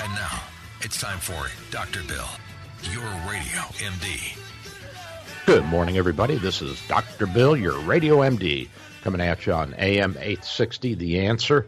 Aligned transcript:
And 0.00 0.12
now, 0.14 0.42
it's 0.80 0.98
time 1.00 1.18
for 1.18 1.46
Dr. 1.70 2.00
Bill, 2.08 2.28
your 2.90 3.04
radio 3.28 3.60
MD. 3.78 4.36
Good 5.46 5.64
morning, 5.66 5.98
everybody. 5.98 6.36
This 6.36 6.62
is 6.62 6.80
Dr. 6.88 7.26
Bill, 7.26 7.56
your 7.56 7.78
radio 7.80 8.18
MD, 8.18 8.68
coming 9.02 9.20
at 9.20 9.44
you 9.46 9.52
on 9.52 9.74
AM 9.74 10.12
860 10.12 10.94
The 10.94 11.26
Answer. 11.26 11.66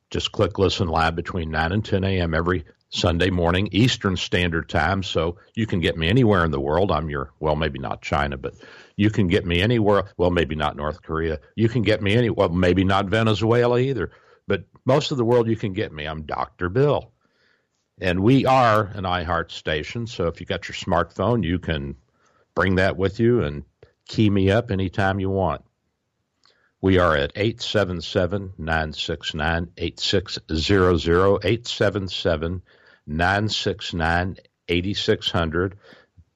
Just 0.09 0.31
click 0.31 0.57
listen 0.57 0.87
live 0.87 1.15
between 1.15 1.51
9 1.51 1.71
and 1.71 1.85
10 1.85 2.03
a.m. 2.03 2.33
every 2.33 2.65
Sunday 2.89 3.29
morning, 3.29 3.67
Eastern 3.71 4.15
Standard 4.15 4.69
Time. 4.69 5.03
So 5.03 5.37
you 5.55 5.65
can 5.67 5.79
get 5.79 5.97
me 5.97 6.07
anywhere 6.07 6.45
in 6.45 6.51
the 6.51 6.59
world. 6.59 6.91
I'm 6.91 7.09
your, 7.09 7.31
well, 7.39 7.55
maybe 7.55 7.79
not 7.79 8.01
China, 8.01 8.37
but 8.37 8.55
you 8.95 9.09
can 9.09 9.27
get 9.27 9.45
me 9.45 9.61
anywhere. 9.61 10.05
Well, 10.17 10.31
maybe 10.31 10.55
not 10.55 10.77
North 10.77 11.01
Korea. 11.01 11.39
You 11.55 11.67
can 11.67 11.81
get 11.81 12.01
me 12.01 12.15
any, 12.15 12.29
well, 12.29 12.49
maybe 12.49 12.83
not 12.83 13.07
Venezuela 13.07 13.79
either. 13.79 14.11
But 14.47 14.63
most 14.85 15.11
of 15.11 15.17
the 15.17 15.25
world 15.25 15.49
you 15.49 15.57
can 15.57 15.73
get 15.73 15.91
me. 15.91 16.05
I'm 16.05 16.23
Dr. 16.23 16.69
Bill. 16.69 17.11
And 17.99 18.21
we 18.21 18.45
are 18.45 18.85
an 18.93 19.03
iHeart 19.03 19.51
station. 19.51 20.07
So 20.07 20.27
if 20.27 20.39
you 20.39 20.45
got 20.45 20.69
your 20.69 20.75
smartphone, 20.75 21.43
you 21.43 21.59
can 21.59 21.95
bring 22.55 22.75
that 22.75 22.95
with 22.95 23.19
you 23.19 23.43
and 23.43 23.63
key 24.07 24.29
me 24.29 24.49
up 24.49 24.71
anytime 24.71 25.19
you 25.19 25.29
want. 25.29 25.63
We 26.79 26.99
are 26.99 27.17
at 27.17 27.33
877 27.35 28.53
969 28.57 29.71
8600, 29.77 31.43
877 31.43 32.61
969 33.07 34.37
8600. 34.67 35.77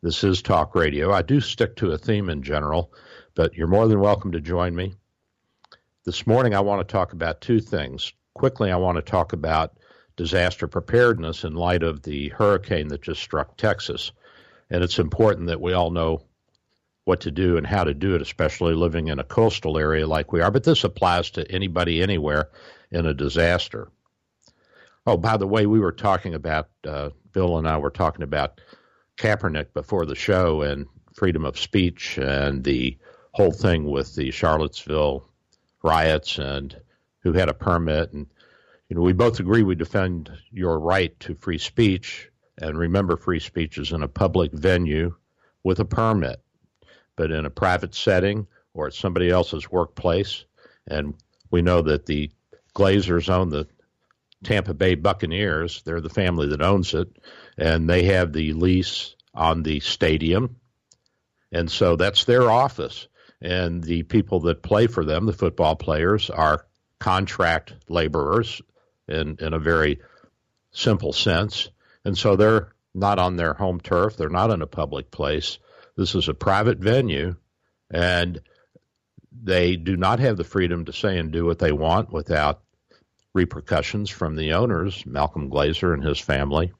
This 0.01 0.23
is 0.23 0.41
talk 0.41 0.73
radio. 0.73 1.11
I 1.11 1.21
do 1.21 1.41
stick 1.41 1.75
to 1.75 1.91
a 1.91 1.97
theme 1.97 2.29
in 2.29 2.43
general, 2.43 2.93
but 3.35 3.55
you're 3.55 3.67
more 3.67 3.87
than 3.87 3.99
welcome 3.99 4.31
to 4.31 4.41
join 4.41 4.73
me. 4.73 4.95
This 6.05 6.25
morning, 6.25 6.55
I 6.55 6.61
want 6.61 6.87
to 6.87 6.91
talk 6.91 7.11
about 7.11 7.41
two 7.41 7.59
things. 7.59 8.13
Quickly, 8.33 8.71
I 8.71 8.77
want 8.77 8.95
to 8.95 9.01
talk 9.01 9.33
about 9.33 9.77
disaster 10.15 10.67
preparedness 10.67 11.43
in 11.43 11.53
light 11.55 11.83
of 11.83 12.01
the 12.03 12.29
hurricane 12.29 12.87
that 12.87 13.01
just 13.01 13.21
struck 13.21 13.57
Texas. 13.57 14.11
And 14.69 14.81
it's 14.81 14.97
important 14.97 15.47
that 15.47 15.61
we 15.61 15.73
all 15.73 15.91
know 15.91 16.23
what 17.03 17.21
to 17.21 17.31
do 17.31 17.57
and 17.57 17.67
how 17.67 17.83
to 17.83 17.93
do 17.93 18.15
it, 18.15 18.21
especially 18.21 18.73
living 18.73 19.09
in 19.09 19.19
a 19.19 19.23
coastal 19.23 19.77
area 19.77 20.07
like 20.07 20.31
we 20.31 20.39
are. 20.39 20.51
But 20.51 20.63
this 20.63 20.85
applies 20.85 21.31
to 21.31 21.51
anybody 21.51 22.01
anywhere 22.01 22.49
in 22.89 23.05
a 23.05 23.13
disaster. 23.13 23.89
Oh, 25.05 25.17
by 25.17 25.37
the 25.37 25.47
way, 25.47 25.65
we 25.65 25.79
were 25.79 25.91
talking 25.91 26.33
about, 26.33 26.69
uh, 26.85 27.09
Bill 27.31 27.57
and 27.57 27.67
I 27.67 27.77
were 27.77 27.89
talking 27.89 28.23
about 28.23 28.61
Kaepernick 29.17 29.73
before 29.73 30.05
the 30.05 30.15
show 30.15 30.61
and 30.61 30.85
freedom 31.13 31.45
of 31.45 31.59
speech 31.59 32.17
and 32.17 32.63
the 32.63 32.97
whole 33.33 33.51
thing 33.51 33.89
with 33.89 34.15
the 34.15 34.31
Charlottesville 34.31 35.27
riots 35.83 36.37
and 36.37 36.75
who 37.19 37.33
had 37.33 37.49
a 37.49 37.53
permit. 37.53 38.13
And, 38.13 38.27
you 38.89 38.95
know, 38.95 39.01
we 39.01 39.13
both 39.13 39.39
agree 39.39 39.63
we 39.63 39.75
defend 39.75 40.31
your 40.51 40.79
right 40.79 41.17
to 41.21 41.35
free 41.35 41.57
speech. 41.57 42.29
And 42.59 42.77
remember, 42.77 43.17
free 43.17 43.39
speech 43.39 43.77
is 43.77 43.91
in 43.91 44.03
a 44.03 44.07
public 44.07 44.51
venue 44.51 45.15
with 45.63 45.79
a 45.79 45.85
permit 45.85 46.41
but 47.15 47.31
in 47.31 47.45
a 47.45 47.51
private 47.51 47.93
setting 47.93 48.47
or 48.73 48.87
at 48.87 48.93
somebody 48.93 49.29
else's 49.29 49.69
workplace. 49.69 50.45
And 50.87 51.13
we 51.51 51.61
know 51.61 51.81
that 51.83 52.05
the 52.05 52.31
Glazers 52.75 53.29
own 53.29 53.49
the 53.49 53.67
Tampa 54.43 54.73
Bay 54.73 54.95
Buccaneers. 54.95 55.81
They're 55.83 56.01
the 56.01 56.09
family 56.09 56.47
that 56.49 56.61
owns 56.61 56.93
it, 56.93 57.09
and 57.57 57.89
they 57.89 58.03
have 58.05 58.33
the 58.33 58.53
lease 58.53 59.15
on 59.33 59.63
the 59.63 59.79
stadium. 59.79 60.57
And 61.51 61.69
so 61.69 61.95
that's 61.95 62.25
their 62.25 62.49
office. 62.49 63.07
And 63.41 63.83
the 63.83 64.03
people 64.03 64.41
that 64.41 64.61
play 64.61 64.87
for 64.87 65.03
them, 65.03 65.25
the 65.25 65.33
football 65.33 65.75
players, 65.75 66.29
are 66.29 66.65
contract 66.99 67.73
laborers 67.89 68.61
in, 69.07 69.37
in 69.39 69.53
a 69.53 69.59
very 69.59 69.99
simple 70.71 71.13
sense. 71.13 71.69
And 72.05 72.17
so 72.17 72.35
they're 72.35 72.73
not 72.93 73.19
on 73.19 73.35
their 73.35 73.53
home 73.53 73.79
turf, 73.79 74.17
they're 74.17 74.29
not 74.29 74.51
in 74.51 74.61
a 74.61 74.67
public 74.67 75.11
place. 75.11 75.57
This 75.95 76.15
is 76.15 76.29
a 76.29 76.33
private 76.33 76.77
venue, 76.77 77.35
and 77.89 78.41
they 79.31 79.75
do 79.75 79.97
not 79.97 80.19
have 80.19 80.37
the 80.37 80.43
freedom 80.43 80.85
to 80.85 80.93
say 80.93 81.17
and 81.17 81.31
do 81.31 81.45
what 81.45 81.59
they 81.59 81.71
want 81.71 82.11
without 82.11 82.61
repercussions 83.33 84.09
from 84.09 84.35
the 84.35 84.53
owners, 84.53 85.05
Malcolm 85.05 85.49
Glazer 85.49 85.93
and 85.93 86.03
his 86.03 86.19
family. 86.19 86.71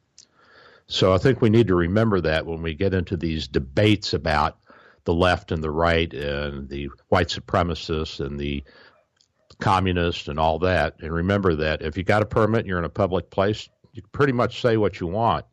So 0.88 1.13
I 1.13 1.17
think 1.17 1.41
we 1.41 1.50
need 1.50 1.67
to 1.67 1.75
remember 1.75 2.22
that 2.22 2.45
when 2.45 2.62
we 2.62 2.73
get 2.73 2.94
into 2.94 3.16
these 3.16 3.47
debates 3.47 4.13
about 4.13 4.57
the 5.06 5.13
left 5.13 5.51
and 5.51 5.63
the 5.63 5.72
right 5.72 6.13
and 6.13 6.67
the 6.67 6.89
white 7.07 7.29
supremacists 7.29 8.19
and 8.19 8.39
the 8.39 8.63
communists 9.59 10.28
and 10.28 10.39
all 10.39 10.59
that. 10.59 10.95
And 11.00 11.13
remember 11.13 11.56
that 11.57 11.81
if 11.81 11.97
you 11.97 12.03
got 12.03 12.22
a 12.22 12.25
permit 12.25 12.59
and 12.59 12.68
you're 12.68 12.79
in 12.79 12.85
a 12.85 12.89
public 12.89 13.29
place, 13.29 13.69
you 13.94 14.01
pretty 14.12 14.33
much 14.33 14.62
say 14.62 14.78
what 14.78 15.00
you 15.00 15.07
want. 15.07 15.45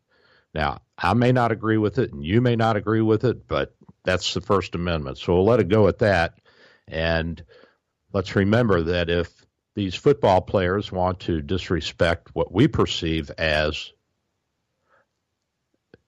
Now, 0.55 0.81
I 0.97 1.15
may 1.15 1.33
not 1.33 1.53
agree 1.53 1.79
with 1.79 1.99
it, 1.99 2.13
and 2.13 2.25
you 2.25 2.41
may 2.41 2.57
not 2.57 2.77
agree 2.77 3.03
with 3.03 3.25
it, 3.25 3.47
but 3.47 3.75
that's 4.05 4.35
the 4.35 4.41
First 4.41 4.75
Amendment. 4.75 5.19
So 5.19 5.35
we'll 5.35 5.45
let 5.45 5.61
it 5.61 5.69
go 5.69 5.87
at 5.89 5.99
that. 5.99 6.35
And 6.89 7.43
let's 8.13 8.35
remember 8.35 8.83
that 8.83 9.11
if 9.11 9.47
these 9.79 9.95
football 9.95 10.41
players 10.41 10.91
want 10.91 11.21
to 11.21 11.41
disrespect 11.41 12.31
what 12.33 12.51
we 12.51 12.67
perceive 12.67 13.31
as 13.39 13.93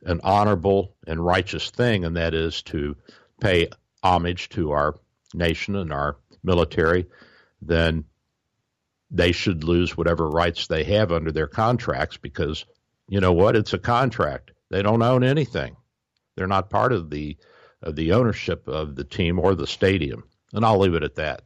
an 0.03 0.21
honorable 0.25 0.97
and 1.07 1.25
righteous 1.25 1.71
thing, 1.71 2.05
and 2.05 2.17
that 2.17 2.35
is 2.35 2.63
to 2.63 2.97
pay 3.41 3.69
homage 4.03 4.49
to 4.49 4.73
our 4.73 4.97
nation 5.35 5.77
and 5.77 5.93
our 5.93 6.17
military, 6.43 7.07
then 7.63 8.05
they 9.09 9.31
should 9.31 9.63
lose 9.63 9.97
whatever 9.97 10.29
rights 10.29 10.67
they 10.67 10.83
have 10.83 11.13
under 11.13 11.31
their 11.31 11.47
contracts 11.47 12.17
because 12.17 12.65
you 13.09 13.21
know 13.21 13.33
what? 13.33 13.55
It's 13.55 13.73
a 13.73 13.79
contract. 13.79 14.51
They 14.71 14.83
don't 14.83 15.01
own 15.01 15.23
anything. 15.23 15.77
They're 16.35 16.49
not 16.49 16.71
part 16.71 16.93
of 16.93 17.09
the 17.09 17.37
of 17.83 17.95
the 17.95 18.15
ownership 18.15 18.67
of 18.67 18.97
the 18.97 19.05
team 19.05 19.39
or 19.39 19.55
the 19.55 19.69
stadium. 19.69 20.25
And 20.53 20.65
I'll 20.65 20.81
leave 20.81 20.95
it 20.95 21.05
at 21.05 21.15
that. 21.15 21.43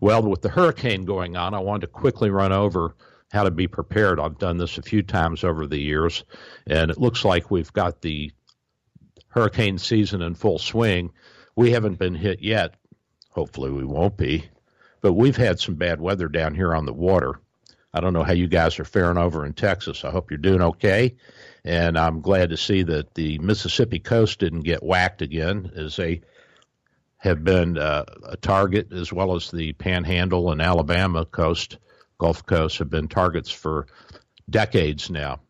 Well, 0.00 0.22
with 0.22 0.42
the 0.42 0.50
hurricane 0.50 1.04
going 1.04 1.36
on, 1.36 1.54
I 1.54 1.60
wanted 1.60 1.82
to 1.82 1.92
quickly 1.92 2.30
run 2.30 2.52
over 2.52 2.94
how 3.32 3.44
to 3.44 3.50
be 3.50 3.66
prepared. 3.66 4.20
I've 4.20 4.38
done 4.38 4.58
this 4.58 4.78
a 4.78 4.82
few 4.82 5.02
times 5.02 5.42
over 5.42 5.66
the 5.66 5.78
years, 5.78 6.24
and 6.66 6.90
it 6.90 6.98
looks 6.98 7.24
like 7.24 7.50
we've 7.50 7.72
got 7.72 8.02
the 8.02 8.30
hurricane 9.28 9.78
season 9.78 10.22
in 10.22 10.34
full 10.34 10.58
swing. 10.58 11.12
We 11.56 11.72
haven't 11.72 11.98
been 11.98 12.14
hit 12.14 12.42
yet. 12.42 12.74
Hopefully, 13.30 13.70
we 13.70 13.84
won't 13.84 14.16
be. 14.16 14.44
But 15.00 15.14
we've 15.14 15.36
had 15.36 15.60
some 15.60 15.74
bad 15.74 16.00
weather 16.00 16.28
down 16.28 16.54
here 16.54 16.74
on 16.74 16.86
the 16.86 16.92
water. 16.92 17.40
I 17.92 18.00
don't 18.00 18.12
know 18.12 18.24
how 18.24 18.32
you 18.32 18.48
guys 18.48 18.78
are 18.78 18.84
faring 18.84 19.18
over 19.18 19.46
in 19.46 19.54
Texas. 19.54 20.04
I 20.04 20.10
hope 20.10 20.30
you're 20.30 20.38
doing 20.38 20.62
okay. 20.62 21.16
And 21.64 21.98
I'm 21.98 22.20
glad 22.20 22.50
to 22.50 22.56
see 22.56 22.82
that 22.84 23.14
the 23.14 23.38
Mississippi 23.38 23.98
coast 23.98 24.38
didn't 24.38 24.60
get 24.60 24.82
whacked 24.82 25.22
again, 25.22 25.70
as 25.74 25.96
they 25.96 26.20
have 27.26 27.44
been 27.44 27.76
uh, 27.76 28.04
a 28.24 28.36
target, 28.36 28.92
as 28.92 29.12
well 29.12 29.34
as 29.34 29.50
the 29.50 29.72
Panhandle 29.74 30.50
and 30.52 30.62
Alabama 30.62 31.24
coast 31.24 31.78
Gulf 32.18 32.46
Coast 32.46 32.78
have 32.78 32.88
been 32.88 33.08
targets 33.08 33.50
for 33.50 33.86
decades 34.48 35.10
now. 35.10 35.40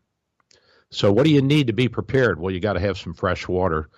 So, 0.90 1.12
what 1.12 1.25
do 1.25 1.31
you 1.31 1.43
need 1.43 1.69
to 1.69 1.73
be 1.73 1.88
prepared? 1.88 2.40
Well, 2.40 2.52
you 2.52 2.61
got 2.61 2.73
to 2.73 2.81
have 2.81 2.99
some 2.99 3.14
fresh 3.14 3.46
water. 3.46 3.88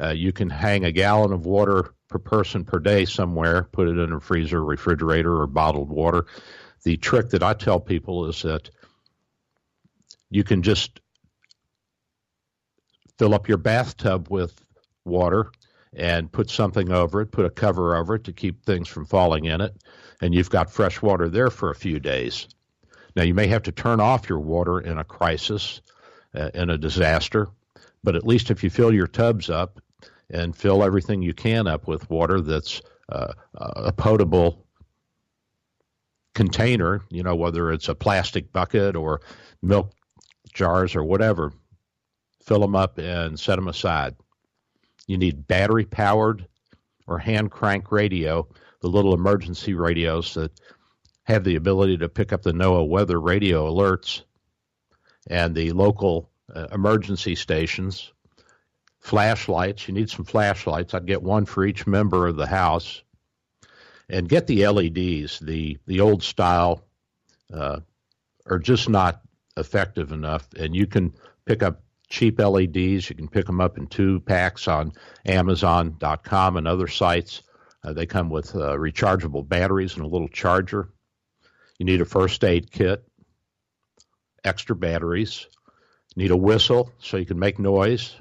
Uh, 0.00 0.10
you 0.10 0.32
can 0.32 0.48
hang 0.48 0.84
a 0.84 0.92
gallon 0.92 1.32
of 1.32 1.44
water 1.44 1.94
per 2.08 2.18
person 2.18 2.64
per 2.64 2.78
day 2.78 3.04
somewhere, 3.04 3.64
put 3.64 3.88
it 3.88 3.98
in 3.98 4.12
a 4.12 4.20
freezer, 4.20 4.64
refrigerator, 4.64 5.42
or 5.42 5.46
bottled 5.46 5.90
water. 5.90 6.26
The 6.84 6.96
trick 6.96 7.30
that 7.30 7.42
I 7.42 7.54
tell 7.54 7.80
people 7.80 8.26
is 8.26 8.42
that 8.42 8.70
you 10.30 10.44
can 10.44 10.62
just 10.62 11.00
fill 13.18 13.34
up 13.34 13.48
your 13.48 13.58
bathtub 13.58 14.28
with 14.30 14.54
water 15.04 15.50
and 15.94 16.30
put 16.30 16.50
something 16.50 16.92
over 16.92 17.20
it, 17.20 17.32
put 17.32 17.46
a 17.46 17.50
cover 17.50 17.96
over 17.96 18.16
it 18.16 18.24
to 18.24 18.32
keep 18.32 18.64
things 18.64 18.88
from 18.88 19.06
falling 19.06 19.46
in 19.46 19.60
it, 19.60 19.74
and 20.20 20.34
you've 20.34 20.50
got 20.50 20.70
fresh 20.70 21.00
water 21.02 21.28
there 21.28 21.50
for 21.50 21.70
a 21.70 21.74
few 21.74 21.98
days. 21.98 22.48
Now, 23.16 23.22
you 23.22 23.34
may 23.34 23.46
have 23.46 23.62
to 23.64 23.72
turn 23.72 24.00
off 24.00 24.28
your 24.28 24.40
water 24.40 24.80
in 24.80 24.98
a 24.98 25.04
crisis, 25.04 25.80
uh, 26.34 26.50
in 26.54 26.70
a 26.70 26.78
disaster, 26.78 27.48
but 28.04 28.14
at 28.14 28.26
least 28.26 28.50
if 28.50 28.62
you 28.62 28.70
fill 28.70 28.92
your 28.92 29.06
tubs 29.06 29.50
up 29.50 29.80
and 30.30 30.54
fill 30.54 30.84
everything 30.84 31.22
you 31.22 31.34
can 31.34 31.66
up 31.66 31.88
with 31.88 32.08
water 32.10 32.40
that's 32.40 32.82
uh, 33.08 33.32
a 33.54 33.92
potable 33.92 34.66
container, 36.34 37.02
you 37.10 37.22
know, 37.22 37.34
whether 37.34 37.72
it's 37.72 37.88
a 37.88 37.94
plastic 37.94 38.52
bucket 38.52 38.94
or 38.94 39.20
milk 39.62 39.92
jars 40.52 40.94
or 40.94 41.02
whatever, 41.02 41.52
fill 42.44 42.60
them 42.60 42.76
up 42.76 42.98
and 42.98 43.40
set 43.40 43.56
them 43.56 43.68
aside. 43.68 44.14
You 45.08 45.18
need 45.18 45.48
battery 45.48 45.86
powered 45.86 46.46
or 47.08 47.18
hand 47.18 47.50
crank 47.50 47.90
radio, 47.90 48.46
the 48.80 48.88
little 48.88 49.14
emergency 49.14 49.74
radios 49.74 50.34
that 50.34 50.52
have 51.24 51.42
the 51.42 51.56
ability 51.56 51.96
to 51.98 52.08
pick 52.08 52.32
up 52.32 52.42
the 52.42 52.52
NOAA 52.52 52.86
weather 52.86 53.20
radio 53.20 53.68
alerts 53.72 54.22
and 55.28 55.54
the 55.54 55.72
local 55.72 56.30
uh, 56.54 56.68
emergency 56.72 57.34
stations. 57.34 58.12
Flashlights, 59.00 59.88
you 59.88 59.94
need 59.94 60.10
some 60.10 60.24
flashlights. 60.24 60.92
I'd 60.92 61.06
get 61.06 61.22
one 61.22 61.46
for 61.46 61.64
each 61.64 61.86
member 61.86 62.26
of 62.26 62.36
the 62.36 62.46
house. 62.46 63.02
And 64.10 64.28
get 64.28 64.46
the 64.46 64.66
LEDs. 64.66 65.38
The, 65.38 65.78
the 65.86 66.00
old 66.00 66.22
style 66.22 66.82
uh, 67.52 67.80
are 68.46 68.58
just 68.58 68.88
not 68.88 69.20
effective 69.56 70.12
enough. 70.12 70.48
And 70.58 70.74
you 70.74 70.86
can 70.86 71.12
pick 71.44 71.62
up 71.62 71.82
cheap 72.08 72.38
LEDs. 72.38 73.08
You 73.08 73.16
can 73.16 73.28
pick 73.28 73.46
them 73.46 73.60
up 73.60 73.78
in 73.78 73.86
two 73.86 74.20
packs 74.20 74.68
on 74.68 74.92
Amazon.com 75.26 76.56
and 76.56 76.66
other 76.66 76.88
sites. 76.88 77.42
Uh, 77.84 77.92
they 77.92 78.06
come 78.06 78.30
with 78.30 78.54
uh, 78.54 78.76
rechargeable 78.76 79.46
batteries 79.48 79.94
and 79.94 80.04
a 80.04 80.08
little 80.08 80.28
charger. 80.28 80.88
You 81.78 81.86
need 81.86 82.00
a 82.00 82.04
first 82.04 82.42
aid 82.42 82.70
kit, 82.70 83.04
extra 84.44 84.74
batteries. 84.74 85.46
Need 86.16 86.32
a 86.32 86.36
whistle 86.36 86.90
so 86.98 87.16
you 87.16 87.26
can 87.26 87.38
make 87.38 87.58
noise 87.58 88.16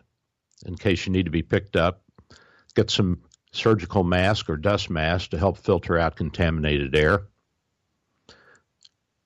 in 0.65 0.75
case 0.75 1.05
you 1.05 1.11
need 1.11 1.25
to 1.25 1.31
be 1.31 1.41
picked 1.41 1.75
up. 1.75 2.03
Get 2.75 2.91
some 2.91 3.21
surgical 3.51 4.03
mask 4.03 4.49
or 4.49 4.57
dust 4.57 4.89
mask 4.89 5.31
to 5.31 5.39
help 5.39 5.57
filter 5.57 5.97
out 5.97 6.15
contaminated 6.15 6.95
air. 6.95 7.23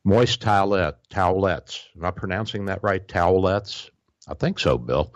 Moist 0.03 0.41
towelette, 0.41 0.95
towelettes. 1.11 1.83
Am 1.95 2.05
I 2.05 2.11
pronouncing 2.11 2.65
that 2.65 2.81
right? 2.81 3.05
Towelettes. 3.05 3.90
I 4.31 4.33
think 4.33 4.59
so, 4.59 4.77
Bill. 4.77 5.13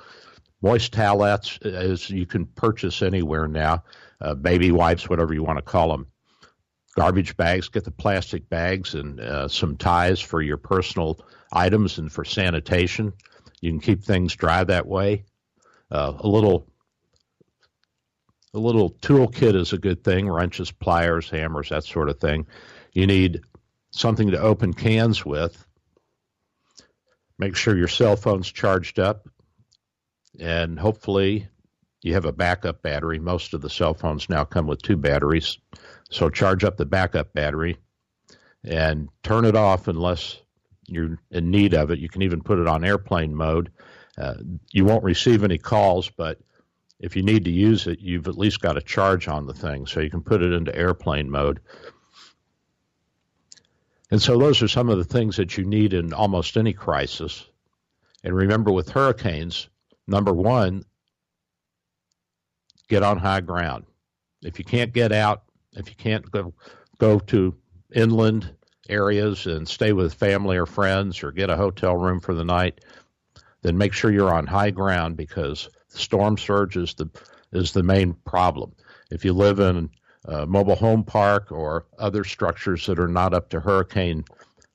Moist 0.61 0.93
towelettes 0.93 1.57
is 1.61 2.09
you 2.09 2.25
can 2.25 2.45
purchase 2.45 3.01
anywhere 3.01 3.47
now. 3.47 3.83
Uh, 4.19 4.33
baby 4.33 4.71
wipes, 4.71 5.09
whatever 5.09 5.33
you 5.33 5.43
want 5.43 5.57
to 5.57 5.63
call 5.63 5.89
them. 5.89 6.07
Garbage 6.95 7.37
bags. 7.37 7.69
Get 7.69 7.85
the 7.85 7.91
plastic 7.91 8.49
bags 8.49 8.93
and 8.93 9.19
uh, 9.19 9.47
some 9.47 9.77
ties 9.77 10.19
for 10.19 10.41
your 10.41 10.57
personal 10.57 11.19
items 11.51 11.97
and 11.97 12.11
for 12.11 12.25
sanitation. 12.25 13.13
You 13.61 13.71
can 13.71 13.79
keep 13.79 14.03
things 14.03 14.35
dry 14.35 14.63
that 14.63 14.85
way. 14.85 15.23
Uh, 15.89 16.13
a 16.19 16.27
little 16.27 16.67
a 18.53 18.59
little 18.59 18.91
toolkit 18.91 19.55
is 19.55 19.73
a 19.73 19.77
good 19.77 20.03
thing 20.03 20.29
wrenches, 20.29 20.71
pliers, 20.71 21.29
hammers, 21.29 21.69
that 21.69 21.83
sort 21.83 22.09
of 22.09 22.19
thing. 22.19 22.47
You 22.93 23.05
need 23.05 23.41
something 23.91 24.31
to 24.31 24.39
open 24.39 24.73
cans 24.73 25.25
with 25.25 25.65
Make 27.37 27.55
sure 27.55 27.77
your 27.77 27.87
cell 27.87 28.15
phone's 28.15 28.51
charged 28.51 28.99
up, 28.99 29.27
and 30.39 30.79
hopefully 30.79 31.47
you 32.01 32.13
have 32.13 32.25
a 32.25 32.31
backup 32.31 32.81
battery. 32.81 33.19
Most 33.19 33.53
of 33.53 33.61
the 33.61 33.69
cell 33.69 33.93
phones 33.93 34.29
now 34.29 34.45
come 34.45 34.67
with 34.67 34.81
two 34.81 34.95
batteries, 34.95 35.57
so 36.09 36.29
charge 36.29 36.63
up 36.63 36.77
the 36.77 36.85
backup 36.85 37.33
battery 37.33 37.77
and 38.63 39.09
turn 39.23 39.45
it 39.45 39.55
off 39.55 39.87
unless 39.87 40.39
you're 40.87 41.19
in 41.31 41.51
need 41.51 41.73
of 41.73 41.91
it. 41.91 41.99
You 41.99 42.09
can 42.09 42.21
even 42.21 42.41
put 42.41 42.59
it 42.59 42.67
on 42.67 42.85
airplane 42.85 43.35
mode. 43.35 43.71
Uh, 44.17 44.35
you 44.71 44.85
won't 44.85 45.03
receive 45.03 45.43
any 45.43 45.57
calls, 45.57 46.09
but 46.09 46.39
if 46.99 47.15
you 47.15 47.23
need 47.23 47.45
to 47.45 47.51
use 47.51 47.87
it, 47.87 47.99
you've 47.99 48.27
at 48.27 48.37
least 48.37 48.61
got 48.61 48.77
a 48.77 48.81
charge 48.81 49.27
on 49.27 49.45
the 49.45 49.53
thing, 49.53 49.85
so 49.85 49.99
you 49.99 50.09
can 50.09 50.21
put 50.21 50.41
it 50.41 50.53
into 50.53 50.75
airplane 50.75 51.29
mode. 51.29 51.59
And 54.11 54.21
so 54.21 54.37
those 54.37 54.61
are 54.61 54.67
some 54.67 54.89
of 54.89 54.97
the 54.97 55.03
things 55.03 55.37
that 55.37 55.57
you 55.57 55.65
need 55.65 55.93
in 55.93 56.13
almost 56.13 56.57
any 56.57 56.73
crisis. 56.73 57.45
And 58.23 58.35
remember 58.35 58.71
with 58.71 58.89
hurricanes, 58.89 59.67
number 60.07 60.33
one, 60.33 60.83
get 62.87 63.03
on 63.03 63.17
high 63.17 63.41
ground. 63.41 63.85
If 64.43 64.59
you 64.59 64.65
can't 64.65 64.93
get 64.93 65.11
out, 65.11 65.43
if 65.73 65.89
you 65.89 65.95
can't 65.95 66.29
go, 66.31 66.53
go 66.99 67.19
to 67.19 67.55
inland 67.93 68.55
areas 68.89 69.47
and 69.47 69.67
stay 69.67 69.93
with 69.93 70.13
family 70.13 70.57
or 70.57 70.65
friends 70.65 71.23
or 71.23 71.31
get 71.31 71.49
a 71.49 71.57
hotel 71.57 71.95
room 71.95 72.19
for 72.19 72.33
the 72.33 72.45
night, 72.45 72.81
then 73.63 73.77
make 73.77 73.93
sure 73.93 74.11
you're 74.11 74.33
on 74.33 74.45
high 74.45 74.69
ground 74.69 75.17
because 75.17 75.69
storm 75.87 76.37
surge 76.37 76.77
is 76.77 76.93
the 76.93 77.09
is 77.51 77.71
the 77.71 77.83
main 77.83 78.13
problem. 78.25 78.73
If 79.09 79.25
you 79.25 79.33
live 79.33 79.59
in 79.59 79.89
uh, 80.27 80.45
mobile 80.45 80.75
home 80.75 81.03
park 81.03 81.51
or 81.51 81.85
other 81.99 82.23
structures 82.23 82.85
that 82.85 82.99
are 82.99 83.07
not 83.07 83.33
up 83.33 83.49
to 83.49 83.59
hurricane 83.59 84.23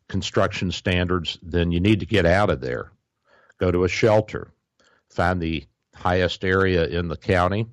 construction 0.09 0.71
standards, 0.73 1.39
then 1.43 1.71
you 1.73 1.81
need 1.81 2.01
to 2.01 2.07
get 2.07 2.27
out 2.27 2.51
of 2.51 2.61
there. 2.61 2.91
Go 3.59 3.71
to 3.71 3.85
a 3.85 3.89
shelter, 3.89 4.53
find 5.09 5.41
the 5.41 5.65
highest 5.95 6.45
area 6.45 6.87
in 6.87 7.09
the 7.09 7.17
county, 7.17 7.67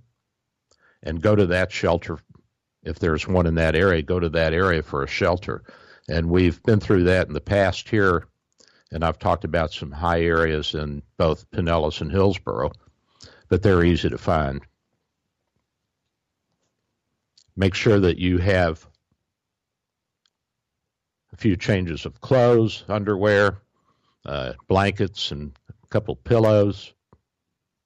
and 1.03 1.21
go 1.21 1.35
to 1.35 1.47
that 1.47 1.71
shelter. 1.71 2.19
If 2.83 2.99
there's 2.99 3.27
one 3.27 3.47
in 3.47 3.55
that 3.55 3.75
area, 3.75 4.01
go 4.01 4.19
to 4.19 4.29
that 4.29 4.53
area 4.53 4.81
for 4.81 5.03
a 5.03 5.07
shelter. 5.07 5.63
And 6.09 6.29
we've 6.29 6.61
been 6.63 6.79
through 6.79 7.03
that 7.05 7.27
in 7.27 7.33
the 7.33 7.41
past 7.41 7.89
here, 7.89 8.27
and 8.91 9.03
I've 9.03 9.19
talked 9.19 9.43
about 9.43 9.73
some 9.73 9.91
high 9.91 10.21
areas 10.21 10.73
in 10.73 11.01
both 11.17 11.49
Pinellas 11.51 12.01
and 12.01 12.11
Hillsborough, 12.11 12.71
but 13.49 13.61
they're 13.61 13.83
easy 13.83 14.09
to 14.09 14.17
find. 14.17 14.61
Make 17.59 17.73
sure 17.73 17.99
that 17.99 18.19
you 18.19 18.37
have 18.37 18.87
a 21.33 21.37
few 21.37 21.57
changes 21.57 22.05
of 22.05 22.21
clothes, 22.21 22.85
underwear, 22.87 23.57
uh, 24.23 24.53
blankets, 24.67 25.31
and 25.31 25.57
a 25.67 25.87
couple 25.87 26.15
pillows. 26.15 26.93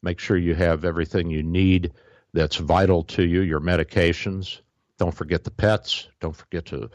Make 0.03 0.19
sure 0.19 0.35
you 0.35 0.55
have 0.55 0.83
everything 0.83 1.29
you 1.29 1.41
need 1.41 1.93
that's 2.33 2.57
vital 2.57 3.03
to 3.03 3.23
you, 3.23 3.41
your 3.41 3.61
medications. 3.61 4.59
Don't 4.97 5.15
forget 5.15 5.45
the 5.45 5.51
pets. 5.51 6.09
Don't 6.19 6.35
forget 6.35 6.65
to 6.65 6.89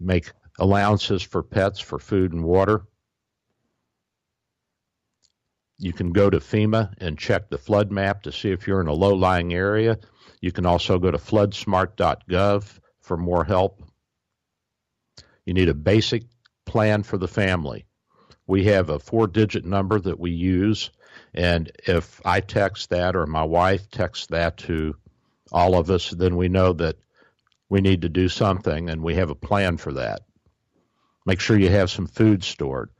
make 0.00 0.32
allowances 0.58 1.22
for 1.22 1.42
pets 1.42 1.78
for 1.78 2.00
food 2.00 2.32
and 2.32 2.42
water. 2.42 2.82
You 5.78 5.92
can 5.92 6.12
go 6.12 6.30
to 6.30 6.38
FEMA 6.38 6.94
and 6.98 7.18
check 7.18 7.48
the 7.48 7.58
flood 7.58 7.92
map 7.92 8.22
to 8.22 8.32
see 8.32 8.50
if 8.50 8.66
you're 8.66 8.80
in 8.80 8.88
a 8.88 8.92
low 8.92 9.14
lying 9.14 9.54
area. 9.54 9.98
You 10.42 10.50
can 10.50 10.66
also 10.66 10.98
go 10.98 11.10
to 11.10 11.18
floodsmart.gov 11.18 12.80
for 13.00 13.16
more 13.16 13.44
help. 13.44 13.82
You 15.46 15.54
need 15.54 15.68
a 15.68 15.74
basic 15.74 16.24
plan 16.66 17.04
for 17.04 17.16
the 17.16 17.28
family. 17.28 17.86
We 18.46 18.64
have 18.64 18.90
a 18.90 18.98
four 18.98 19.28
digit 19.28 19.64
number 19.64 20.00
that 20.00 20.18
we 20.18 20.32
use, 20.32 20.90
and 21.32 21.70
if 21.86 22.20
I 22.24 22.40
text 22.40 22.90
that 22.90 23.14
or 23.14 23.26
my 23.26 23.44
wife 23.44 23.88
texts 23.90 24.26
that 24.26 24.56
to 24.58 24.96
all 25.52 25.76
of 25.76 25.90
us, 25.90 26.10
then 26.10 26.36
we 26.36 26.48
know 26.48 26.72
that 26.72 26.96
we 27.68 27.80
need 27.80 28.02
to 28.02 28.08
do 28.08 28.28
something 28.28 28.90
and 28.90 29.00
we 29.02 29.14
have 29.14 29.30
a 29.30 29.36
plan 29.36 29.76
for 29.76 29.92
that. 29.92 30.22
Make 31.24 31.38
sure 31.38 31.56
you 31.56 31.68
have 31.68 31.90
some 31.90 32.08
food 32.08 32.42
stored. 32.42 32.90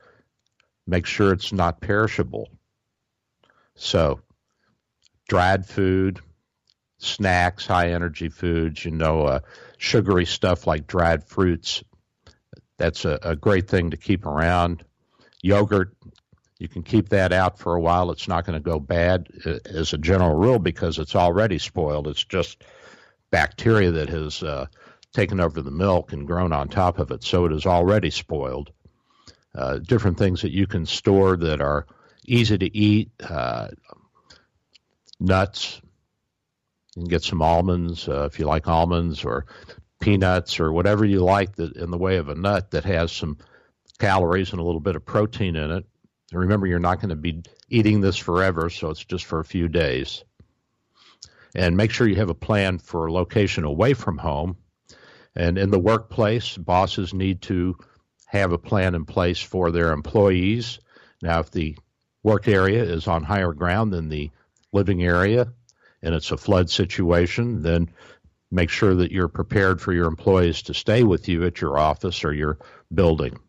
Make 0.87 1.05
sure 1.05 1.33
it's 1.33 1.51
not 1.51 1.81
perishable. 1.81 2.49
So, 3.75 4.21
dried 5.27 5.65
food, 5.65 6.21
snacks, 7.03 7.65
high 7.65 7.91
energy 7.91 8.29
foods, 8.29 8.85
you 8.85 8.91
know, 8.91 9.23
uh, 9.23 9.39
sugary 9.77 10.25
stuff 10.25 10.65
like 10.67 10.87
dried 10.87 11.23
fruits. 11.23 11.83
That's 12.77 13.05
a, 13.05 13.19
a 13.21 13.35
great 13.35 13.67
thing 13.67 13.91
to 13.91 13.97
keep 13.97 14.25
around. 14.25 14.83
Yogurt, 15.41 15.95
you 16.57 16.67
can 16.67 16.83
keep 16.83 17.09
that 17.09 17.33
out 17.33 17.59
for 17.59 17.75
a 17.75 17.81
while. 17.81 18.11
It's 18.11 18.27
not 18.27 18.45
going 18.45 18.61
to 18.61 18.69
go 18.69 18.79
bad 18.79 19.27
uh, 19.45 19.59
as 19.65 19.93
a 19.93 19.97
general 19.97 20.35
rule 20.35 20.59
because 20.59 20.99
it's 20.99 21.15
already 21.15 21.59
spoiled. 21.59 22.07
It's 22.07 22.23
just 22.23 22.63
bacteria 23.31 23.91
that 23.91 24.09
has 24.09 24.41
uh, 24.41 24.67
taken 25.11 25.39
over 25.39 25.61
the 25.61 25.71
milk 25.71 26.13
and 26.13 26.25
grown 26.25 26.53
on 26.53 26.69
top 26.69 26.99
of 26.99 27.11
it, 27.11 27.23
so 27.23 27.45
it 27.45 27.51
is 27.51 27.65
already 27.65 28.09
spoiled. 28.09 28.71
Uh, 29.55 29.77
different 29.77 30.17
things 30.17 30.41
that 30.41 30.51
you 30.51 30.65
can 30.65 30.85
store 30.85 31.37
that 31.37 31.61
are 31.61 31.85
easy 32.25 32.57
to 32.57 32.77
eat, 32.77 33.11
uh, 33.29 33.67
nuts. 35.19 35.81
Can 36.93 37.05
get 37.05 37.23
some 37.23 37.41
almonds 37.41 38.07
uh, 38.07 38.25
if 38.25 38.37
you 38.39 38.45
like 38.45 38.67
almonds, 38.67 39.25
or 39.25 39.45
peanuts, 39.99 40.59
or 40.59 40.71
whatever 40.71 41.05
you 41.05 41.23
like 41.23 41.55
that 41.55 41.75
in 41.75 41.89
the 41.89 41.97
way 41.97 42.17
of 42.17 42.29
a 42.29 42.35
nut 42.35 42.71
that 42.71 42.85
has 42.85 43.11
some 43.11 43.37
calories 43.99 44.51
and 44.51 44.59
a 44.59 44.63
little 44.63 44.81
bit 44.81 44.95
of 44.95 45.05
protein 45.05 45.55
in 45.55 45.71
it. 45.71 45.85
And 46.31 46.39
remember, 46.39 46.67
you're 46.67 46.79
not 46.79 46.99
going 46.99 47.09
to 47.09 47.15
be 47.15 47.41
eating 47.69 48.01
this 48.01 48.17
forever, 48.17 48.69
so 48.69 48.89
it's 48.89 49.03
just 49.03 49.25
for 49.25 49.39
a 49.39 49.45
few 49.45 49.67
days. 49.67 50.23
And 51.55 51.77
make 51.77 51.91
sure 51.91 52.07
you 52.07 52.15
have 52.15 52.29
a 52.29 52.35
plan 52.35 52.77
for 52.77 53.07
a 53.07 53.13
location 53.13 53.63
away 53.63 53.93
from 53.93 54.17
home. 54.17 54.57
And 55.35 55.57
in 55.57 55.71
the 55.71 55.79
workplace, 55.79 56.57
bosses 56.57 57.13
need 57.13 57.41
to 57.43 57.77
have 58.25 58.51
a 58.51 58.57
plan 58.57 58.93
in 58.93 59.05
place 59.05 59.39
for 59.39 59.71
their 59.71 59.91
employees. 59.93 60.79
Now, 61.21 61.39
if 61.39 61.51
the 61.51 61.75
work 62.23 62.47
area 62.47 62.83
is 62.83 63.07
on 63.07 63.23
higher 63.23 63.53
ground 63.53 63.93
than 63.93 64.09
the 64.09 64.31
living 64.71 65.03
area 65.03 65.53
and 66.03 66.13
it's 66.13 66.31
a 66.31 66.37
flood 66.37 66.69
situation, 66.69 67.63
then 67.63 67.89
make 68.51 68.69
sure 68.69 68.93
that 68.93 69.11
you're 69.11 69.29
prepared 69.29 69.81
for 69.81 69.93
your 69.93 70.07
employees 70.07 70.61
to 70.63 70.73
stay 70.73 71.01
with 71.01 71.27
you 71.27 71.45
at 71.45 71.61
your 71.61 71.79
office 71.79 72.23
or 72.23 72.33
your 72.33 72.59
building. 72.93 73.39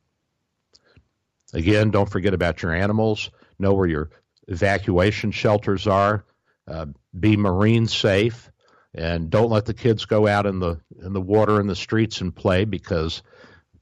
Again, 1.53 1.91
don't 1.91 2.09
forget 2.09 2.33
about 2.33 2.63
your 2.63 2.73
animals. 2.73 3.31
Know 3.59 3.75
where 3.75 3.87
your 3.87 4.11
evacuation 4.49 5.31
shelters 5.31 5.87
are. 5.87 6.25
Uh, 6.67 6.87
be 7.19 7.37
marine 7.37 7.87
safe, 7.87 8.51
and 8.95 9.29
don't 9.29 9.51
let 9.51 9.67
the 9.67 9.75
kids 9.75 10.07
go 10.07 10.27
out 10.27 10.47
in 10.47 10.61
the 10.61 10.81
in 11.03 11.13
the 11.13 11.21
water 11.21 11.61
in 11.61 11.67
the 11.67 11.77
streets 11.77 12.23
and 12.23 12.35
play 12.35 12.65
because 12.65 13.23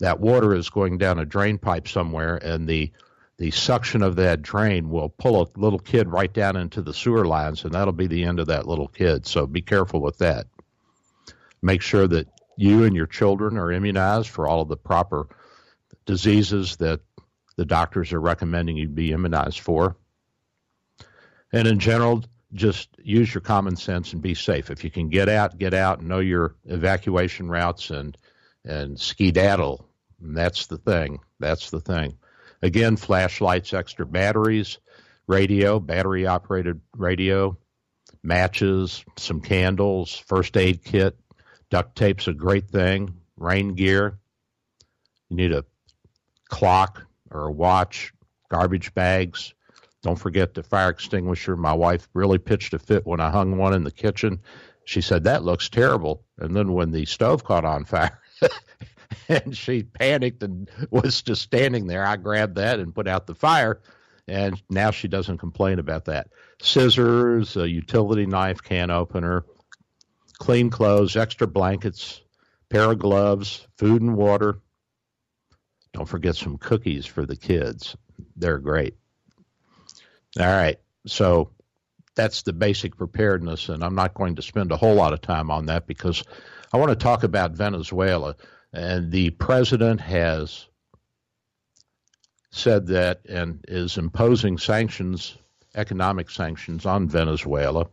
that 0.01 0.19
water 0.19 0.53
is 0.55 0.69
going 0.69 0.99
down 0.99 1.21
a 1.21 1.25
drain 1.25 1.59
pipe 1.59 1.87
somewhere, 1.87 2.37
and 2.37 2.69
the 2.69 2.91
the 3.43 3.51
suction 3.51 4.05
of 4.05 4.15
that 4.15 4.41
drain 4.41 4.89
will 4.89 5.09
pull 5.09 5.43
a 5.43 5.59
little 5.59 5.81
kid 5.81 6.09
right 6.09 6.33
down 6.33 6.55
into 6.55 6.81
the 6.81 6.95
sewer 6.95 7.25
lines, 7.25 7.65
and 7.65 7.75
that'll 7.75 7.93
be 7.93 8.07
the 8.07 8.23
end 8.23 8.39
of 8.39 8.47
that 8.47 8.69
little 8.69 8.87
kid. 8.87 9.27
So 9.27 9.49
be 9.49 9.63
careful 9.63 10.01
with 10.01 10.19
that. 10.19 10.47
Make 11.61 11.83
sure 11.83 12.07
that 12.07 12.29
you 12.57 12.85
and 12.85 12.95
your 12.95 13.09
children 13.09 13.59
are 13.59 13.73
immunized 13.73 14.29
for 14.29 14.47
all 14.47 14.61
of 14.61 14.69
the 14.69 14.77
proper 14.77 15.27
diseases 16.07 16.77
that 16.77 17.01
the 17.57 17.65
doctors 17.65 18.13
are 18.13 18.21
recommending 18.21 18.77
you 18.77 18.87
be 18.87 19.11
immunized 19.11 19.59
for. 19.59 19.97
And 21.53 21.67
in 21.67 21.81
general, 21.81 22.23
just 22.55 22.91
use 23.03 23.35
your 23.35 23.41
common 23.41 23.75
sense 23.75 24.13
and 24.13 24.23
be 24.23 24.35
safe. 24.35 24.71
If 24.71 24.85
you 24.85 24.91
can 24.93 25.09
get 25.09 25.29
out, 25.29 25.59
get 25.59 25.75
out 25.75 25.99
and 25.99 26.09
know 26.09 26.21
your 26.21 26.55
evacuation 26.67 27.49
routes 27.49 27.91
and 27.91 28.17
and 28.65 29.01
skedaddle. 29.01 29.85
And 30.23 30.37
that's 30.37 30.69
the 30.69 30.79
thing. 30.79 31.19
That's 31.41 31.71
the 31.71 31.81
thing. 31.81 32.19
Again, 32.63 32.97
flashlights, 32.97 33.73
extra 33.73 34.07
batteries, 34.07 34.79
radio, 35.27 35.81
battery 35.81 36.27
operated 36.27 36.81
radio, 36.97 37.57
matches, 38.23 39.05
some 39.19 39.41
candles, 39.41 40.17
first 40.17 40.57
aid 40.57 40.85
kit, 40.85 41.19
duct 41.71 41.97
tape's 41.97 42.29
a 42.29 42.33
great 42.33 42.69
thing, 42.69 43.15
rain 43.37 43.75
gear. 43.75 44.19
You 45.29 45.37
need 45.37 45.53
a 45.53 45.65
clock 46.49 47.07
or 47.31 47.49
a 47.49 47.53
watch, 47.53 48.13
garbage 48.49 48.95
bags, 48.95 49.55
don't 50.03 50.19
forget 50.19 50.55
the 50.55 50.63
fire 50.63 50.91
extinguisher. 50.91 51.57
My 51.57 51.73
wife 51.73 52.09
really 52.13 52.39
pitched 52.39 52.75
a 52.75 52.79
fit 52.79 53.07
when 53.07 53.21
I 53.21 53.31
hung 53.31 53.57
one 53.57 53.73
in 53.73 53.85
the 53.85 53.93
kitchen. 53.93 54.41
She 54.85 55.01
said, 55.01 55.25
That 55.25 55.45
looks 55.45 55.69
terrible. 55.69 56.25
And 56.39 56.57
then 56.57 56.73
when 56.73 56.91
the 56.91 57.05
stove 57.07 57.45
caught 57.45 57.65
on 57.65 57.85
fire, 57.85 58.21
and 59.29 59.57
she 59.57 59.83
panicked 59.83 60.43
and 60.43 60.71
was 60.91 61.23
just 61.23 61.43
standing 61.43 61.87
there, 61.87 62.05
I 62.05 62.17
grabbed 62.17 62.57
that 62.57 62.81
and 62.81 62.95
put 62.95 63.09
out 63.09 63.27
the 63.27 63.35
fire. 63.35 63.81
And 64.29 64.63
now 64.71 64.93
she 64.93 65.09
doesn't 65.09 65.39
complain 65.39 65.79
about 65.79 66.05
that. 66.07 66.29
Scissors, 66.61 67.57
a 67.57 67.69
utility 67.69 68.25
knife, 68.25 68.63
can 68.63 68.91
opener, 68.91 69.45
clean 70.39 70.71
clothes, 70.71 71.17
extra 71.17 71.47
blankets, 71.47 72.23
pair 72.71 72.93
of 72.93 72.99
gloves, 72.99 73.67
food 73.77 74.01
and 74.01 74.17
water. 74.17 74.59
Don't 75.93 76.09
forget 76.09 76.37
some 76.37 76.57
cookies 76.57 77.05
for 77.05 77.27
the 77.27 77.37
kids. 77.37 77.97
They're 78.37 78.59
great. 78.59 78.95
All 80.39 80.47
right. 80.47 80.79
So 81.07 81.51
that's 82.15 82.43
the 82.43 82.53
basic 82.53 82.97
preparedness, 82.97 83.69
and 83.69 83.83
I'm 83.83 83.95
not 83.95 84.15
going 84.15 84.37
to 84.37 84.43
spend 84.43 84.73
a 84.73 84.77
whole 84.77 84.95
lot 84.95 85.13
of 85.13 85.21
time 85.21 85.51
on 85.51 85.67
that 85.67 85.87
because 85.87 86.23
I 86.73 86.77
want 86.79 86.91
to 86.91 86.97
talk 86.97 87.23
about 87.23 87.53
Venezuela. 87.53 88.37
And 88.73 89.11
the 89.11 89.31
president 89.31 90.01
has 90.01 90.67
said 92.51 92.87
that 92.87 93.21
and 93.29 93.65
is 93.69 93.99
imposing 93.99 94.59
sanctions, 94.59 95.37
economic 95.75 96.31
sanctions 96.31 96.87
on 96.87 97.09
Venezuela. 97.09 97.87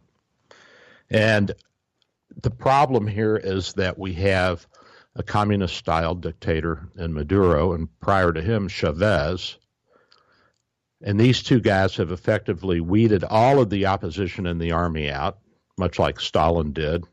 And 1.10 1.52
the 2.42 2.52
problem 2.52 3.08
here 3.08 3.38
is 3.38 3.74
that 3.74 3.98
we 3.98 4.14
have 4.14 4.68
a 5.16 5.24
communist 5.24 5.76
style 5.76 6.16
dictator 6.16 6.88
in 6.98 7.14
Maduro, 7.14 7.74
and 7.74 7.90
prior 8.00 8.32
to 8.32 8.42
him, 8.42 8.68
Chavez, 8.68 9.58
and 11.02 11.20
these 11.20 11.42
two 11.42 11.60
guys 11.60 11.96
have 11.96 12.12
effectively 12.12 12.82
weeded 12.82 13.24
all 13.24 13.60
of 13.60 13.70
the 13.70 13.86
opposition 13.86 14.46
in 14.46 14.60
the 14.60 14.74
army 14.74 15.10
out, 15.10 15.40
much 15.78 15.98
like 15.98 16.20
Stalin 16.20 16.74
did. 16.74 17.06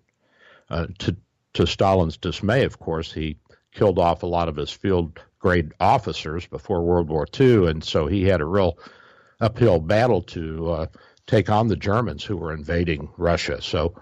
Uh, 0.69 0.89
to, 0.99 1.17
to 1.55 1.67
Stalin's 1.67 2.17
dismay, 2.17 2.65
of 2.65 2.81
course, 2.81 3.13
he 3.13 3.39
killed 3.76 3.99
off 3.99 4.23
a 4.23 4.26
lot 4.26 4.49
of 4.49 4.56
his 4.56 4.71
field 4.71 5.21
grade 5.38 5.73
officers 5.78 6.47
before 6.47 6.83
World 6.83 7.09
War 7.09 7.26
II, 7.38 7.68
and 7.68 7.85
so 7.85 8.06
he 8.06 8.25
had 8.25 8.40
a 8.40 8.47
real 8.47 8.78
uphill 9.38 9.78
battle 9.78 10.23
to 10.23 10.71
uh, 10.71 10.87
take 11.26 11.50
on 11.50 11.68
the 11.68 11.76
Germans 11.76 12.25
who 12.25 12.37
were 12.37 12.54
invading 12.54 13.11
Russia. 13.18 13.61
So 13.61 13.95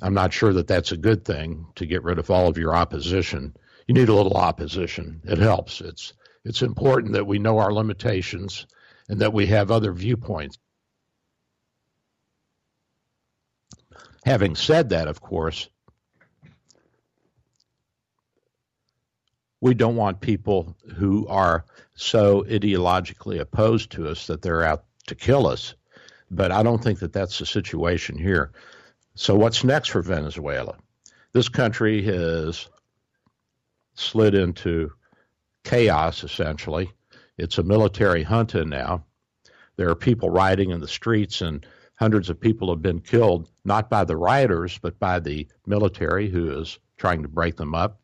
I'm 0.00 0.14
not 0.14 0.32
sure 0.32 0.52
that 0.54 0.66
that's 0.66 0.92
a 0.92 0.96
good 0.96 1.24
thing 1.24 1.66
to 1.76 1.86
get 1.86 2.02
rid 2.02 2.18
of 2.18 2.30
all 2.30 2.48
of 2.48 2.56
your 2.56 2.74
opposition. 2.74 3.54
You 3.86 3.94
need 3.94 4.08
a 4.08 4.14
little 4.14 4.36
opposition. 4.36 5.20
It 5.24 5.38
helps. 5.38 5.80
It's 5.80 6.14
it's 6.44 6.62
important 6.62 7.12
that 7.12 7.26
we 7.26 7.38
know 7.38 7.58
our 7.58 7.72
limitations 7.72 8.66
and 9.08 9.20
that 9.20 9.34
we 9.34 9.46
have 9.46 9.70
other 9.70 9.92
viewpoints. 9.92 10.58
Having 14.24 14.56
said 14.56 14.90
that, 14.90 15.08
of 15.08 15.20
course, 15.20 15.68
we 19.60 19.74
don't 19.74 19.96
want 19.96 20.20
people 20.20 20.76
who 20.96 21.26
are 21.28 21.64
so 21.94 22.44
ideologically 22.44 23.40
opposed 23.40 23.90
to 23.92 24.08
us 24.08 24.26
that 24.28 24.42
they're 24.42 24.64
out 24.64 24.84
to 25.08 25.14
kill 25.14 25.46
us. 25.46 25.74
But 26.30 26.52
I 26.52 26.62
don't 26.62 26.82
think 26.82 27.00
that 27.00 27.12
that's 27.12 27.38
the 27.38 27.46
situation 27.46 28.18
here. 28.18 28.52
So, 29.14 29.34
what's 29.34 29.64
next 29.64 29.88
for 29.88 30.02
Venezuela? 30.02 30.76
This 31.32 31.48
country 31.48 32.02
has 32.02 32.68
slid 33.94 34.34
into 34.34 34.92
chaos, 35.64 36.22
essentially. 36.22 36.92
It's 37.36 37.58
a 37.58 37.62
military 37.62 38.22
junta 38.24 38.64
now. 38.64 39.04
There 39.76 39.88
are 39.88 39.94
people 39.94 40.30
rioting 40.30 40.70
in 40.70 40.80
the 40.80 40.88
streets, 40.88 41.40
and 41.40 41.66
hundreds 41.94 42.30
of 42.30 42.40
people 42.40 42.70
have 42.70 42.82
been 42.82 43.00
killed, 43.00 43.50
not 43.64 43.90
by 43.90 44.04
the 44.04 44.16
rioters, 44.16 44.78
but 44.78 44.98
by 44.98 45.20
the 45.20 45.48
military 45.66 46.28
who 46.28 46.60
is 46.60 46.78
trying 46.96 47.22
to 47.22 47.28
break 47.28 47.56
them 47.56 47.74
up. 47.74 48.00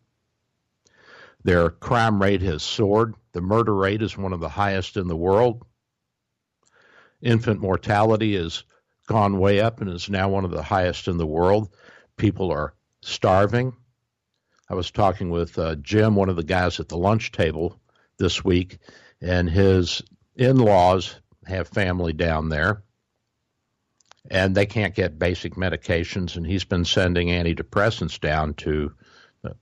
Their 1.44 1.68
crime 1.68 2.20
rate 2.20 2.42
has 2.42 2.62
soared. 2.62 3.14
The 3.32 3.42
murder 3.42 3.74
rate 3.74 4.02
is 4.02 4.16
one 4.16 4.32
of 4.32 4.40
the 4.40 4.48
highest 4.48 4.96
in 4.96 5.08
the 5.08 5.16
world. 5.16 5.64
Infant 7.20 7.60
mortality 7.60 8.34
has 8.36 8.64
gone 9.06 9.38
way 9.38 9.60
up 9.60 9.80
and 9.80 9.90
is 9.90 10.08
now 10.08 10.28
one 10.30 10.44
of 10.44 10.50
the 10.50 10.62
highest 10.62 11.06
in 11.06 11.18
the 11.18 11.26
world. 11.26 11.68
People 12.16 12.50
are 12.50 12.74
starving. 13.02 13.74
I 14.68 14.74
was 14.74 14.90
talking 14.90 15.28
with 15.28 15.58
uh, 15.58 15.74
Jim, 15.76 16.16
one 16.16 16.30
of 16.30 16.36
the 16.36 16.42
guys 16.42 16.80
at 16.80 16.88
the 16.88 16.96
lunch 16.96 17.32
table 17.32 17.78
this 18.18 18.42
week, 18.42 18.78
and 19.20 19.48
his 19.48 20.02
in 20.36 20.56
laws 20.56 21.16
have 21.46 21.68
family 21.68 22.14
down 22.14 22.48
there, 22.48 22.82
and 24.30 24.54
they 24.54 24.64
can't 24.64 24.94
get 24.94 25.18
basic 25.18 25.54
medications, 25.54 26.36
and 26.36 26.46
he's 26.46 26.64
been 26.64 26.86
sending 26.86 27.28
antidepressants 27.28 28.18
down 28.18 28.54
to 28.54 28.94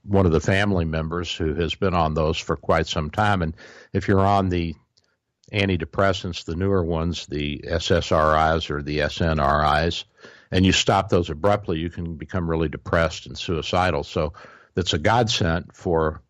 one 0.03 0.27
of 0.27 0.33
the 0.33 0.41
family 0.41 0.85
members 0.85 1.35
who 1.35 1.55
has 1.55 1.75
been 1.75 1.95
on 1.95 2.15
those 2.15 2.39
for 2.39 2.57
quite 2.57 2.87
some 2.87 3.11
time. 3.11 3.43
And 3.43 3.55
if 3.93 4.09
you're 4.09 4.21
on 4.21 4.49
the 4.49 4.75
antidepressants, 5.53 6.45
the 6.45 6.57
newer 6.57 6.85
ones, 6.85 7.27
the 7.27 7.65
SSRIs 7.67 8.71
or 8.71 8.83
the 8.83 8.99
SNRIs, 8.99 10.05
and 10.51 10.67
you 10.67 10.73
stop 10.73 11.09
those 11.09 11.31
abruptly, 11.31 11.79
you 11.79 11.91
can 11.91 12.17
become 12.17 12.49
really 12.49 12.69
depressed 12.69 13.27
and 13.27 13.37
suicidal. 13.37 14.05
So 14.05 14.35
that's 14.75 14.93
a 14.93 14.99
godsend 14.99 15.71
for 15.75 16.23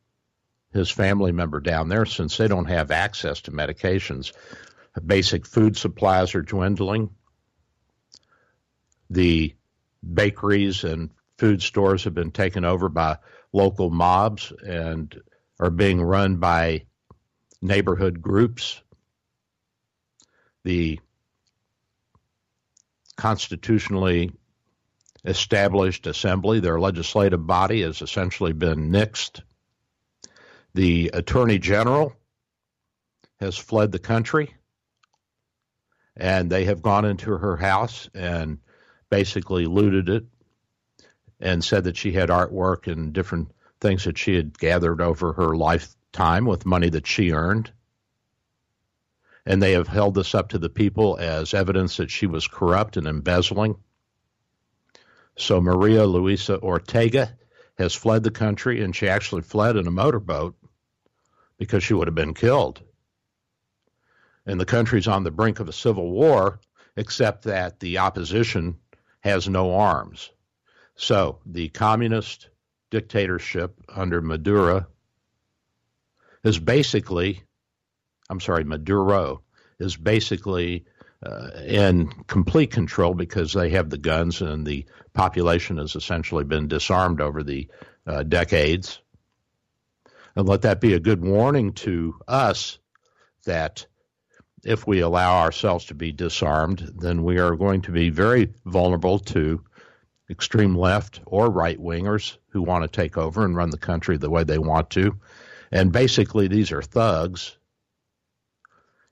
his 0.72 0.90
family 0.90 1.32
member 1.32 1.60
down 1.60 1.88
there 1.88 2.06
since 2.06 2.36
they 2.36 2.48
don't 2.48 2.66
have 2.66 2.90
access 2.90 3.42
to 3.42 3.50
medications. 3.50 4.32
Basic 5.04 5.46
food 5.46 5.76
supplies 5.76 6.34
are 6.34 6.42
dwindling. 6.42 7.10
The 9.10 9.54
bakeries 10.02 10.84
and 10.84 11.10
food 11.38 11.62
stores 11.62 12.04
have 12.04 12.14
been 12.14 12.30
taken 12.30 12.64
over 12.64 12.88
by 12.88 13.18
local 13.52 13.90
mobs 13.90 14.52
and 14.66 15.20
are 15.60 15.70
being 15.70 16.00
run 16.00 16.36
by 16.36 16.84
neighborhood 17.60 18.20
groups. 18.20 18.82
The 20.64 21.00
constitutionally 23.16 24.32
established 25.24 26.06
assembly, 26.06 26.60
their 26.60 26.80
legislative 26.80 27.46
body, 27.46 27.82
has 27.82 28.02
essentially 28.02 28.52
been 28.52 28.90
nixed. 28.90 29.42
The 30.74 31.10
attorney 31.12 31.58
general 31.58 32.14
has 33.38 33.56
fled 33.56 33.92
the 33.92 33.98
country, 33.98 34.54
and 36.16 36.50
they 36.50 36.64
have 36.64 36.82
gone 36.82 37.04
into 37.04 37.36
her 37.36 37.56
house 37.56 38.08
and 38.14 38.58
basically 39.10 39.66
looted 39.66 40.08
it 40.08 40.24
and 41.42 41.62
said 41.62 41.84
that 41.84 41.96
she 41.96 42.12
had 42.12 42.28
artwork 42.28 42.90
and 42.90 43.12
different 43.12 43.50
things 43.80 44.04
that 44.04 44.16
she 44.16 44.36
had 44.36 44.56
gathered 44.56 45.00
over 45.00 45.32
her 45.32 45.56
lifetime 45.56 46.46
with 46.46 46.64
money 46.64 46.88
that 46.88 47.06
she 47.06 47.32
earned. 47.32 47.70
And 49.44 49.60
they 49.60 49.72
have 49.72 49.88
held 49.88 50.14
this 50.14 50.36
up 50.36 50.50
to 50.50 50.58
the 50.58 50.68
people 50.68 51.18
as 51.18 51.52
evidence 51.52 51.96
that 51.96 52.12
she 52.12 52.28
was 52.28 52.46
corrupt 52.46 52.96
and 52.96 53.08
embezzling. 53.08 53.74
So 55.36 55.60
Maria 55.60 56.06
Luisa 56.06 56.60
Ortega 56.60 57.36
has 57.76 57.92
fled 57.92 58.22
the 58.22 58.30
country, 58.30 58.80
and 58.80 58.94
she 58.94 59.08
actually 59.08 59.42
fled 59.42 59.76
in 59.76 59.88
a 59.88 59.90
motorboat 59.90 60.54
because 61.56 61.82
she 61.82 61.94
would 61.94 62.06
have 62.06 62.14
been 62.14 62.34
killed. 62.34 62.80
And 64.46 64.60
the 64.60 64.64
country's 64.64 65.08
on 65.08 65.24
the 65.24 65.30
brink 65.32 65.58
of 65.58 65.68
a 65.68 65.72
civil 65.72 66.12
war, 66.12 66.60
except 66.96 67.44
that 67.44 67.80
the 67.80 67.98
opposition 67.98 68.76
has 69.20 69.48
no 69.48 69.74
arms. 69.74 70.30
So 70.96 71.38
the 71.46 71.68
communist 71.68 72.48
dictatorship 72.90 73.74
under 73.88 74.20
Maduro 74.20 74.86
is 76.44 76.58
basically, 76.58 77.42
I'm 78.28 78.40
sorry, 78.40 78.64
Maduro 78.64 79.42
is 79.78 79.96
basically 79.96 80.84
uh, 81.24 81.50
in 81.66 82.08
complete 82.26 82.70
control 82.72 83.14
because 83.14 83.52
they 83.52 83.70
have 83.70 83.90
the 83.90 83.98
guns 83.98 84.42
and 84.42 84.66
the 84.66 84.84
population 85.12 85.78
has 85.78 85.94
essentially 85.96 86.44
been 86.44 86.68
disarmed 86.68 87.20
over 87.20 87.42
the 87.42 87.68
uh, 88.06 88.22
decades. 88.24 89.00
And 90.34 90.48
let 90.48 90.62
that 90.62 90.80
be 90.80 90.94
a 90.94 91.00
good 91.00 91.22
warning 91.22 91.72
to 91.74 92.14
us 92.26 92.78
that 93.44 93.86
if 94.64 94.86
we 94.86 95.00
allow 95.00 95.42
ourselves 95.42 95.86
to 95.86 95.94
be 95.94 96.12
disarmed, 96.12 96.92
then 96.96 97.22
we 97.22 97.38
are 97.38 97.56
going 97.56 97.82
to 97.82 97.92
be 97.92 98.10
very 98.10 98.52
vulnerable 98.64 99.18
to 99.18 99.62
extreme 100.32 100.74
left 100.74 101.20
or 101.26 101.50
right 101.50 101.78
wingers 101.78 102.38
who 102.48 102.62
want 102.62 102.82
to 102.82 102.88
take 102.88 103.16
over 103.16 103.44
and 103.44 103.54
run 103.54 103.70
the 103.70 103.78
country 103.78 104.16
the 104.16 104.30
way 104.30 104.42
they 104.42 104.58
want 104.58 104.90
to. 104.90 105.16
And 105.70 105.92
basically, 105.92 106.48
these 106.48 106.72
are 106.72 106.82
thugs. 106.82 107.56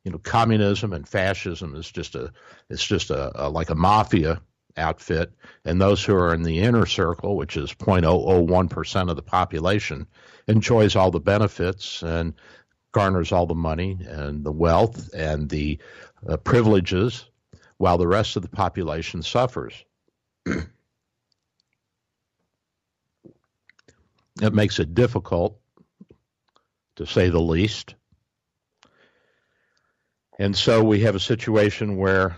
You 0.04 0.10
know, 0.10 0.18
communism 0.18 0.92
and 0.92 1.06
fascism 1.06 1.76
is 1.76 1.90
just 1.90 2.14
a 2.14 2.32
it's 2.70 2.84
just 2.84 3.10
a, 3.10 3.46
a 3.46 3.48
like 3.48 3.70
a 3.70 3.74
mafia 3.74 4.40
outfit, 4.76 5.32
and 5.64 5.80
those 5.80 6.02
who 6.02 6.14
are 6.14 6.32
in 6.32 6.42
the 6.42 6.60
inner 6.60 6.86
circle, 6.86 7.36
which 7.36 7.56
is 7.56 7.72
0.001 7.74 8.70
percent 8.70 9.10
of 9.10 9.16
the 9.16 9.22
population, 9.22 10.06
enjoys 10.48 10.96
all 10.96 11.10
the 11.10 11.20
benefits 11.20 12.02
and 12.02 12.34
garners 12.92 13.30
all 13.30 13.46
the 13.46 13.54
money 13.54 13.98
and 14.08 14.42
the 14.42 14.52
wealth 14.52 15.10
and 15.14 15.48
the 15.50 15.78
uh, 16.26 16.36
privileges, 16.38 17.26
while 17.76 17.98
the 17.98 18.08
rest 18.08 18.36
of 18.36 18.42
the 18.42 18.48
population 18.48 19.22
suffers. 19.22 19.84
It 24.40 24.54
makes 24.54 24.78
it 24.78 24.94
difficult, 24.94 25.58
to 26.96 27.06
say 27.06 27.28
the 27.28 27.40
least. 27.40 27.94
And 30.38 30.56
so 30.56 30.82
we 30.82 31.00
have 31.00 31.14
a 31.14 31.20
situation 31.20 31.98
where 31.98 32.36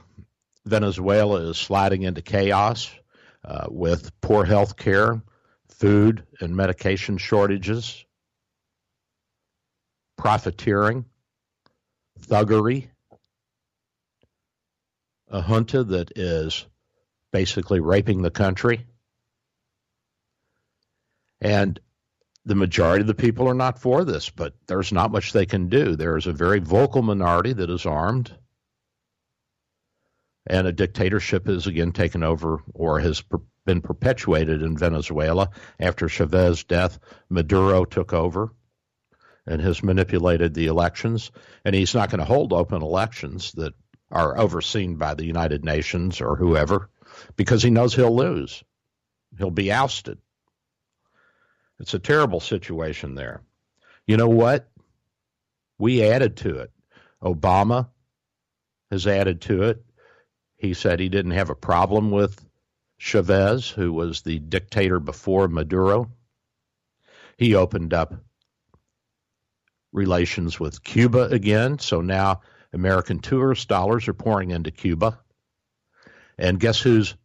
Venezuela 0.64 1.50
is 1.50 1.58
sliding 1.58 2.02
into 2.02 2.20
chaos 2.20 2.90
uh, 3.44 3.66
with 3.70 4.10
poor 4.20 4.44
health 4.44 4.76
care, 4.76 5.22
food 5.68 6.24
and 6.40 6.56
medication 6.56 7.18
shortages, 7.18 8.04
profiteering, 10.16 11.04
thuggery, 12.20 12.88
a 15.28 15.40
junta 15.40 15.84
that 15.84 16.12
is 16.16 16.66
basically 17.32 17.80
raping 17.80 18.22
the 18.22 18.30
country. 18.30 18.86
And 21.40 21.80
the 22.44 22.54
majority 22.54 23.02
of 23.02 23.06
the 23.06 23.14
people 23.14 23.48
are 23.48 23.54
not 23.54 23.78
for 23.78 24.04
this, 24.04 24.30
but 24.30 24.54
there's 24.66 24.92
not 24.92 25.12
much 25.12 25.32
they 25.32 25.46
can 25.46 25.68
do. 25.68 25.96
There 25.96 26.16
is 26.16 26.26
a 26.26 26.32
very 26.32 26.58
vocal 26.58 27.02
minority 27.02 27.52
that 27.52 27.70
is 27.70 27.86
armed, 27.86 28.34
and 30.46 30.66
a 30.66 30.72
dictatorship 30.72 31.48
is 31.48 31.66
again 31.66 31.92
taken 31.92 32.22
over 32.22 32.62
or 32.74 32.98
has 33.00 33.20
per- 33.20 33.40
been 33.64 33.80
perpetuated 33.80 34.62
in 34.62 34.76
Venezuela. 34.76 35.50
After 35.78 36.08
Chavez's 36.08 36.64
death, 36.64 36.98
Maduro 37.28 37.84
took 37.84 38.12
over 38.12 38.52
and 39.46 39.60
has 39.60 39.82
manipulated 39.82 40.54
the 40.54 40.66
elections, 40.66 41.30
and 41.64 41.74
he's 41.74 41.94
not 41.94 42.10
going 42.10 42.18
to 42.18 42.24
hold 42.24 42.52
open 42.52 42.82
elections 42.82 43.52
that 43.52 43.74
are 44.10 44.36
overseen 44.36 44.96
by 44.96 45.14
the 45.14 45.24
United 45.24 45.64
Nations 45.64 46.20
or 46.20 46.36
whoever 46.36 46.90
because 47.36 47.62
he 47.62 47.70
knows 47.70 47.94
he'll 47.94 48.14
lose. 48.14 48.62
He'll 49.38 49.50
be 49.50 49.72
ousted. 49.72 50.18
It's 51.80 51.94
a 51.94 51.98
terrible 51.98 52.40
situation 52.40 53.14
there. 53.14 53.42
You 54.06 54.16
know 54.16 54.28
what? 54.28 54.68
We 55.78 56.04
added 56.04 56.36
to 56.38 56.58
it. 56.58 56.70
Obama 57.22 57.88
has 58.90 59.06
added 59.06 59.40
to 59.42 59.62
it. 59.64 59.84
He 60.56 60.74
said 60.74 61.00
he 61.00 61.08
didn't 61.08 61.32
have 61.32 61.50
a 61.50 61.56
problem 61.56 62.10
with 62.10 62.44
Chavez, 62.98 63.68
who 63.68 63.92
was 63.92 64.22
the 64.22 64.38
dictator 64.38 65.00
before 65.00 65.48
Maduro. 65.48 66.10
He 67.36 67.54
opened 67.54 67.94
up 67.94 68.14
relations 69.92 70.60
with 70.60 70.82
Cuba 70.84 71.24
again. 71.24 71.78
So 71.78 72.00
now 72.00 72.42
American 72.72 73.18
tourist 73.18 73.68
dollars 73.68 74.08
are 74.08 74.14
pouring 74.14 74.50
into 74.50 74.70
Cuba. 74.70 75.18
And 76.38 76.60
guess 76.60 76.80
who's 76.80 77.16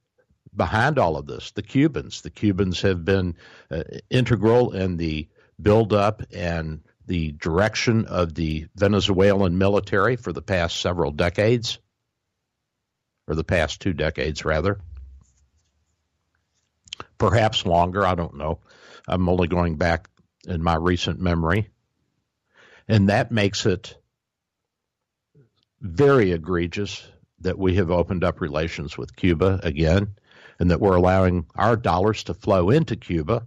behind 0.58 0.98
all 0.98 1.16
of 1.16 1.28
this, 1.28 1.52
the 1.52 1.62
Cubans. 1.62 2.22
The 2.22 2.32
Cubans 2.32 2.82
have 2.82 3.06
been 3.06 3.36
uh, 3.72 3.84
integral 4.10 4.72
in 4.72 4.98
the 4.98 5.30
buildup 5.62 6.24
and 6.34 6.82
the 7.06 7.32
direction 7.32 8.06
of 8.06 8.34
the 8.34 8.68
Venezuelan 8.76 9.58
military 9.58 10.18
for 10.18 10.34
the 10.34 10.42
past 10.42 10.82
several 10.82 11.12
decades, 11.12 11.80
or 13.28 13.36
the 13.36 13.44
past 13.44 13.80
two 13.80 13.94
decades, 13.94 14.44
rather. 14.44 14.80
Perhaps 17.18 17.66
longer, 17.66 18.06
I 18.06 18.16
don't 18.16 18.36
know. 18.36 18.60
I'm 19.08 19.30
only 19.30 19.48
going 19.48 19.78
back 19.78 20.10
in 20.46 20.62
my 20.62 20.76
recent 20.76 21.20
memory. 21.20 21.70
And 22.90 23.10
that 23.10 23.32
makes 23.32 23.66
it 23.66 23.96
very 25.80 26.32
egregious 26.32 27.06
that 27.40 27.58
we 27.58 27.76
have 27.76 27.92
opened 27.92 28.24
up 28.24 28.42
relations 28.42 28.98
with 28.98 29.16
Cuba 29.16 29.60
again 29.64 30.16
and 30.60 30.72
that 30.72 30.82
we're 30.82 30.96
allowing 30.96 31.46
our 31.56 31.76
dollars 31.76 32.24
to 32.24 32.34
flow 32.34 32.70
into 32.70 32.96
Cuba. 32.96 33.46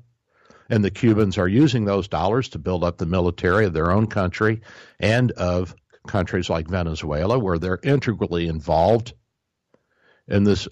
And 0.69 0.85
the 0.85 0.91
Cubans 0.91 1.37
are 1.39 1.49
using 1.49 1.85
those 1.85 2.07
dollars 2.07 2.51
to 2.51 2.59
build 2.59 2.85
up 2.85 2.99
the 2.99 3.07
military 3.07 3.67
of 3.67 3.73
their 3.73 3.91
own 3.91 4.07
country 4.07 4.61
and 5.01 5.33
of 5.33 5.75
countries 6.07 6.49
like 6.49 6.69
Venezuela, 6.69 7.39
where 7.39 7.59
they're 7.59 7.81
integrally 7.83 8.47
involved 8.47 9.13
in 10.29 10.45
this 10.45 10.69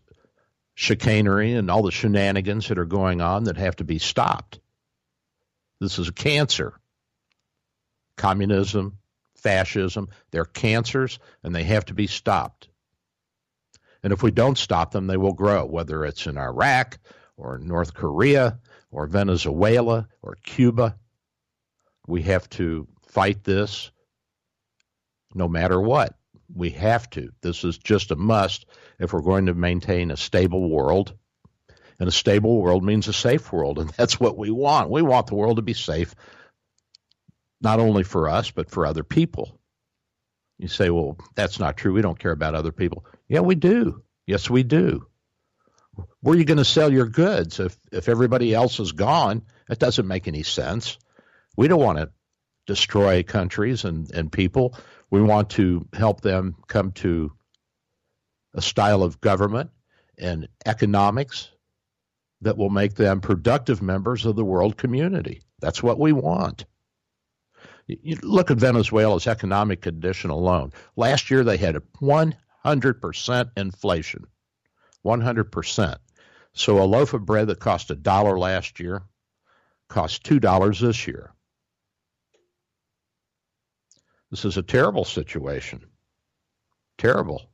chicanery 0.75 1.55
and 1.55 1.71
all 1.71 1.83
the 1.83 1.91
shenanigans 1.91 2.69
that 2.69 2.79
are 2.79 2.85
going 2.85 3.21
on 3.21 3.45
that 3.45 3.57
have 3.57 3.75
to 3.77 3.85
be 3.85 3.99
stopped. 3.99 4.61
This 5.81 5.99
is 5.99 6.09
a 6.09 6.13
cancer. 6.13 6.79
Communism, 8.17 8.99
fascism, 9.35 10.09
they're 10.31 10.45
cancers 10.45 11.19
and 11.43 11.55
they 11.55 11.65
have 11.65 11.85
to 11.87 11.95
be 11.95 12.07
stopped. 12.07 12.68
And 14.03 14.13
if 14.13 14.23
we 14.23 14.31
don't 14.31 14.59
stop 14.59 14.93
them, 14.93 15.07
they 15.07 15.17
will 15.17 15.33
grow, 15.33 15.65
whether 15.67 16.05
it's 16.05 16.27
in 16.27 16.39
Iraq 16.39 16.99
or 17.37 17.59
North 17.59 17.95
Korea 17.95 18.59
or 18.91 19.07
Venezuela 19.07 20.09
or 20.23 20.37
Cuba. 20.45 20.97
We 22.07 22.23
have 22.23 22.49
to 22.51 22.87
fight 23.03 23.45
this 23.45 23.91
no 25.35 25.49
matter 25.49 25.81
what. 25.81 26.15
We 26.55 26.71
have 26.71 27.11
to. 27.11 27.31
This 27.43 27.65
is 27.65 27.79
just 27.79 28.11
a 28.11 28.17
must 28.17 28.67
if 28.99 29.13
we're 29.13 29.21
going 29.21 29.47
to 29.47 29.55
maintain 29.55 30.11
a 30.11 30.17
stable 30.17 30.71
world. 30.71 31.15
And 32.01 32.09
a 32.09 32.13
stable 32.13 32.63
world 32.63 32.85
means 32.85 33.09
a 33.09 33.13
safe 33.13 33.53
world, 33.53 33.79
and 33.79 33.91
that's 33.97 34.21
what 34.21 34.39
we 34.39 34.51
want. 34.51 34.91
We 34.91 35.03
want 35.03 35.27
the 35.27 35.35
world 35.35 35.57
to 35.57 35.63
be 35.63 35.75
safe, 35.75 36.15
not 37.61 37.81
only 37.81 38.05
for 38.05 38.29
us, 38.29 38.51
but 38.51 38.71
for 38.71 38.87
other 38.87 39.03
people. 39.03 39.59
You 40.59 40.69
say, 40.69 40.91
well, 40.91 41.17
that's 41.35 41.61
not 41.61 41.77
true. 41.77 41.93
We 41.93 42.03
don't 42.03 42.19
care 42.19 42.33
about 42.33 42.55
other 42.55 42.73
people. 42.73 43.07
Yeah, 43.29 43.41
we 43.41 43.55
do. 43.55 44.03
Yes, 44.27 44.51
we 44.51 44.63
do. 44.63 45.07
where 46.21 46.35
are 46.35 46.39
you 46.39 46.45
going 46.45 46.59
to 46.59 46.65
sell 46.65 46.93
your 46.93 47.07
goods 47.07 47.61
if 47.61 47.77
if 47.93 48.09
everybody 48.09 48.55
else 48.55 48.81
is 48.81 48.93
gone? 48.93 49.43
It 49.71 49.79
doesn't 49.79 50.07
make 50.07 50.29
any 50.29 50.43
sense. 50.43 50.99
We 51.57 51.69
don't 51.69 51.83
want 51.83 51.99
to 51.99 52.11
destroy 52.67 53.23
countries 53.23 53.85
and, 53.85 54.11
and 54.13 54.31
people. 54.31 54.77
We 55.11 55.23
want 55.23 55.51
to 55.51 55.87
help 55.93 56.21
them 56.21 56.57
come 56.67 56.93
to 56.93 57.33
a 58.55 58.63
style 58.63 59.03
of 59.03 59.21
government 59.21 59.71
and 60.19 60.49
economics 60.67 61.51
that 62.43 62.57
will 62.57 62.71
make 62.71 62.95
them 62.95 63.21
productive 63.21 63.83
members 63.83 64.27
of 64.27 64.37
the 64.37 64.45
world 64.45 64.77
community. 64.77 65.43
That's 65.61 65.83
what 65.83 65.99
we 65.99 66.13
want. 66.13 66.67
You 67.89 68.19
look 68.23 68.51
at 68.51 68.59
Venezuela's 68.59 69.27
economic 69.27 69.81
condition 69.81 70.29
alone. 70.31 70.73
Last 70.97 71.31
year 71.31 71.43
they 71.43 71.57
had 71.57 71.77
100% 72.03 73.51
inflation. 73.57 74.27
100%. 75.05 75.97
So 76.53 76.83
a 76.83 76.85
loaf 76.85 77.15
of 77.15 77.25
bread 77.25 77.49
that 77.49 77.61
cost 77.61 77.91
a 77.91 77.95
dollar 77.95 78.39
last 78.39 78.79
year 78.79 79.03
costs 79.89 80.19
$2 80.19 80.81
this 80.81 81.07
year. 81.07 81.33
This 84.31 84.45
is 84.45 84.59
a 84.59 84.63
terrible 84.63 85.05
situation. 85.05 85.87
Terrible. 86.99 87.49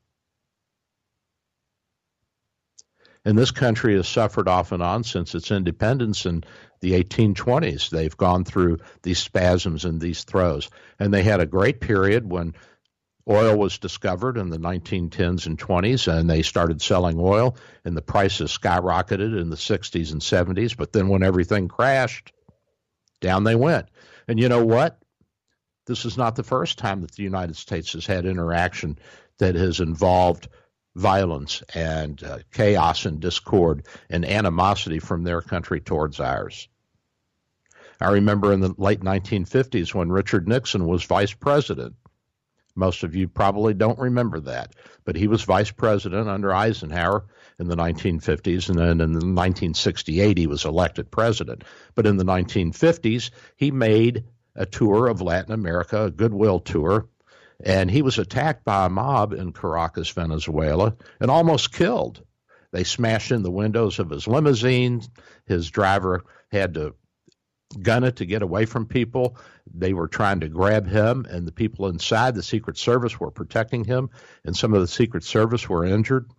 And 3.24 3.38
this 3.38 3.50
country 3.50 3.94
has 3.96 4.06
suffered 4.06 4.48
off 4.48 4.72
and 4.72 4.82
on 4.82 5.02
since 5.04 5.34
its 5.34 5.50
independence 5.50 6.26
in 6.26 6.44
the 6.80 6.92
1820s. 7.02 7.88
They've 7.88 8.16
gone 8.16 8.44
through 8.44 8.78
these 9.02 9.18
spasms 9.18 9.84
and 9.84 10.00
these 10.00 10.24
throes. 10.24 10.68
And 10.98 11.12
they 11.12 11.22
had 11.22 11.40
a 11.40 11.46
great 11.46 11.80
period 11.80 12.30
when 12.30 12.54
oil 13.28 13.56
was 13.56 13.78
discovered 13.78 14.36
in 14.36 14.50
the 14.50 14.58
1910s 14.58 15.46
and 15.46 15.58
20s, 15.58 16.12
and 16.12 16.28
they 16.28 16.42
started 16.42 16.82
selling 16.82 17.18
oil, 17.18 17.56
and 17.84 17.96
the 17.96 18.02
prices 18.02 18.56
skyrocketed 18.56 19.40
in 19.40 19.48
the 19.48 19.56
60s 19.56 20.12
and 20.12 20.20
70s. 20.20 20.76
But 20.76 20.92
then 20.92 21.08
when 21.08 21.22
everything 21.22 21.68
crashed, 21.68 22.32
down 23.20 23.44
they 23.44 23.54
went. 23.54 23.86
And 24.28 24.38
you 24.38 24.50
know 24.50 24.64
what? 24.64 24.98
This 25.86 26.04
is 26.04 26.16
not 26.16 26.36
the 26.36 26.42
first 26.42 26.78
time 26.78 27.00
that 27.02 27.12
the 27.12 27.22
United 27.22 27.56
States 27.56 27.92
has 27.94 28.06
had 28.06 28.26
interaction 28.26 28.98
that 29.38 29.54
has 29.54 29.80
involved 29.80 30.48
violence 30.96 31.62
and 31.74 32.22
uh, 32.22 32.38
chaos 32.52 33.04
and 33.04 33.20
discord 33.20 33.86
and 34.10 34.24
animosity 34.24 34.98
from 34.98 35.24
their 35.24 35.40
country 35.40 35.80
towards 35.80 36.20
ours. 36.20 36.68
I 38.00 38.10
remember 38.10 38.52
in 38.52 38.60
the 38.60 38.74
late 38.76 39.00
1950s 39.00 39.94
when 39.94 40.10
Richard 40.10 40.48
Nixon 40.48 40.86
was 40.86 41.04
vice 41.04 41.32
president. 41.32 41.94
Most 42.76 43.04
of 43.04 43.14
you 43.14 43.28
probably 43.28 43.72
don't 43.72 43.98
remember 43.98 44.40
that, 44.40 44.74
but 45.04 45.14
he 45.14 45.28
was 45.28 45.42
vice 45.42 45.70
president 45.70 46.28
under 46.28 46.52
Eisenhower 46.52 47.24
in 47.60 47.68
the 47.68 47.76
1950s, 47.76 48.68
and 48.68 48.78
then 48.78 49.00
in 49.00 49.12
1968 49.12 50.38
he 50.38 50.46
was 50.48 50.64
elected 50.64 51.10
president. 51.10 51.62
But 51.94 52.06
in 52.06 52.16
the 52.16 52.24
1950s, 52.24 53.30
he 53.56 53.70
made 53.70 54.24
a 54.56 54.66
tour 54.66 55.06
of 55.06 55.20
Latin 55.22 55.52
America, 55.52 56.04
a 56.04 56.10
goodwill 56.10 56.58
tour, 56.58 57.08
and 57.62 57.90
he 57.90 58.02
was 58.02 58.18
attacked 58.18 58.64
by 58.64 58.86
a 58.86 58.90
mob 58.90 59.32
in 59.32 59.52
Caracas, 59.52 60.08
Venezuela, 60.10 60.96
and 61.20 61.30
almost 61.30 61.72
killed. 61.72 62.22
They 62.72 62.84
smashed 62.84 63.30
in 63.30 63.42
the 63.42 63.50
windows 63.50 63.98
of 63.98 64.10
his 64.10 64.26
limousine. 64.26 65.02
His 65.46 65.70
driver 65.70 66.24
had 66.50 66.74
to 66.74 66.94
gun 67.80 68.04
it 68.04 68.16
to 68.16 68.26
get 68.26 68.42
away 68.42 68.64
from 68.66 68.86
people. 68.86 69.36
They 69.72 69.92
were 69.92 70.08
trying 70.08 70.40
to 70.40 70.48
grab 70.48 70.86
him, 70.86 71.26
and 71.28 71.46
the 71.46 71.52
people 71.52 71.86
inside 71.86 72.34
the 72.34 72.42
Secret 72.42 72.76
Service 72.76 73.18
were 73.18 73.30
protecting 73.30 73.84
him, 73.84 74.10
and 74.44 74.56
some 74.56 74.74
of 74.74 74.80
the 74.80 74.88
Secret 74.88 75.24
Service 75.24 75.68
were 75.68 75.84
injured. 75.84 76.30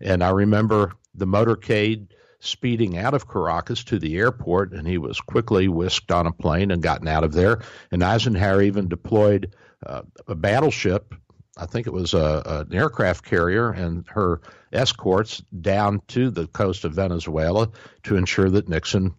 And 0.00 0.22
I 0.22 0.30
remember 0.30 0.92
the 1.14 1.26
motorcade 1.26 2.08
speeding 2.44 2.98
out 2.98 3.14
of 3.14 3.28
Caracas 3.28 3.84
to 3.84 3.98
the 3.98 4.16
airport, 4.16 4.72
and 4.72 4.86
he 4.86 4.98
was 4.98 5.20
quickly 5.20 5.68
whisked 5.68 6.10
on 6.10 6.26
a 6.26 6.32
plane 6.32 6.70
and 6.70 6.82
gotten 6.82 7.08
out 7.08 7.24
of 7.24 7.32
there. 7.32 7.62
And 7.90 8.02
Eisenhower 8.02 8.62
even 8.62 8.88
deployed 8.88 9.54
uh, 9.84 10.02
a 10.26 10.34
battleship. 10.34 11.14
I 11.56 11.66
think 11.66 11.86
it 11.86 11.92
was 11.92 12.14
a, 12.14 12.66
an 12.68 12.74
aircraft 12.74 13.24
carrier 13.24 13.70
and 13.70 14.04
her 14.08 14.40
escorts 14.72 15.42
down 15.60 16.02
to 16.08 16.30
the 16.30 16.46
coast 16.48 16.84
of 16.84 16.94
Venezuela 16.94 17.70
to 18.04 18.16
ensure 18.16 18.50
that 18.50 18.68
Nixon 18.68 19.14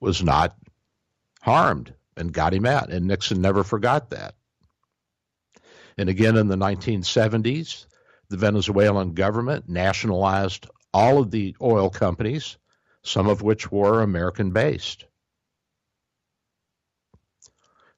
was 0.00 0.22
not 0.22 0.56
harmed 1.42 1.92
and 2.16 2.32
got 2.32 2.54
him 2.54 2.66
out. 2.66 2.90
And 2.90 3.06
Nixon 3.06 3.40
never 3.40 3.64
forgot 3.64 4.10
that. 4.10 4.34
And 5.98 6.08
again 6.08 6.36
in 6.36 6.48
the 6.48 6.56
1970s, 6.56 7.86
the 8.28 8.36
Venezuelan 8.36 9.14
government 9.14 9.68
nationalized 9.68 10.66
all 10.92 11.18
of 11.18 11.30
the 11.30 11.56
oil 11.60 11.90
companies, 11.90 12.56
some 13.02 13.28
of 13.28 13.42
which 13.42 13.70
were 13.70 14.02
American 14.02 14.50
based. 14.50 15.04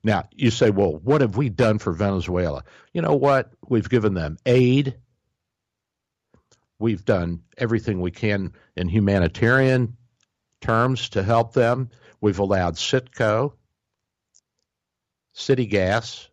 Now, 0.02 0.28
you 0.32 0.50
say, 0.50 0.70
well, 0.70 0.96
what 0.96 1.20
have 1.20 1.36
we 1.36 1.50
done 1.50 1.78
for 1.78 1.92
Venezuela? 1.92 2.64
You 2.94 3.02
know 3.02 3.16
what? 3.16 3.52
We've 3.68 3.88
given 3.88 4.14
them 4.14 4.38
aid. 4.46 4.96
We've 6.78 7.04
done 7.04 7.42
everything 7.58 8.00
we 8.00 8.10
can 8.10 8.54
in 8.76 8.88
humanitarian 8.88 9.98
terms 10.62 11.10
to 11.10 11.22
help 11.22 11.52
them. 11.52 11.90
We've 12.22 12.38
allowed 12.38 12.76
Citgo, 12.76 13.52
City 15.34 15.66
Gas, 15.66 16.29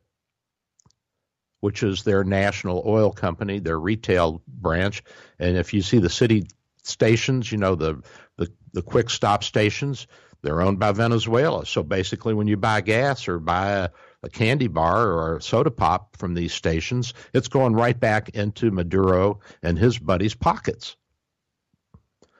which 1.59 1.83
is 1.83 2.03
their 2.03 2.23
national 2.23 2.83
oil 2.85 3.11
company, 3.11 3.59
their 3.59 3.79
retail 3.79 4.41
branch. 4.47 5.03
And 5.39 5.57
if 5.57 5.73
you 5.73 5.81
see 5.81 5.99
the 5.99 6.09
city 6.09 6.47
stations, 6.83 7.51
you 7.51 7.57
know, 7.57 7.75
the, 7.75 8.01
the, 8.37 8.51
the 8.73 8.81
quick 8.81 9.09
stop 9.09 9.43
stations, 9.43 10.07
they're 10.41 10.61
owned 10.61 10.79
by 10.79 10.91
Venezuela. 10.91 11.65
So 11.65 11.83
basically, 11.83 12.33
when 12.33 12.47
you 12.47 12.57
buy 12.57 12.81
gas 12.81 13.27
or 13.27 13.39
buy 13.39 13.71
a, 13.71 13.89
a 14.23 14.29
candy 14.29 14.67
bar 14.67 15.07
or 15.07 15.37
a 15.37 15.41
soda 15.41 15.71
pop 15.71 16.15
from 16.17 16.33
these 16.33 16.53
stations, 16.53 17.13
it's 17.33 17.47
going 17.47 17.73
right 17.73 17.99
back 17.99 18.29
into 18.29 18.71
Maduro 18.71 19.39
and 19.63 19.77
his 19.77 19.97
buddies' 19.97 20.35
pockets. 20.35 20.95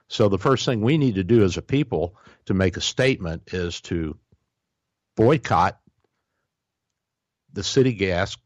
So 0.10 0.30
the 0.30 0.38
first 0.38 0.66
thing 0.66 0.82
we 0.82 0.98
need 0.98 1.16
to 1.16 1.24
do 1.24 1.44
as 1.44 1.58
a 1.58 1.62
people 1.62 2.16
to 2.46 2.54
make 2.54 2.78
a 2.78 2.82
statement 2.82 3.54
is 3.54 3.82
to 3.82 4.18
boycott 5.16 5.80
the 7.52 7.64
city 7.64 7.94
gas 7.94 8.38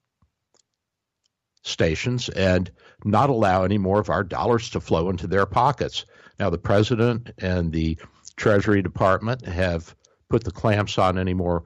stations 1.64 2.30
and 2.30 2.72
not 3.04 3.30
allow 3.30 3.64
any 3.64 3.78
more 3.78 4.00
of 4.00 4.10
our 4.10 4.24
dollars 4.24 4.70
to 4.72 4.80
flow 4.80 5.10
into 5.10 5.28
their 5.28 5.46
pockets. 5.46 6.06
Now, 6.40 6.50
the 6.50 6.58
president 6.58 7.32
and 7.38 7.72
the 7.72 7.98
Treasury 8.36 8.82
Department 8.82 9.46
have 9.46 9.96
put 10.30 10.44
the 10.44 10.52
clamps 10.52 10.98
on 10.98 11.18
any 11.18 11.34
more 11.34 11.64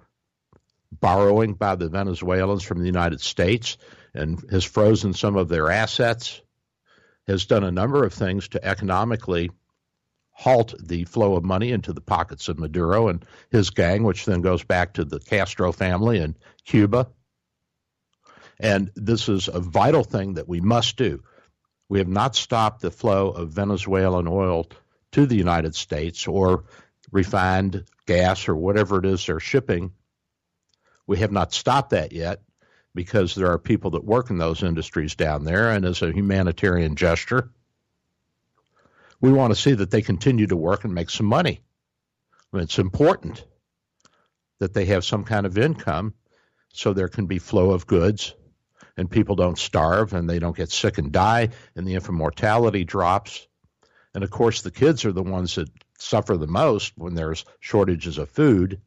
borrowing 0.92 1.54
by 1.54 1.76
the 1.76 1.90
Venezuelans 1.90 2.64
from 2.64 2.80
the 2.80 2.86
United 2.86 3.22
States 3.22 3.78
and 4.14 4.44
has 4.50 4.64
frozen 4.64 5.14
some 5.14 5.36
of 5.36 5.50
their 5.50 5.70
assets, 5.70 6.42
has 7.28 7.46
done 7.46 7.64
a 7.64 7.72
number 7.72 8.04
of 8.04 8.14
things 8.14 8.48
to 8.50 8.66
economically 8.66 9.52
halt 10.32 10.74
the 10.84 11.06
flow 11.06 11.36
of 11.36 11.44
money 11.44 11.72
into 11.72 11.94
the 11.94 12.02
pockets 12.02 12.50
of 12.50 12.60
Maduro 12.60 13.08
and 13.08 13.26
his 13.52 13.70
gang, 13.70 14.04
which 14.04 14.26
then 14.26 14.42
goes 14.42 14.64
back 14.64 14.94
to 14.94 15.06
the 15.06 15.20
Castro 15.20 15.72
family 15.72 16.20
in 16.20 16.36
Cuba 16.66 17.08
and 18.60 18.92
this 18.96 19.30
is 19.30 19.48
a 19.48 19.60
vital 19.60 20.04
thing 20.04 20.36
that 20.36 20.48
we 20.48 20.62
must 20.62 20.98
do. 20.98 21.24
We 21.90 22.00
have 22.00 22.08
not 22.08 22.36
stopped 22.36 22.82
the 22.82 22.92
flow 22.92 23.30
of 23.30 23.50
Venezuelan 23.50 24.28
oil 24.28 24.68
to 25.12 25.26
the 25.26 25.36
United 25.36 25.76
States 25.76 26.28
or 26.28 26.66
refined 27.12 27.86
gas 28.06 28.48
or 28.48 28.56
whatever 28.56 29.00
it 29.00 29.06
is 29.06 29.26
they're 29.26 29.40
shipping. 29.40 29.92
We 31.08 31.20
have 31.20 31.32
not 31.32 31.54
stopped 31.54 31.92
that 31.92 32.12
yet 32.12 32.42
because 32.96 33.36
there 33.36 33.52
are 33.52 33.60
people 33.60 33.92
that 33.92 34.06
work 34.06 34.30
in 34.30 34.38
those 34.38 34.64
industries 34.64 35.16
down 35.16 35.44
there, 35.44 35.70
and 35.72 35.86
as 35.86 36.02
a 36.02 36.14
humanitarian 36.14 36.96
gesture, 36.96 37.52
we 39.20 39.32
want 39.32 39.54
to 39.54 39.60
see 39.60 39.74
that 39.74 39.92
they 39.92 40.02
continue 40.02 40.48
to 40.48 40.56
work 40.56 40.86
and 40.86 40.94
make 40.94 41.10
some 41.10 41.26
money. 41.26 41.60
I 42.54 42.58
mean, 42.58 42.64
it's 42.64 42.80
important 42.80 43.46
that 44.60 44.74
they 44.74 44.86
have 44.86 45.04
some 45.04 45.26
kind 45.26 45.46
of 45.46 45.58
income 45.58 46.14
so 46.74 46.94
there 46.94 47.10
can 47.10 47.26
be 47.26 47.38
flow 47.38 47.72
of 47.72 47.86
goods 47.86 48.34
and 48.98 49.10
people 49.10 49.36
don't 49.36 49.58
starve 49.58 50.14
and 50.14 50.30
they 50.30 50.40
don't 50.40 50.56
get 50.56 50.72
sick 50.72 50.98
and 50.98 51.12
die 51.12 51.50
and 51.76 51.88
the 51.88 51.96
infant 51.96 52.18
mortality 52.18 52.84
drops. 52.84 53.48
And 54.14 54.24
of 54.24 54.32
course, 54.32 54.62
the 54.62 54.72
kids 54.72 55.06
are 55.06 55.12
the 55.12 55.24
ones 55.24 55.56
that 55.56 55.70
suffer 55.98 56.38
the 56.38 56.48
most 56.48 56.94
when 56.98 57.16
there's 57.16 57.46
shortages 57.60 58.18
of 58.18 58.30
food 58.30 58.82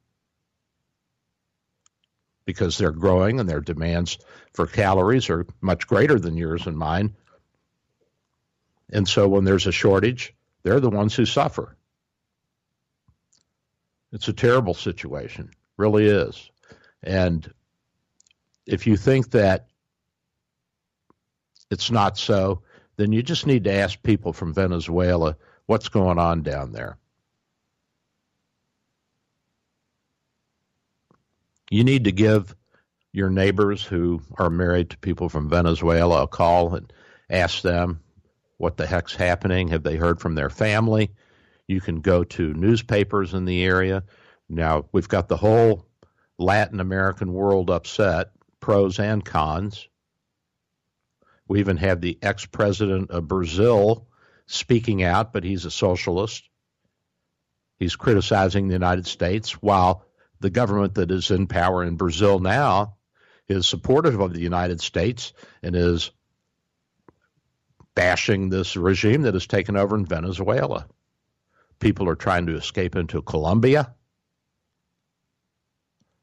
because 2.45 2.79
they're 2.79 2.93
growing 2.93 3.41
and 3.41 3.49
their 3.49 3.61
demands 3.61 4.19
for 4.55 4.67
calories 4.67 5.29
are 5.29 5.47
much 5.61 5.87
greater 5.87 6.19
than 6.19 6.37
yours 6.37 6.67
and 6.67 6.79
mine. 6.79 7.15
And 8.91 9.07
so 9.07 9.29
when 9.29 9.45
there's 9.45 9.67
a 9.67 9.73
shortage, 9.73 10.35
they're 10.63 10.81
the 10.81 10.89
ones 10.89 11.15
who 11.15 11.27
suffer. 11.27 11.77
It's 14.13 14.29
a 14.29 14.33
terrible 14.33 14.73
situation, 14.73 15.51
really 15.77 16.07
is. 16.07 16.51
And 17.03 17.53
if 18.67 18.87
you 18.87 18.97
think 18.97 19.31
that 19.33 19.68
it's 21.71 21.91
not 21.91 22.19
so, 22.19 22.63
then 22.97 23.13
you 23.13 23.23
just 23.23 23.47
need 23.47 23.65
to 23.65 23.73
ask 23.73 24.03
people 24.03 24.33
from 24.33 24.55
Venezuela 24.55 25.37
what's 25.67 25.89
going 25.89 26.19
on 26.19 26.43
down 26.43 26.73
there. 26.73 26.99
You 31.71 31.85
need 31.85 32.05
to 32.05 32.13
give 32.13 32.55
your 33.13 33.31
neighbors 33.31 33.83
who 33.83 34.23
are 34.39 34.51
married 34.51 34.91
to 34.91 34.99
people 34.99 35.29
from 35.29 35.49
Venezuela 35.49 36.23
a 36.23 36.27
call 36.27 36.75
and 36.75 36.93
ask 37.31 37.63
them 37.63 38.01
what 38.57 38.77
the 38.77 38.87
heck's 38.87 39.15
happening. 39.15 39.69
Have 39.69 39.83
they 39.83 39.97
heard 39.97 40.21
from 40.21 40.35
their 40.35 40.51
family? 40.51 41.11
You 41.67 41.81
can 41.81 42.01
go 42.01 42.25
to 42.25 42.55
newspapers 42.55 43.35
in 43.35 43.45
the 43.45 43.63
area. 43.65 44.03
Now, 44.49 44.87
we've 44.93 45.09
got 45.09 45.29
the 45.29 45.37
whole 45.37 45.87
Latin 46.39 46.81
American 46.81 47.33
world 47.33 47.71
upset, 47.71 48.31
pros 48.61 48.99
and 48.99 49.25
cons. 49.25 49.89
We 51.49 51.61
even 51.61 51.79
have 51.79 52.01
the 52.01 52.19
ex 52.21 52.45
president 52.45 53.11
of 53.11 53.27
Brazil 53.27 54.07
speaking 54.47 55.03
out, 55.03 55.33
but 55.33 55.45
he's 55.45 55.65
a 55.65 55.71
socialist. 55.71 56.49
He's 57.79 57.97
criticizing 57.97 58.69
the 58.69 58.75
United 58.75 59.07
States 59.07 59.53
while 59.63 60.05
the 60.41 60.51
government 60.51 60.95
that 60.95 61.11
is 61.11 61.31
in 61.31 61.47
power 61.47 61.83
in 61.83 61.97
Brazil 61.97 62.39
now 62.39 62.97
is 63.49 63.67
supportive 63.67 64.21
of 64.21 64.35
the 64.35 64.41
United 64.41 64.81
States 64.81 65.33
and 65.63 65.75
is 65.75 66.11
bashing 67.95 68.49
this 68.49 68.77
regime 68.77 69.23
that 69.23 69.35
has 69.35 69.47
taken 69.47 69.77
over 69.77 69.97
in 69.97 70.05
Venezuela. 70.05 70.87
People 71.81 72.09
are 72.09 72.15
trying 72.15 72.47
to 72.47 72.57
escape 72.57 72.95
into 72.95 73.23
Colombia, 73.23 73.95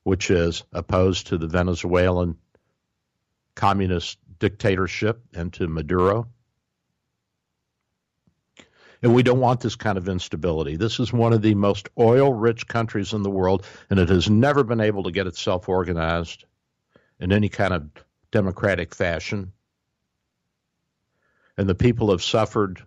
which 0.04 0.30
is 0.30 0.64
opposed 0.72 1.28
to 1.28 1.38
the 1.38 1.48
Venezuelan 1.48 2.38
communist 3.56 4.20
dictatorship 4.40 5.22
and 5.34 5.52
to 5.54 5.68
Maduro. 5.68 6.28
And 9.02 9.14
we 9.14 9.24
don't 9.24 9.40
want 9.40 9.60
this 9.60 9.76
kind 9.76 9.98
of 9.98 10.10
instability. 10.10 10.78
This 10.78 11.00
is 11.00 11.14
one 11.14 11.34
of 11.34 11.42
the 11.42 11.54
most 11.54 11.90
oil 12.00 12.34
rich 12.34 12.68
countries 12.68 13.14
in 13.14 13.24
the 13.24 13.30
world, 13.30 13.66
and 13.90 14.00
it 14.00 14.10
has 14.10 14.30
never 14.30 14.64
been 14.64 14.82
able 14.82 15.04
to 15.04 15.12
get 15.12 15.28
itself 15.28 15.70
organized 15.70 16.46
in 17.20 17.32
any 17.32 17.50
kind 17.50 17.74
of 17.74 17.90
democratic 18.32 18.96
fashion. 18.96 19.52
And 21.58 21.70
the 21.70 21.76
people 21.76 22.12
have 22.12 22.24
suffered 22.24 22.82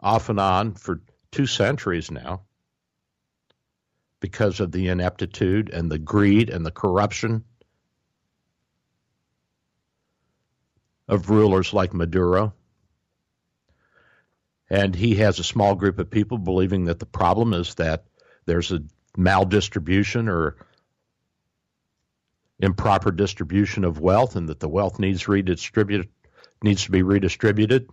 off 0.00 0.28
and 0.28 0.40
on 0.40 0.74
for 0.74 1.02
two 1.30 1.46
centuries 1.46 2.10
now 2.10 2.42
because 4.20 4.60
of 4.60 4.72
the 4.72 4.88
ineptitude 4.88 5.70
and 5.70 5.90
the 5.90 5.98
greed 5.98 6.50
and 6.50 6.64
the 6.64 6.70
corruption 6.70 7.44
of 11.08 11.30
rulers 11.30 11.72
like 11.72 11.94
Maduro. 11.94 12.54
And 14.70 14.94
he 14.94 15.16
has 15.16 15.38
a 15.38 15.44
small 15.44 15.74
group 15.74 15.98
of 15.98 16.10
people 16.10 16.36
believing 16.38 16.84
that 16.84 16.98
the 16.98 17.06
problem 17.06 17.54
is 17.54 17.74
that 17.76 18.04
there's 18.44 18.70
a 18.70 18.82
maldistribution 19.16 20.28
or 20.28 20.56
improper 22.60 23.10
distribution 23.10 23.84
of 23.84 24.00
wealth 24.00 24.36
and 24.36 24.48
that 24.48 24.60
the 24.60 24.68
wealth 24.68 24.98
needs 24.98 25.28
redistributed 25.28 26.08
needs 26.62 26.84
to 26.84 26.90
be 26.90 27.02
redistributed. 27.02 27.88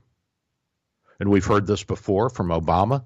And 1.19 1.29
we've 1.29 1.45
heard 1.45 1.67
this 1.67 1.83
before 1.83 2.29
from 2.29 2.49
Obama 2.49 3.03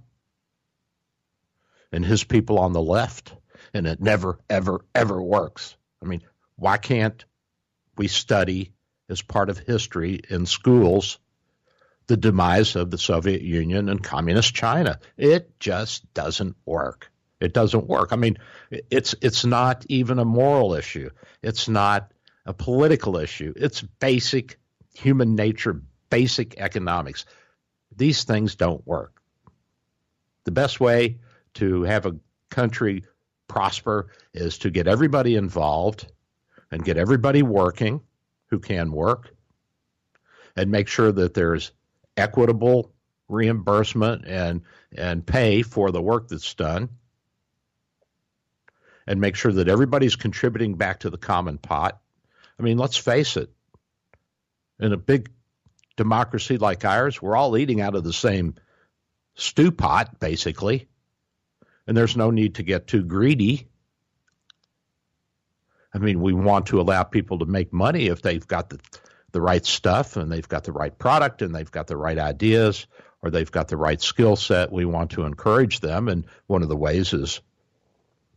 and 1.91 2.05
his 2.05 2.23
people 2.23 2.59
on 2.59 2.71
the 2.71 2.81
left, 2.81 3.33
and 3.73 3.85
it 3.85 4.01
never, 4.01 4.39
ever, 4.49 4.85
ever 4.95 5.21
works. 5.21 5.75
I 6.01 6.05
mean, 6.05 6.21
why 6.55 6.77
can't 6.77 7.23
we 7.97 8.07
study 8.07 8.73
as 9.09 9.21
part 9.21 9.49
of 9.49 9.57
history 9.57 10.21
in 10.29 10.45
schools 10.45 11.19
the 12.07 12.17
demise 12.17 12.75
of 12.75 12.89
the 12.89 12.97
Soviet 12.97 13.41
Union 13.41 13.89
and 13.89 14.03
communist 14.03 14.53
China? 14.53 14.99
It 15.17 15.59
just 15.59 16.11
doesn't 16.13 16.55
work. 16.65 17.11
It 17.39 17.53
doesn't 17.53 17.87
work. 17.87 18.11
I 18.11 18.15
mean, 18.15 18.37
it's 18.69 19.15
it's 19.21 19.45
not 19.45 19.85
even 19.87 20.19
a 20.19 20.25
moral 20.25 20.73
issue. 20.73 21.09
It's 21.41 21.69
not 21.69 22.11
a 22.45 22.53
political 22.53 23.17
issue. 23.17 23.53
It's 23.55 23.81
basic 23.81 24.59
human 24.93 25.35
nature, 25.35 25.81
basic 26.09 26.57
economics. 26.57 27.25
These 27.95 28.23
things 28.23 28.55
don't 28.55 28.85
work. 28.85 29.21
The 30.43 30.51
best 30.51 30.79
way 30.79 31.19
to 31.55 31.83
have 31.83 32.05
a 32.05 32.17
country 32.49 33.05
prosper 33.47 34.11
is 34.33 34.57
to 34.59 34.69
get 34.69 34.87
everybody 34.87 35.35
involved 35.35 36.11
and 36.71 36.83
get 36.83 36.97
everybody 36.97 37.43
working 37.43 38.01
who 38.49 38.59
can 38.59 38.91
work 38.91 39.33
and 40.55 40.71
make 40.71 40.87
sure 40.87 41.11
that 41.11 41.33
there's 41.33 41.71
equitable 42.17 42.91
reimbursement 43.27 44.25
and 44.25 44.61
and 44.91 45.25
pay 45.25 45.61
for 45.61 45.91
the 45.91 46.01
work 46.01 46.27
that's 46.27 46.53
done 46.55 46.89
and 49.07 49.21
make 49.21 49.35
sure 49.35 49.51
that 49.51 49.67
everybody's 49.67 50.15
contributing 50.15 50.75
back 50.75 50.99
to 50.99 51.09
the 51.09 51.17
common 51.17 51.57
pot. 51.57 51.99
I 52.59 52.63
mean, 52.63 52.77
let's 52.77 52.97
face 52.97 53.37
it. 53.37 53.49
In 54.79 54.93
a 54.93 54.97
big 54.97 55.31
democracy 55.95 56.57
like 56.57 56.85
ours, 56.85 57.21
we're 57.21 57.35
all 57.35 57.57
eating 57.57 57.81
out 57.81 57.95
of 57.95 58.03
the 58.03 58.13
same 58.13 58.55
stew 59.35 59.71
pot, 59.71 60.19
basically, 60.19 60.87
and 61.87 61.95
there's 61.95 62.17
no 62.17 62.31
need 62.31 62.55
to 62.55 62.63
get 62.63 62.87
too 62.87 63.03
greedy. 63.03 63.68
I 65.93 65.97
mean, 65.97 66.21
we 66.21 66.33
want 66.33 66.67
to 66.67 66.81
allow 66.81 67.03
people 67.03 67.39
to 67.39 67.45
make 67.45 67.73
money 67.73 68.07
if 68.07 68.21
they've 68.21 68.47
got 68.47 68.69
the 68.69 68.79
the 69.31 69.41
right 69.41 69.65
stuff 69.65 70.17
and 70.17 70.31
they've 70.31 70.47
got 70.47 70.63
the 70.63 70.71
right 70.71 70.97
product 70.97 71.43
and 71.43 71.53
they've 71.53 71.69
got 71.69 71.85
the 71.85 71.97
right 71.97 72.17
ideas 72.17 72.87
or 73.21 73.29
they've 73.29 73.51
got 73.51 73.67
the 73.67 73.77
right 73.77 74.01
skill 74.01 74.35
set. 74.35 74.71
We 74.71 74.85
want 74.85 75.11
to 75.11 75.23
encourage 75.23 75.81
them, 75.81 76.07
and 76.07 76.25
one 76.47 76.63
of 76.63 76.69
the 76.69 76.75
ways 76.75 77.13
is 77.13 77.41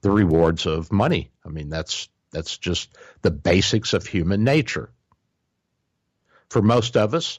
the 0.00 0.10
rewards 0.10 0.66
of 0.66 0.92
money. 0.92 1.30
I 1.44 1.48
mean, 1.48 1.68
that's 1.68 2.08
that's 2.30 2.58
just 2.58 2.96
the 3.22 3.30
basics 3.30 3.92
of 3.92 4.06
human 4.06 4.44
nature. 4.44 4.90
For 6.48 6.62
most 6.62 6.96
of 6.96 7.14
us, 7.14 7.38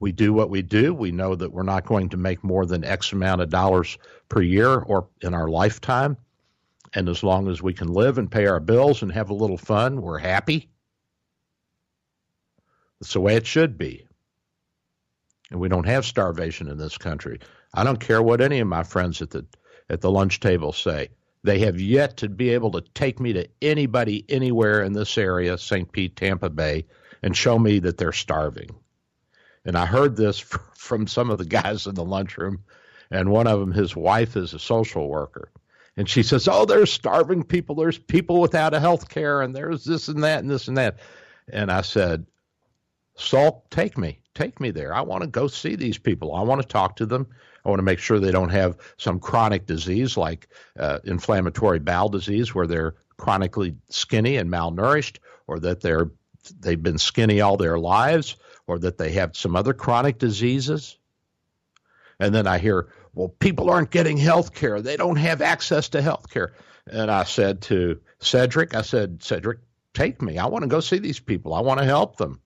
we 0.00 0.12
do 0.12 0.32
what 0.32 0.50
we 0.50 0.62
do. 0.62 0.94
We 0.94 1.12
know 1.12 1.34
that 1.34 1.52
we're 1.52 1.62
not 1.62 1.86
going 1.86 2.08
to 2.10 2.16
make 2.16 2.42
more 2.42 2.66
than 2.66 2.84
X 2.84 3.12
amount 3.12 3.40
of 3.40 3.50
dollars 3.50 3.98
per 4.28 4.40
year 4.42 4.78
or 4.78 5.08
in 5.20 5.34
our 5.34 5.48
lifetime. 5.48 6.16
And 6.94 7.08
as 7.08 7.22
long 7.22 7.48
as 7.48 7.62
we 7.62 7.72
can 7.72 7.88
live 7.88 8.18
and 8.18 8.30
pay 8.30 8.46
our 8.46 8.60
bills 8.60 9.02
and 9.02 9.12
have 9.12 9.30
a 9.30 9.34
little 9.34 9.56
fun, 9.56 10.02
we're 10.02 10.18
happy. 10.18 10.70
That's 13.00 13.14
the 13.14 13.20
way 13.20 13.36
it 13.36 13.46
should 13.46 13.78
be. 13.78 14.06
And 15.50 15.58
we 15.58 15.68
don't 15.68 15.86
have 15.86 16.04
starvation 16.04 16.68
in 16.68 16.78
this 16.78 16.98
country. 16.98 17.40
I 17.74 17.84
don't 17.84 18.00
care 18.00 18.22
what 18.22 18.40
any 18.40 18.60
of 18.60 18.68
my 18.68 18.82
friends 18.82 19.22
at 19.22 19.30
the 19.30 19.46
at 19.88 20.00
the 20.00 20.10
lunch 20.10 20.40
table 20.40 20.72
say. 20.72 21.08
They 21.44 21.58
have 21.60 21.80
yet 21.80 22.18
to 22.18 22.28
be 22.28 22.50
able 22.50 22.70
to 22.72 22.80
take 22.94 23.18
me 23.18 23.32
to 23.32 23.48
anybody 23.60 24.24
anywhere 24.28 24.82
in 24.82 24.92
this 24.92 25.18
area, 25.18 25.58
St. 25.58 25.90
Pete, 25.90 26.14
Tampa 26.14 26.48
Bay, 26.48 26.86
and 27.22 27.36
show 27.36 27.58
me 27.58 27.80
that 27.80 27.98
they're 27.98 28.12
starving. 28.12 28.70
And 29.64 29.76
I 29.76 29.86
heard 29.86 30.16
this 30.16 30.38
from 30.76 31.06
some 31.06 31.30
of 31.30 31.38
the 31.38 31.44
guys 31.44 31.86
in 31.86 31.94
the 31.94 32.04
lunchroom, 32.04 32.62
and 33.10 33.30
one 33.30 33.46
of 33.46 33.60
them, 33.60 33.72
his 33.72 33.96
wife 33.96 34.36
is 34.36 34.54
a 34.54 34.58
social 34.58 35.08
worker. 35.08 35.50
And 35.96 36.08
she 36.08 36.22
says, 36.22 36.48
Oh, 36.48 36.64
there's 36.64 36.92
starving 36.92 37.44
people. 37.44 37.74
There's 37.74 37.98
people 37.98 38.40
without 38.40 38.74
a 38.74 38.80
health 38.80 39.08
care, 39.08 39.42
and 39.42 39.54
there's 39.54 39.84
this 39.84 40.08
and 40.08 40.24
that 40.24 40.40
and 40.40 40.50
this 40.50 40.68
and 40.68 40.76
that. 40.78 40.98
And 41.52 41.70
I 41.70 41.82
said, 41.82 42.26
Salt, 43.16 43.70
take 43.70 43.98
me. 43.98 44.20
Take 44.34 44.60
me 44.60 44.70
there. 44.70 44.94
I 44.94 45.02
want 45.02 45.22
to 45.22 45.28
go 45.28 45.46
see 45.46 45.76
these 45.76 45.98
people. 45.98 46.34
I 46.34 46.42
want 46.42 46.62
to 46.62 46.66
talk 46.66 46.96
to 46.96 47.06
them. 47.06 47.26
I 47.64 47.68
want 47.68 47.78
to 47.78 47.84
make 47.84 47.98
sure 47.98 48.18
they 48.18 48.30
don't 48.30 48.48
have 48.48 48.78
some 48.96 49.20
chronic 49.20 49.66
disease 49.66 50.16
like 50.16 50.48
uh, 50.78 50.98
inflammatory 51.04 51.78
bowel 51.78 52.08
disease 52.08 52.54
where 52.54 52.66
they're 52.66 52.94
chronically 53.18 53.76
skinny 53.90 54.36
and 54.36 54.50
malnourished, 54.50 55.18
or 55.46 55.60
that 55.60 55.80
they're 55.80 56.10
they've 56.58 56.82
been 56.82 56.98
skinny 56.98 57.40
all 57.40 57.56
their 57.56 57.78
lives, 57.78 58.36
or 58.66 58.78
that 58.78 58.98
they 58.98 59.12
have 59.12 59.36
some 59.36 59.54
other 59.54 59.74
chronic 59.74 60.18
diseases. 60.18 60.96
And 62.18 62.34
then 62.34 62.46
I 62.46 62.58
hear, 62.58 62.88
well, 63.14 63.28
people 63.28 63.70
aren't 63.70 63.90
getting 63.90 64.16
health 64.16 64.54
care. 64.54 64.80
They 64.80 64.96
don't 64.96 65.16
have 65.16 65.42
access 65.42 65.90
to 65.90 66.02
health 66.02 66.30
care. 66.30 66.54
And 66.86 67.10
I 67.10 67.24
said 67.24 67.62
to 67.62 68.00
Cedric, 68.20 68.74
I 68.74 68.82
said, 68.82 69.22
Cedric, 69.22 69.58
take 69.94 70.20
me. 70.20 70.38
I 70.38 70.46
want 70.46 70.62
to 70.62 70.68
go 70.68 70.80
see 70.80 70.98
these 70.98 71.20
people. 71.20 71.54
I 71.54 71.60
want 71.60 71.78
to 71.80 71.86
help 71.86 72.16
them. 72.16 72.40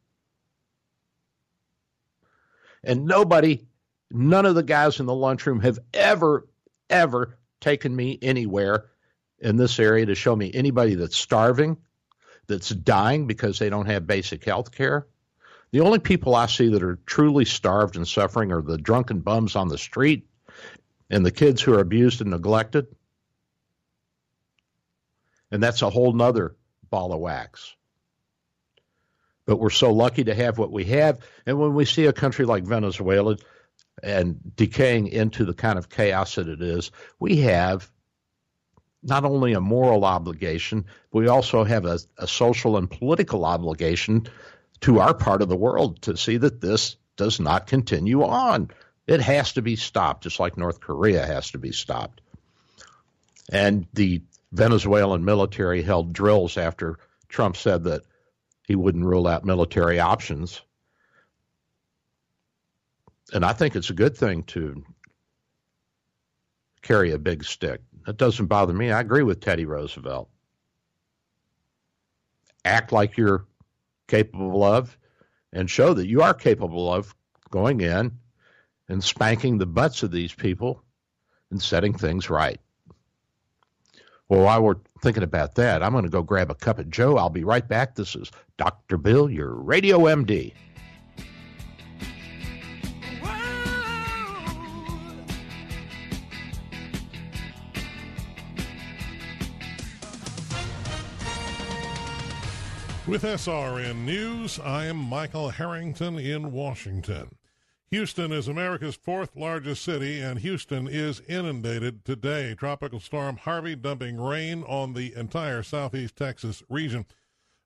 And 2.85 3.07
nobody 3.07 3.67
None 4.11 4.47
of 4.47 4.55
the 4.55 4.63
guys 4.63 5.01
in 5.01 5.07
the 5.07 5.15
lunchroom 5.15 5.61
have 5.61 5.79
ever, 5.93 6.49
ever 6.89 7.39
taken 7.61 7.95
me 7.95 8.19
anywhere 8.23 8.87
in 9.39 9.57
this 9.57 9.79
area 9.79 10.07
to 10.07 10.15
show 10.15 10.35
me 10.35 10.51
anybody 10.55 10.95
that's 10.95 11.17
starving, 11.17 11.77
that's 12.47 12.69
dying 12.69 13.27
because 13.27 13.59
they 13.59 13.69
don't 13.69 13.87
have 13.87 14.07
basic 14.07 14.45
health 14.45 14.71
care. 14.71 15.07
The 15.73 15.81
only 15.81 15.99
people 15.99 16.35
I 16.35 16.47
see 16.47 16.69
that 16.69 16.83
are 16.83 17.01
truly 17.07 17.45
starved 17.45 17.97
and 17.97 18.07
suffering 18.07 18.53
are 18.53 18.63
the 18.63 18.79
drunken 18.79 19.21
bums 19.21 19.57
on 19.57 19.69
the 19.69 19.79
street 19.79 20.29
and 21.11 21.25
the 21.25 21.31
kids 21.31 21.62
who 21.62 21.75
are 21.75 21.81
abused 21.81 22.21
and 22.21 22.31
neglected. 22.31 22.87
And 25.51 25.62
that's 25.62 25.83
a 25.83 25.90
whole 25.90 26.12
nother 26.12 26.57
ball 26.90 27.12
of 27.12 27.21
wax. 27.21 27.75
But 29.47 29.59
we're 29.59 29.71
so 29.71 29.92
lucky 29.92 30.25
to 30.25 30.35
have 30.35 30.59
what 30.59 30.73
we 30.73 30.85
have. 30.87 31.21
And 31.47 31.59
when 31.59 31.75
we 31.75 31.85
see 31.85 32.07
a 32.07 32.12
country 32.12 32.45
like 32.45 32.64
Venezuela 32.64 33.37
and 34.03 34.38
decaying 34.57 35.09
into 35.09 35.45
the 35.45 35.55
kind 35.55 35.79
of 35.79 35.88
chaos 35.88 36.35
that 36.35 36.49
it 36.49 36.61
is, 36.61 36.90
we 37.21 37.38
have 37.38 37.88
not 39.03 39.25
only 39.25 39.53
a 39.53 39.61
moral 39.61 40.05
obligation, 40.05 40.85
but 41.12 41.21
we 41.21 41.29
also 41.29 41.62
have 41.62 41.85
a, 41.85 41.99
a 42.19 42.27
social 42.27 42.77
and 42.77 42.90
political 42.90 43.45
obligation 43.45 44.27
to 44.81 44.99
our 44.99 45.14
part 45.14 45.42
of 45.42 45.49
the 45.49 45.57
world 45.57 46.03
to 46.03 46.16
see 46.16 46.37
that 46.37 46.61
this 46.61 46.97
does 47.16 47.38
not 47.38 47.69
continue 47.69 48.25
on. 48.25 48.71
It 49.07 49.21
has 49.21 49.53
to 49.53 49.62
be 49.62 49.77
stopped, 49.77 50.25
just 50.25 50.40
like 50.40 50.57
North 50.57 50.81
Korea 50.81 51.25
has 51.25 51.53
to 51.53 51.59
be 51.59 51.73
stopped. 51.73 52.21
And 53.51 53.87
the 53.92 54.23
Venezuelan 54.53 55.25
military 55.25 55.83
held 55.83 56.12
drills 56.12 56.57
after 56.57 56.99
Trump 57.29 57.57
said 57.57 57.85
that 57.85 58.03
he 58.66 58.75
wouldn't 58.75 59.05
rule 59.05 59.27
out 59.27 59.45
military 59.45 60.01
options. 60.01 60.61
And 63.33 63.45
I 63.45 63.53
think 63.53 63.77
it's 63.77 63.90
a 63.90 63.95
good 63.95 64.16
thing 64.16 64.42
to 64.45 64.85
carry 66.83 67.12
a 67.12 67.19
big 67.19 67.45
stick. 67.45 67.81
That 68.07 68.16
doesn't 68.16 68.47
bother 68.47 68.73
me. 68.73 68.90
I 68.90 69.01
agree 69.01 69.23
with 69.23 69.40
Teddy 69.40 69.66
Roosevelt. 69.66 70.29
Act 72.64 72.92
like 72.92 73.16
you're 73.16 73.47
capable 74.09 74.64
of 74.64 74.97
and 75.53 75.71
show 75.71 75.95
that 75.95 76.07
you 76.07 76.23
are 76.23 76.35
capable 76.35 76.92
of 76.92 77.14
going 77.51 77.81
in 77.81 78.19
and 78.88 79.03
spanking 79.03 79.59
the 79.59 79.66
butts 79.66 80.03
of 80.03 80.11
these 80.11 80.33
people 80.33 80.83
and 81.51 81.61
setting 81.61 81.94
things 81.94 82.31
right. 82.31 82.61
Well, 84.29 84.42
while 84.42 84.62
we're 84.62 84.77
thinking 85.03 85.22
about 85.22 85.55
that, 85.55 85.83
I'm 85.83 85.92
going 85.92 86.05
to 86.05 86.11
go 86.11 86.22
grab 86.22 86.51
a 86.51 86.55
cup 86.55 86.79
of 86.79 86.90
Joe. 86.90 87.16
I'll 87.16 87.31
be 87.31 87.44
right 87.44 87.66
back. 87.66 87.94
This 87.94 88.16
is 88.16 88.31
Dr. 88.57 88.96
Bill, 88.96 89.31
your 89.31 89.55
radio 89.55 90.01
MD. 90.01 90.53
With 103.07 103.22
SRN 103.22 104.05
News, 104.05 104.59
I 104.59 104.87
am 104.87 104.96
Michael 104.96 105.51
Harrington 105.51 106.18
in 106.18 106.51
Washington. 106.51 107.37
Houston 107.90 108.33
is 108.33 108.49
America's 108.49 108.96
fourth 108.96 109.37
largest 109.37 109.85
city, 109.85 110.20
and 110.20 110.40
Houston 110.40 110.88
is 110.88 111.20
inundated 111.29 112.05
today. 112.05 112.53
Tropical 112.57 112.99
storm 112.99 113.37
Harvey 113.37 113.77
dumping 113.77 114.20
rain 114.20 114.64
on 114.64 114.92
the 114.92 115.14
entire 115.14 115.62
southeast 115.62 116.16
Texas 116.16 116.64
region. 116.68 117.07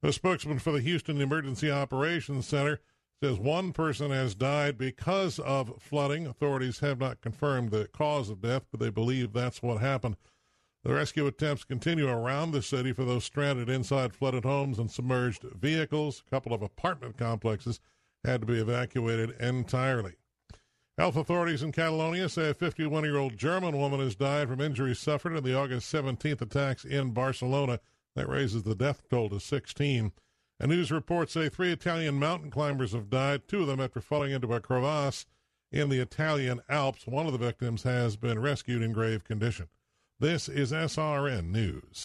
A 0.03 0.13
spokesman 0.13 0.59
for 0.59 0.73
the 0.73 0.83
Houston 0.83 1.23
Emergency 1.23 1.71
Operations 1.71 2.47
Center 2.47 2.81
says 3.23 3.39
one 3.39 3.73
person 3.73 4.11
has 4.11 4.35
died 4.35 4.77
because 4.77 5.39
of 5.39 5.81
flooding. 5.81 6.27
Authorities 6.27 6.81
have 6.81 7.01
not 7.01 7.23
confirmed 7.23 7.71
the 7.71 7.89
cause 7.89 8.29
of 8.29 8.43
death, 8.43 8.67
but 8.71 8.79
they 8.79 8.91
believe 8.91 9.33
that's 9.33 9.63
what 9.63 9.81
happened. 9.81 10.17
The 10.85 10.93
rescue 10.93 11.27
attempts 11.27 11.65
continue 11.65 12.09
around 12.09 12.51
the 12.51 12.61
city 12.61 12.93
for 12.93 13.07
those 13.07 13.25
stranded 13.25 13.71
inside 13.71 14.15
flooded 14.15 14.45
homes 14.45 14.79
and 14.79 14.91
submerged 14.91 15.45
vehicles. 15.45 16.23
A 16.27 16.31
couple 16.31 16.53
of 16.53 16.61
apartment 16.61 17.17
complexes 17.17 17.81
had 18.25 18.41
to 18.43 18.47
be 18.47 18.61
evacuated 18.61 19.31
entirely. 19.41 20.15
Health 20.99 21.17
authorities 21.17 21.63
in 21.63 21.73
Catalonia 21.73 22.29
say 22.29 22.51
a 22.51 22.55
51 22.55 23.05
year 23.05 23.17
old 23.17 23.39
German 23.39 23.79
woman 23.79 24.01
has 24.01 24.15
died 24.15 24.49
from 24.49 24.61
injuries 24.61 24.99
suffered 24.99 25.35
in 25.35 25.43
the 25.43 25.57
August 25.57 25.93
17th 25.93 26.43
attacks 26.43 26.85
in 26.85 27.13
Barcelona. 27.13 27.81
That 28.17 28.29
raises 28.29 28.65
the 28.65 28.75
death 28.75 29.03
toll 29.09 29.31
to 29.31 29.41
16. 29.41 30.13
A 30.59 30.67
news 30.67 30.93
report 30.93 31.31
say 31.31 31.49
three 31.49 31.73
Italian 31.73 32.17
mountain 32.17 32.51
climbers 32.51 32.93
have 32.93 33.09
died, 33.09 33.49
two 33.49 33.63
of 33.63 33.67
them 33.67 33.81
after 33.81 34.01
falling 34.01 34.33
into 34.33 34.53
a 34.53 34.61
crevasse 34.61 35.25
in 35.73 35.89
the 35.89 36.01
Italian 36.01 36.61
Alps. 36.69 37.07
One 37.07 37.25
of 37.25 37.33
the 37.33 37.39
victims 37.39 37.85
has 37.85 38.17
been 38.17 38.39
rescued 38.39 38.83
in 38.83 38.93
grave 38.93 39.25
condition. 39.25 39.69
This 40.19 40.51
is 40.51 40.71
SRN 40.71 41.51
News. 41.51 42.05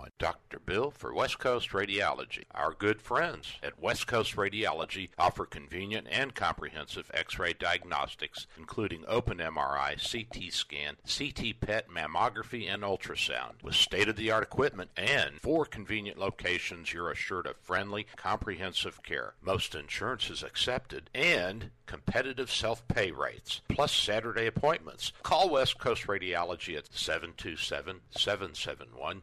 Dr. 0.17 0.59
Bill 0.59 0.91
for 0.91 1.13
West 1.13 1.39
Coast 1.39 1.69
Radiology. 1.71 2.43
Our 2.53 2.73
good 2.73 3.01
friends 3.01 3.53
at 3.63 3.79
West 3.79 4.07
Coast 4.07 4.35
Radiology 4.35 5.09
offer 5.17 5.45
convenient 5.45 6.07
and 6.09 6.35
comprehensive 6.35 7.09
X 7.13 7.39
ray 7.39 7.53
diagnostics, 7.53 8.47
including 8.57 9.03
open 9.07 9.39
MRI, 9.39 9.95
CT 9.99 10.51
scan, 10.53 10.97
CT 11.07 11.59
PET, 11.59 11.89
mammography, 11.89 12.71
and 12.71 12.83
ultrasound. 12.83 13.63
With 13.63 13.75
state 13.75 14.07
of 14.07 14.15
the 14.15 14.31
art 14.31 14.43
equipment 14.43 14.91
and 14.95 15.39
four 15.41 15.65
convenient 15.65 16.17
locations, 16.17 16.93
you're 16.93 17.11
assured 17.11 17.47
of 17.47 17.57
friendly, 17.57 18.05
comprehensive 18.15 19.03
care. 19.03 19.33
Most 19.41 19.75
insurance 19.75 20.29
is 20.29 20.43
accepted 20.43 21.09
and 21.13 21.71
competitive 21.85 22.49
self 22.49 22.87
pay 22.87 23.11
rates, 23.11 23.61
plus 23.67 23.91
Saturday 23.91 24.47
appointments. 24.47 25.11
Call 25.23 25.49
West 25.49 25.77
Coast 25.77 26.07
Radiology 26.07 26.77
at 26.77 26.93
727 26.93 27.99
771 28.11 29.21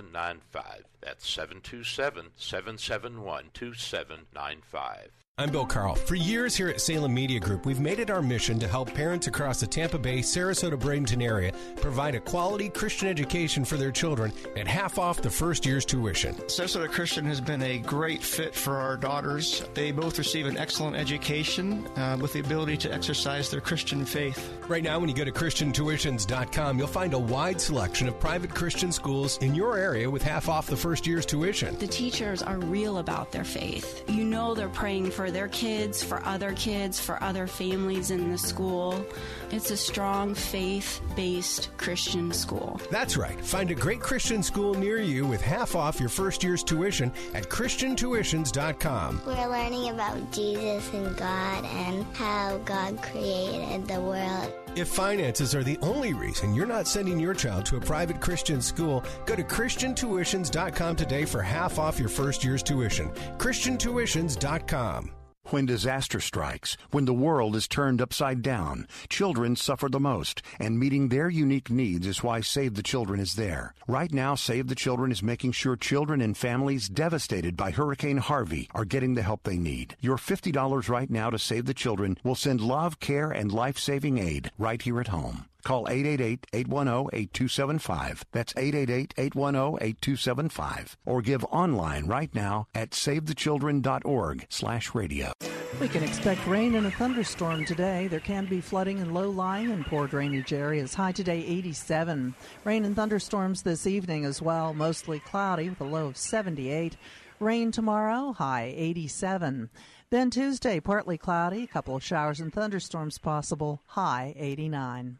2795. 0.00 0.84
That's 1.00 1.28
727 1.28 2.30
771 2.36 3.50
2795. 3.52 5.10
I'm 5.40 5.48
Bill 5.48 5.64
Carl. 5.64 5.94
For 5.94 6.16
years 6.16 6.54
here 6.54 6.68
at 6.68 6.82
Salem 6.82 7.14
Media 7.14 7.40
Group, 7.40 7.64
we've 7.64 7.80
made 7.80 7.98
it 7.98 8.10
our 8.10 8.20
mission 8.20 8.58
to 8.58 8.68
help 8.68 8.92
parents 8.92 9.26
across 9.26 9.58
the 9.58 9.66
Tampa 9.66 9.96
Bay, 9.96 10.18
Sarasota, 10.18 10.78
Bradenton 10.78 11.22
area 11.22 11.50
provide 11.76 12.14
a 12.14 12.20
quality 12.20 12.68
Christian 12.68 13.08
education 13.08 13.64
for 13.64 13.78
their 13.78 13.90
children 13.90 14.34
at 14.54 14.66
half 14.68 14.98
off 14.98 15.22
the 15.22 15.30
first 15.30 15.64
year's 15.64 15.86
tuition. 15.86 16.34
Sarasota 16.34 16.90
Christian 16.90 17.24
has 17.24 17.40
been 17.40 17.62
a 17.62 17.78
great 17.78 18.22
fit 18.22 18.54
for 18.54 18.76
our 18.76 18.98
daughters. 18.98 19.64
They 19.72 19.92
both 19.92 20.18
receive 20.18 20.44
an 20.44 20.58
excellent 20.58 20.94
education 20.94 21.86
uh, 21.96 22.18
with 22.20 22.34
the 22.34 22.40
ability 22.40 22.76
to 22.76 22.92
exercise 22.92 23.50
their 23.50 23.62
Christian 23.62 24.04
faith. 24.04 24.52
Right 24.68 24.82
now, 24.82 24.98
when 24.98 25.08
you 25.08 25.14
go 25.14 25.24
to 25.24 25.32
ChristianTuitions.com, 25.32 26.78
you'll 26.78 26.86
find 26.86 27.14
a 27.14 27.18
wide 27.18 27.62
selection 27.62 28.08
of 28.08 28.20
private 28.20 28.54
Christian 28.54 28.92
schools 28.92 29.38
in 29.38 29.54
your 29.54 29.78
area 29.78 30.10
with 30.10 30.20
half 30.20 30.50
off 30.50 30.66
the 30.66 30.76
first 30.76 31.06
year's 31.06 31.24
tuition. 31.24 31.78
The 31.78 31.86
teachers 31.86 32.42
are 32.42 32.58
real 32.58 32.98
about 32.98 33.32
their 33.32 33.44
faith. 33.44 34.04
You 34.06 34.24
know 34.24 34.54
they're 34.54 34.68
praying 34.68 35.12
for 35.12 35.29
their 35.30 35.48
kids, 35.48 36.02
for 36.02 36.24
other 36.24 36.52
kids, 36.52 37.00
for 37.00 37.22
other 37.22 37.46
families 37.46 38.10
in 38.10 38.30
the 38.30 38.38
school. 38.38 39.04
It's 39.50 39.70
a 39.70 39.76
strong 39.76 40.34
faith 40.34 41.00
based 41.16 41.76
Christian 41.76 42.32
school. 42.32 42.80
That's 42.90 43.16
right. 43.16 43.38
Find 43.44 43.70
a 43.70 43.74
great 43.74 44.00
Christian 44.00 44.42
school 44.42 44.74
near 44.74 44.98
you 44.98 45.26
with 45.26 45.40
half 45.40 45.74
off 45.74 46.00
your 46.00 46.08
first 46.08 46.42
year's 46.42 46.62
tuition 46.62 47.12
at 47.34 47.48
ChristianTuitions.com. 47.48 49.22
We're 49.26 49.48
learning 49.48 49.90
about 49.90 50.32
Jesus 50.32 50.92
and 50.92 51.16
God 51.16 51.64
and 51.64 52.04
how 52.16 52.58
God 52.64 53.02
created 53.02 53.86
the 53.88 54.00
world. 54.00 54.52
If 54.76 54.88
finances 54.88 55.54
are 55.54 55.64
the 55.64 55.78
only 55.82 56.14
reason 56.14 56.54
you're 56.54 56.66
not 56.66 56.86
sending 56.86 57.18
your 57.18 57.34
child 57.34 57.66
to 57.66 57.76
a 57.76 57.80
private 57.80 58.20
Christian 58.20 58.62
school, 58.62 59.02
go 59.26 59.34
to 59.34 59.42
ChristianTuitions.com 59.42 60.96
today 60.96 61.24
for 61.24 61.42
half 61.42 61.78
off 61.78 61.98
your 61.98 62.08
first 62.08 62.44
year's 62.44 62.62
tuition. 62.62 63.10
ChristianTuitions.com. 63.38 65.10
When 65.50 65.66
disaster 65.66 66.20
strikes, 66.20 66.76
when 66.92 67.06
the 67.06 67.12
world 67.12 67.56
is 67.56 67.66
turned 67.66 68.00
upside 68.00 68.40
down, 68.40 68.86
children 69.08 69.56
suffer 69.56 69.88
the 69.88 69.98
most, 69.98 70.42
and 70.60 70.78
meeting 70.78 71.08
their 71.08 71.28
unique 71.28 71.70
needs 71.70 72.06
is 72.06 72.22
why 72.22 72.40
Save 72.40 72.74
the 72.74 72.84
Children 72.84 73.18
is 73.18 73.34
there. 73.34 73.74
Right 73.88 74.12
now, 74.12 74.36
Save 74.36 74.68
the 74.68 74.76
Children 74.76 75.10
is 75.10 75.24
making 75.24 75.50
sure 75.50 75.74
children 75.74 76.20
and 76.20 76.36
families 76.36 76.88
devastated 76.88 77.56
by 77.56 77.72
Hurricane 77.72 78.18
Harvey 78.18 78.68
are 78.76 78.84
getting 78.84 79.14
the 79.14 79.22
help 79.22 79.42
they 79.42 79.58
need. 79.58 79.96
Your 80.00 80.18
$50 80.18 80.88
right 80.88 81.10
now 81.10 81.30
to 81.30 81.38
Save 81.38 81.66
the 81.66 81.74
Children 81.74 82.16
will 82.22 82.36
send 82.36 82.60
love, 82.60 83.00
care, 83.00 83.32
and 83.32 83.50
life 83.50 83.76
saving 83.76 84.18
aid 84.18 84.52
right 84.56 84.80
here 84.80 85.00
at 85.00 85.08
home. 85.08 85.49
Call 85.62 85.86
888-810-8275. 85.86 88.22
That's 88.32 88.52
888-810-8275. 88.54 90.96
Or 91.06 91.22
give 91.22 91.44
online 91.44 92.06
right 92.06 92.34
now 92.34 92.66
at 92.74 92.90
savethechildren.org 92.90 94.46
slash 94.48 94.94
radio. 94.94 95.32
We 95.80 95.88
can 95.88 96.02
expect 96.02 96.46
rain 96.46 96.74
and 96.74 96.86
a 96.86 96.90
thunderstorm 96.90 97.64
today. 97.64 98.08
There 98.08 98.20
can 98.20 98.46
be 98.46 98.60
flooding 98.60 98.98
in 98.98 99.14
low-lying 99.14 99.70
and 99.70 99.86
poor 99.86 100.06
drainage 100.06 100.52
areas. 100.52 100.94
High 100.94 101.12
today 101.12 101.44
87. 101.46 102.34
Rain 102.64 102.84
and 102.84 102.96
thunderstorms 102.96 103.62
this 103.62 103.86
evening 103.86 104.24
as 104.24 104.42
well. 104.42 104.74
Mostly 104.74 105.20
cloudy 105.20 105.70
with 105.70 105.80
a 105.80 105.84
low 105.84 106.06
of 106.06 106.16
78. 106.16 106.96
Rain 107.38 107.72
tomorrow, 107.72 108.34
high 108.34 108.74
87. 108.76 109.70
Then 110.10 110.28
Tuesday, 110.28 110.80
partly 110.80 111.16
cloudy, 111.16 111.62
a 111.62 111.68
couple 111.68 111.96
of 111.96 112.04
showers 112.04 112.40
and 112.40 112.52
thunderstorms 112.52 113.16
possible, 113.16 113.80
high 113.86 114.34
89. 114.36 115.18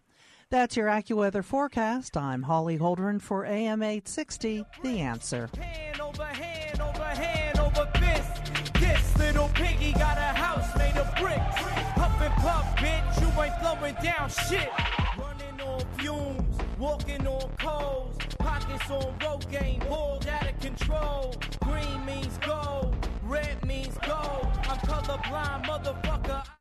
That's 0.50 0.76
your 0.76 0.88
AccuWeather 0.88 1.44
forecast. 1.44 2.16
I'm 2.16 2.42
Holly 2.42 2.76
Holdren 2.76 3.22
for 3.22 3.46
AM 3.46 3.82
860, 3.82 4.64
The 4.82 4.98
Answer. 4.98 5.48
Hand 5.56 6.00
over 6.00 6.24
hand 6.24 6.80
over 6.80 7.04
hand 7.04 7.60
over 7.60 7.88
fist. 7.96 9.16
Little 9.16 9.48
piggy 9.50 9.92
got 9.92 10.18
a 10.18 10.36
house 10.36 10.76
made 10.76 10.96
of 10.96 11.14
bricks. 11.14 11.80
And 12.22 12.34
puff, 12.34 12.76
bitch, 12.76 13.20
you 13.22 13.86
ain't 13.86 14.02
down 14.02 14.28
shit. 14.28 14.68
Running 15.16 15.60
on 15.60 15.80
fumes, 15.96 16.58
walking 16.78 17.26
on 17.26 17.48
coals. 17.58 18.16
Pockets 18.38 18.90
on 18.90 19.14
Rogaine, 19.20 19.88
boiled 19.88 20.26
out 20.26 20.50
of 20.50 20.60
control. 20.60 21.34
Green 21.60 22.04
means 22.04 22.36
gold, 22.38 23.08
red 23.22 23.64
means 23.64 23.96
gold. 24.06 24.48
I'm 24.64 24.78
colorblind, 24.80 25.64
motherfucker. 25.64 26.59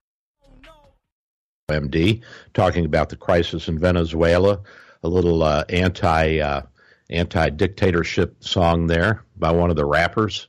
MD, 1.69 2.21
talking 2.53 2.85
about 2.85 3.09
the 3.09 3.15
crisis 3.15 3.67
in 3.67 3.79
Venezuela, 3.79 4.59
a 5.03 5.07
little 5.07 5.43
uh, 5.43 5.63
anti 5.69 6.39
uh, 6.39 6.61
anti 7.09 7.49
dictatorship 7.49 8.43
song 8.43 8.87
there 8.87 9.23
by 9.37 9.51
one 9.51 9.69
of 9.69 9.75
the 9.75 9.85
rappers. 9.85 10.47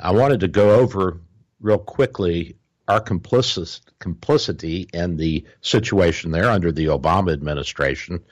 I 0.00 0.12
wanted 0.12 0.40
to 0.40 0.48
go 0.48 0.80
over 0.80 1.20
real 1.60 1.78
quickly 1.78 2.56
our 2.88 3.00
complicit, 3.00 3.80
complicity 3.98 4.88
in 4.92 5.16
the 5.16 5.44
situation 5.62 6.30
there 6.30 6.50
under 6.50 6.70
the 6.70 6.86
Obama 6.86 7.32
administration 7.32 8.22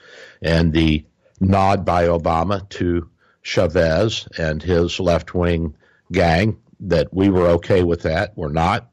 and 0.41 0.71
the 0.73 1.05
nod 1.39 1.85
by 1.85 2.05
Obama 2.05 2.67
to 2.69 3.09
Chavez 3.41 4.27
and 4.37 4.61
his 4.61 4.99
left 4.99 5.33
wing 5.33 5.75
gang 6.11 6.57
that 6.79 7.13
we 7.13 7.29
were 7.29 7.47
okay 7.47 7.83
with 7.83 8.03
that. 8.03 8.33
We're 8.37 8.49
not 8.49 8.89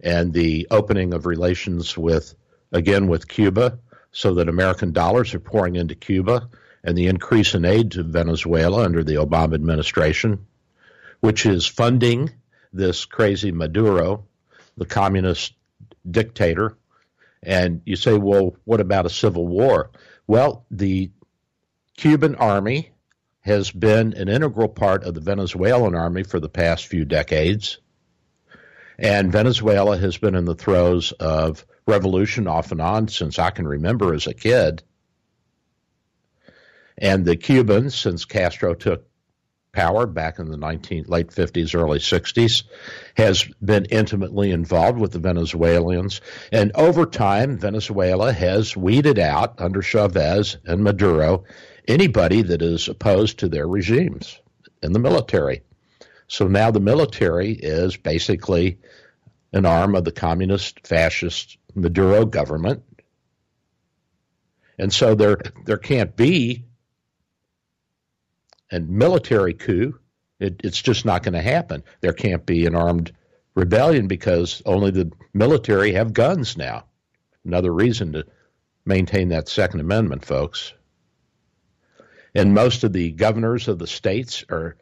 and 0.00 0.32
the 0.32 0.66
opening 0.70 1.14
of 1.14 1.26
relations 1.26 1.96
with, 1.96 2.34
again, 2.72 3.08
with 3.08 3.28
Cuba, 3.28 3.78
so 4.12 4.34
that 4.34 4.48
American 4.48 4.92
dollars 4.92 5.34
are 5.34 5.40
pouring 5.40 5.76
into 5.76 5.94
Cuba, 5.94 6.48
and 6.84 6.96
the 6.96 7.08
increase 7.08 7.54
in 7.54 7.64
aid 7.64 7.92
to 7.92 8.02
Venezuela 8.02 8.84
under 8.84 9.04
the 9.04 9.16
Obama 9.16 9.54
administration, 9.54 10.46
which 11.20 11.44
is 11.44 11.66
funding 11.66 12.30
this 12.72 13.04
crazy 13.04 13.52
Maduro, 13.52 14.26
the 14.76 14.86
communist 14.86 15.54
dictator. 16.08 16.76
And 17.42 17.82
you 17.84 17.96
say, 17.96 18.16
well, 18.16 18.56
what 18.64 18.80
about 18.80 19.06
a 19.06 19.10
civil 19.10 19.46
war? 19.46 19.90
Well, 20.26 20.64
the 20.70 21.10
Cuban 21.96 22.36
army 22.36 22.92
has 23.40 23.70
been 23.70 24.12
an 24.14 24.28
integral 24.28 24.68
part 24.68 25.04
of 25.04 25.14
the 25.14 25.20
Venezuelan 25.20 25.94
army 25.94 26.22
for 26.22 26.38
the 26.38 26.48
past 26.48 26.86
few 26.86 27.04
decades. 27.04 27.78
And 28.98 29.30
Venezuela 29.30 29.96
has 29.96 30.18
been 30.18 30.34
in 30.34 30.44
the 30.44 30.54
throes 30.54 31.12
of 31.12 31.64
revolution 31.86 32.48
off 32.48 32.72
and 32.72 32.80
on 32.80 33.08
since 33.08 33.38
I 33.38 33.50
can 33.50 33.66
remember 33.66 34.12
as 34.12 34.26
a 34.26 34.34
kid. 34.34 34.82
And 36.96 37.24
the 37.24 37.36
Cubans, 37.36 37.94
since 37.94 38.24
Castro 38.24 38.74
took 38.74 39.08
power 39.72 40.06
back 40.06 40.40
in 40.40 40.50
the 40.50 40.56
19, 40.56 41.04
late 41.06 41.28
50s, 41.28 41.74
early 41.74 42.00
60s, 42.00 42.64
has 43.16 43.44
been 43.64 43.84
intimately 43.84 44.50
involved 44.50 44.98
with 44.98 45.12
the 45.12 45.20
Venezuelans. 45.20 46.20
And 46.50 46.72
over 46.74 47.06
time, 47.06 47.58
Venezuela 47.58 48.32
has 48.32 48.76
weeded 48.76 49.20
out, 49.20 49.60
under 49.60 49.80
Chavez 49.80 50.56
and 50.64 50.82
Maduro, 50.82 51.44
anybody 51.86 52.42
that 52.42 52.62
is 52.62 52.88
opposed 52.88 53.38
to 53.38 53.48
their 53.48 53.68
regimes 53.68 54.40
in 54.82 54.92
the 54.92 54.98
military. 54.98 55.62
So 56.28 56.46
now 56.46 56.70
the 56.70 56.80
military 56.80 57.52
is 57.52 57.96
basically 57.96 58.78
an 59.52 59.64
arm 59.64 59.94
of 59.94 60.04
the 60.04 60.12
communist 60.12 60.86
fascist 60.86 61.56
Maduro 61.74 62.26
government. 62.26 62.82
And 64.78 64.92
so 64.92 65.14
there 65.14 65.38
there 65.64 65.78
can't 65.78 66.14
be 66.14 66.64
a 68.70 68.78
military 68.78 69.54
coup. 69.54 69.98
It, 70.38 70.60
it's 70.62 70.80
just 70.80 71.04
not 71.04 71.22
going 71.22 71.34
to 71.34 71.42
happen. 71.42 71.82
There 72.00 72.12
can't 72.12 72.46
be 72.46 72.66
an 72.66 72.76
armed 72.76 73.12
rebellion 73.54 74.06
because 74.06 74.62
only 74.66 74.92
the 74.92 75.10
military 75.34 75.92
have 75.92 76.12
guns 76.12 76.56
now. 76.56 76.84
Another 77.44 77.72
reason 77.72 78.12
to 78.12 78.26
maintain 78.84 79.30
that 79.30 79.48
Second 79.48 79.80
Amendment, 79.80 80.24
folks. 80.24 80.72
And 82.34 82.54
most 82.54 82.84
of 82.84 82.92
the 82.92 83.10
governors 83.10 83.66
of 83.66 83.78
the 83.78 83.86
states 83.86 84.44
are 84.48 84.76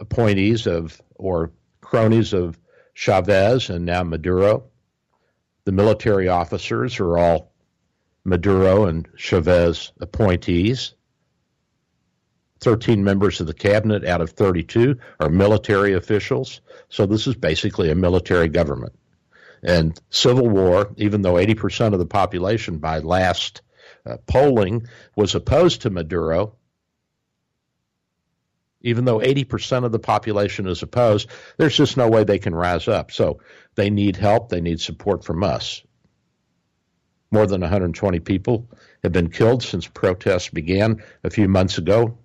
appointees 0.00 0.66
of 0.66 1.00
or 1.14 1.52
cronies 1.80 2.32
of 2.32 2.58
Chavez 2.94 3.70
and 3.70 3.84
now 3.84 4.02
Maduro. 4.02 4.64
The 5.64 5.72
military 5.72 6.28
officers 6.28 7.00
are 7.00 7.18
all 7.18 7.52
Maduro 8.24 8.86
and 8.86 9.08
Chavez 9.16 9.92
appointees. 10.00 10.94
13 12.60 13.04
members 13.04 13.40
of 13.40 13.46
the 13.46 13.54
cabinet 13.54 14.04
out 14.04 14.20
of 14.20 14.30
32 14.30 14.98
are 15.20 15.28
military 15.28 15.92
officials. 15.92 16.60
So 16.88 17.06
this 17.06 17.26
is 17.26 17.34
basically 17.34 17.90
a 17.90 17.94
military 17.94 18.48
government. 18.48 18.94
And 19.62 20.00
civil 20.10 20.48
war, 20.48 20.92
even 20.96 21.22
though 21.22 21.34
80% 21.34 21.92
of 21.92 21.98
the 21.98 22.06
population 22.06 22.78
by 22.78 23.00
last 23.00 23.62
uh, 24.04 24.16
polling 24.26 24.86
was 25.16 25.34
opposed 25.34 25.82
to 25.82 25.90
Maduro, 25.90 26.56
even 28.80 29.04
though 29.04 29.18
80% 29.18 29.84
of 29.84 29.92
the 29.92 29.98
population 29.98 30.66
is 30.66 30.82
opposed, 30.82 31.28
there's 31.56 31.76
just 31.76 31.96
no 31.96 32.08
way 32.08 32.24
they 32.24 32.38
can 32.38 32.54
rise 32.54 32.88
up. 32.88 33.10
So 33.10 33.40
they 33.74 33.90
need 33.90 34.16
help, 34.16 34.48
they 34.48 34.60
need 34.60 34.80
support 34.80 35.24
from 35.24 35.42
us. 35.42 35.82
More 37.30 37.46
than 37.46 37.60
120 37.60 38.20
people 38.20 38.70
have 39.02 39.12
been 39.12 39.30
killed 39.30 39.62
since 39.62 39.86
protests 39.86 40.50
began 40.50 41.02
a 41.24 41.30
few 41.30 41.48
months 41.48 41.78
ago, 41.78 42.18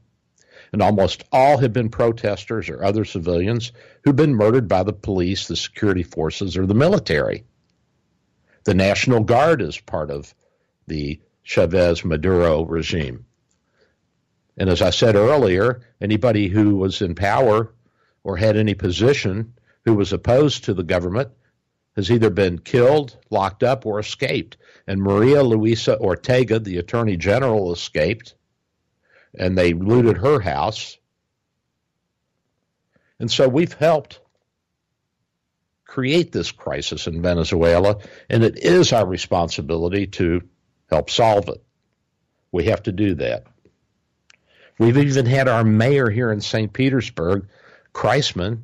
and 0.71 0.81
almost 0.81 1.23
all 1.31 1.57
have 1.57 1.73
been 1.73 1.89
protesters 1.89 2.69
or 2.69 2.83
other 2.83 3.03
civilians 3.03 3.71
who've 4.03 4.15
been 4.15 4.35
murdered 4.35 4.67
by 4.67 4.83
the 4.83 4.93
police, 4.93 5.47
the 5.47 5.55
security 5.55 6.03
forces, 6.03 6.55
or 6.55 6.65
the 6.65 6.75
military. 6.75 7.45
The 8.63 8.75
National 8.75 9.21
Guard 9.21 9.61
is 9.61 9.79
part 9.79 10.11
of 10.11 10.33
the 10.87 11.19
Chavez 11.43 12.05
Maduro 12.05 12.63
regime. 12.63 13.25
And 14.57 14.69
as 14.69 14.81
I 14.81 14.89
said 14.89 15.15
earlier, 15.15 15.81
anybody 15.99 16.47
who 16.47 16.75
was 16.75 17.01
in 17.01 17.15
power 17.15 17.73
or 18.23 18.37
had 18.37 18.57
any 18.57 18.73
position 18.73 19.53
who 19.85 19.95
was 19.95 20.13
opposed 20.13 20.65
to 20.65 20.73
the 20.73 20.83
government 20.83 21.29
has 21.95 22.11
either 22.11 22.29
been 22.29 22.59
killed, 22.59 23.17
locked 23.29 23.63
up, 23.63 23.85
or 23.85 23.99
escaped. 23.99 24.57
And 24.87 25.01
Maria 25.01 25.43
Luisa 25.43 25.99
Ortega, 25.99 26.59
the 26.59 26.77
attorney 26.77 27.17
general, 27.17 27.73
escaped, 27.73 28.35
and 29.37 29.57
they 29.57 29.73
looted 29.73 30.17
her 30.17 30.39
house. 30.39 30.97
And 33.19 33.29
so 33.29 33.47
we've 33.47 33.73
helped 33.73 34.19
create 35.85 36.31
this 36.31 36.51
crisis 36.51 37.07
in 37.07 37.21
Venezuela, 37.21 37.97
and 38.29 38.43
it 38.43 38.57
is 38.57 38.93
our 38.93 39.05
responsibility 39.05 40.07
to 40.07 40.41
help 40.89 41.09
solve 41.09 41.49
it. 41.49 41.61
We 42.53 42.65
have 42.65 42.83
to 42.83 42.93
do 42.93 43.15
that. 43.15 43.47
We've 44.77 44.97
even 44.97 45.25
had 45.25 45.47
our 45.47 45.63
mayor 45.63 46.09
here 46.09 46.31
in 46.31 46.41
St. 46.41 46.71
Petersburg, 46.71 47.47
Kriseman, 47.93 48.63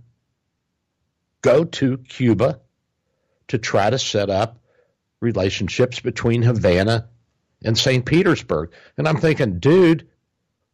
go 1.41 1.63
to 1.63 1.97
Cuba 1.97 2.59
to 3.49 3.57
try 3.57 3.89
to 3.89 3.99
set 3.99 4.29
up 4.29 4.59
relationships 5.19 5.99
between 5.99 6.41
Havana 6.41 7.07
and 7.63 7.77
St. 7.77 8.05
Petersburg. 8.05 8.71
And 8.97 9.07
I'm 9.07 9.17
thinking, 9.17 9.59
dude, 9.59 10.07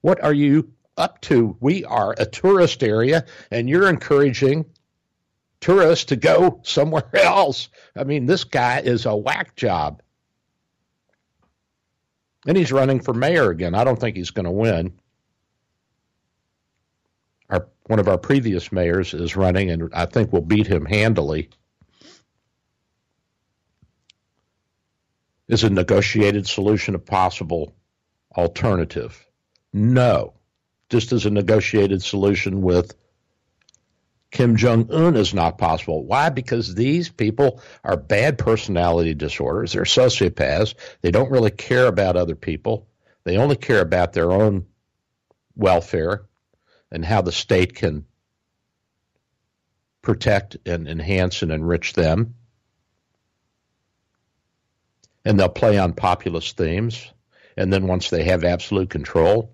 what 0.02 0.24
are 0.24 0.34
you 0.34 0.72
up 0.98 1.22
to? 1.22 1.56
We 1.60 1.86
are 1.86 2.14
a 2.18 2.26
tourist 2.26 2.84
area, 2.84 3.26
and 3.52 3.70
you're 3.70 3.90
encouraging 3.90 4.66
tourists 5.62 6.06
to 6.06 6.16
go 6.16 6.60
somewhere 6.64 7.10
else. 7.14 7.70
I 7.96 8.04
mean, 8.04 8.26
this 8.26 8.44
guy 8.44 8.80
is 8.80 9.06
a 9.06 9.16
whack 9.16 9.56
job. 9.56 10.02
And 12.46 12.58
he's 12.58 12.74
running 12.74 13.00
for 13.00 13.14
mayor 13.14 13.50
again. 13.50 13.74
I 13.74 13.86
don't 13.86 14.00
think 14.00 14.18
he's 14.18 14.32
going 14.32 14.46
to 14.46 14.52
win 14.52 14.94
one 17.86 18.00
of 18.00 18.08
our 18.08 18.18
previous 18.18 18.72
mayors 18.72 19.14
is 19.14 19.36
running, 19.36 19.70
and 19.70 19.90
I 19.94 20.06
think 20.06 20.32
we'll 20.32 20.42
beat 20.42 20.68
him 20.68 20.86
handily. 20.86 21.50
Is 25.48 25.64
a 25.64 25.70
negotiated 25.70 26.48
solution 26.48 26.96
a 26.96 27.00
possible 27.00 27.76
alternative? 28.36 29.26
No. 29.74 30.34
Just 30.90 31.12
as 31.12 31.26
a 31.26 31.30
negotiated 31.30 32.02
solution 32.02 32.62
with 32.62 32.96
Kim 34.32 34.56
Jong 34.56 34.92
un 34.92 35.16
is 35.16 35.34
not 35.34 35.58
possible. 35.58 36.06
Why? 36.06 36.30
Because 36.30 36.74
these 36.74 37.10
people 37.10 37.62
are 37.84 37.98
bad 37.98 38.38
personality 38.38 39.14
disorders. 39.14 39.74
They're 39.74 39.84
sociopaths. 39.84 40.74
They 41.02 41.12
don't 41.12 41.32
really 41.32 41.52
care 41.52 41.88
about 41.88 42.16
other 42.16 42.36
people. 42.36 42.88
They 43.26 43.38
only 43.38 43.58
care 43.58 43.82
about 43.82 44.14
their 44.14 44.32
own 44.32 44.66
welfare 45.56 46.26
and 46.94 47.04
how 47.04 47.22
the 47.22 47.32
state 47.32 47.76
can 47.76 48.06
protect 50.02 50.58
and 50.66 50.88
enhance 50.88 51.42
and 51.42 51.52
enrich 51.52 51.94
them. 51.94 52.36
And 55.26 55.40
they'll 55.40 55.50
play 55.50 55.78
on 55.80 55.94
populist 55.94 56.56
themes. 56.56 57.12
And 57.58 57.74
then 57.74 57.88
once 57.88 58.10
they 58.10 58.24
have 58.26 58.44
absolute 58.44 58.90
control, 58.90 59.52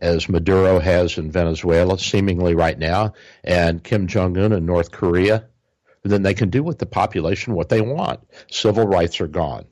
as 0.00 0.28
Maduro 0.28 0.78
has 0.78 1.18
in 1.18 1.32
Venezuela, 1.32 1.98
seemingly 1.98 2.54
right 2.54 2.78
now, 2.78 3.14
and 3.42 3.82
Kim 3.82 4.06
Jong 4.06 4.38
un 4.38 4.52
in 4.52 4.64
North 4.64 4.92
Korea, 4.92 5.48
then 6.04 6.22
they 6.22 6.34
can 6.34 6.50
do 6.50 6.62
with 6.62 6.78
the 6.78 6.86
population 6.86 7.54
what 7.54 7.68
they 7.68 7.80
want. 7.80 8.20
Civil 8.50 8.86
rights 8.86 9.20
are 9.20 9.26
gone. 9.26 9.64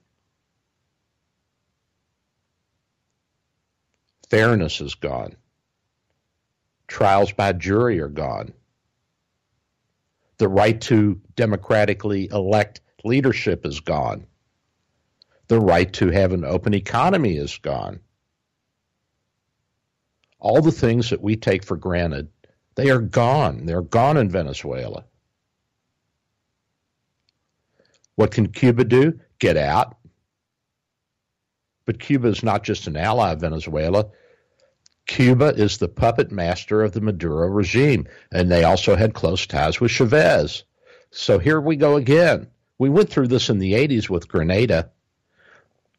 Fairness 4.29 4.81
is 4.81 4.97
gone. 4.97 5.37
Trials 6.89 7.33
by 7.33 7.53
jury 7.53 8.01
are 8.01 8.09
gone. 8.09 8.53
The 10.39 10.49
right 10.49 10.81
to 10.83 11.21
democratically 11.35 12.29
elect 12.31 12.81
leadership 13.05 13.65
is 13.65 13.81
gone. 13.81 14.27
The 15.49 15.61
right 15.61 15.93
to 15.95 16.11
have 16.11 16.33
an 16.33 16.45
open 16.45 16.75
economy 16.75 17.37
is 17.37 17.57
gone. 17.59 18.01
All 20.39 20.61
the 20.61 20.73
things 20.73 21.11
that 21.11 21.23
we 21.23 21.37
take 21.37 21.65
for 21.65 21.77
granted, 21.77 22.29
they 22.75 22.91
are 22.91 23.01
gone. 23.01 23.65
They're 23.65 23.83
gone 23.83 24.17
in 24.17 24.29
Venezuela. 24.29 25.05
What 28.17 28.33
can 28.33 28.49
Cuba 28.49 28.85
do? 28.85 29.19
Get 29.39 29.57
out. 29.57 29.97
But 31.85 32.01
Cuba 32.01 32.29
is 32.29 32.43
not 32.43 32.65
just 32.65 32.87
an 32.87 32.97
ally 32.97 33.33
of 33.33 33.41
Venezuela. 33.41 34.07
Cuba 35.07 35.55
is 35.57 35.79
the 35.79 35.89
puppet 35.89 36.33
master 36.33 36.83
of 36.83 36.93
the 36.93 37.01
Maduro 37.01 37.47
regime, 37.49 38.07
and 38.33 38.51
they 38.51 38.65
also 38.65 38.97
had 38.97 39.15
close 39.15 39.47
ties 39.47 39.81
with 39.81 39.91
Chavez. 39.91 40.65
So 41.11 41.39
here 41.39 41.61
we 41.61 41.77
go 41.77 41.97
again. 41.97 42.49
We 42.79 42.91
went 42.91 43.09
through 43.09 43.29
this 43.29 43.49
in 43.49 43.59
the 43.59 43.73
80s 43.73 44.11
with 44.11 44.29
Grenada. 44.29 44.91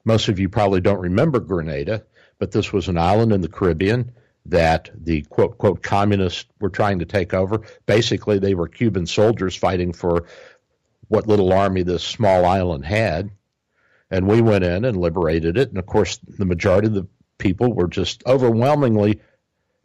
Most 0.06 0.28
of 0.28 0.40
you 0.40 0.50
probably 0.50 0.82
don't 0.82 1.00
remember 1.00 1.40
Grenada, 1.40 2.04
but 2.38 2.52
this 2.52 2.72
was 2.72 2.88
an 2.88 2.98
island 2.98 3.32
in 3.32 3.42
the 3.42 3.48
Caribbean 3.48 4.12
that 4.46 4.90
the 4.94 5.24
quote, 5.24 5.58
quote, 5.58 5.82
communists 5.82 6.46
were 6.60 6.70
trying 6.70 7.00
to 7.00 7.06
take 7.06 7.34
over. 7.34 7.62
Basically, 7.86 8.40
they 8.40 8.56
were 8.56 8.68
Cuban 8.68 9.06
soldiers 9.06 9.56
fighting 9.56 9.92
for 9.94 10.26
what 11.08 11.28
little 11.28 11.52
army 11.52 11.84
this 11.84 12.04
small 12.04 12.46
island 12.46 12.86
had. 12.86 13.32
And 14.10 14.28
we 14.28 14.42
went 14.42 14.64
in 14.64 14.86
and 14.86 14.96
liberated 14.96 15.58
it. 15.58 15.70
And 15.70 15.78
of 15.78 15.86
course, 15.86 16.18
the 16.18 16.46
majority 16.46 16.88
of 16.88 16.94
the 16.94 17.08
people 17.38 17.74
were 17.74 17.88
just 17.88 18.26
overwhelmingly 18.26 19.22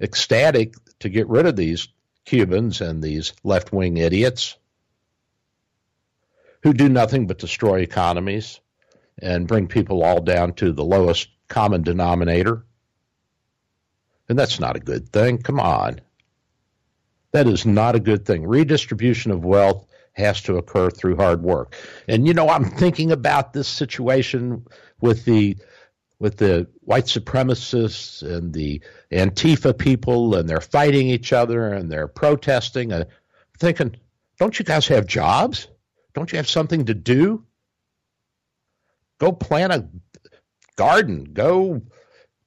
ecstatic 0.01 0.75
to 1.01 1.09
get 1.09 1.29
rid 1.29 1.47
of 1.47 1.57
these 1.57 1.89
Cubans 2.25 2.81
and 2.81 3.03
these 3.03 3.33
left 3.43 3.73
wing 3.73 3.97
idiots 3.97 4.57
who 6.63 6.73
do 6.73 6.89
nothing 6.89 7.27
but 7.27 7.39
destroy 7.39 7.81
economies 7.81 8.61
and 9.21 9.49
bring 9.49 9.67
people 9.67 10.03
all 10.03 10.21
down 10.21 10.53
to 10.55 10.73
the 10.73 10.85
lowest 10.85 11.29
common 11.49 11.83
denominator. 11.83 12.65
And 14.29 14.39
that's 14.39 14.61
not 14.61 14.77
a 14.77 14.81
good 14.81 15.09
thing. 15.11 15.39
Come 15.39 15.61
on. 15.61 16.01
That 17.33 17.47
is 17.47 17.67
not 17.67 17.95
a 17.95 18.01
good 18.01 18.25
thing. 18.25 18.47
Redistribution 18.47 19.33
of 19.33 19.45
wealth 19.45 19.87
has 20.13 20.43
to 20.43 20.57
occur 20.57 20.91
through 20.91 21.17
hard 21.17 21.43
work. 21.43 21.75
And 22.07 22.27
you 22.27 22.35
know, 22.35 22.49
I'm 22.49 22.65
thinking 22.65 23.11
about 23.11 23.53
this 23.53 23.69
situation 23.69 24.67
with 25.01 25.25
the 25.25 25.57
with 26.23 26.37
the 26.37 26.69
white 26.83 27.07
supremacists 27.07 28.23
and 28.23 28.53
the 28.53 28.81
Antifa 29.11 29.77
people, 29.77 30.37
and 30.37 30.49
they're 30.49 30.61
fighting 30.61 31.09
each 31.09 31.33
other 31.33 31.73
and 31.73 31.91
they're 31.91 32.07
protesting. 32.07 32.93
And 32.93 33.07
thinking, 33.59 33.97
don't 34.39 34.57
you 34.57 34.65
guys 34.65 34.87
have 34.87 35.05
jobs? 35.05 35.67
Don't 36.15 36.31
you 36.31 36.37
have 36.37 36.49
something 36.49 36.85
to 36.85 36.95
do? 36.95 37.45
Go 39.19 39.33
plant 39.33 39.73
a 39.73 39.89
garden. 40.77 41.25
Go 41.25 41.83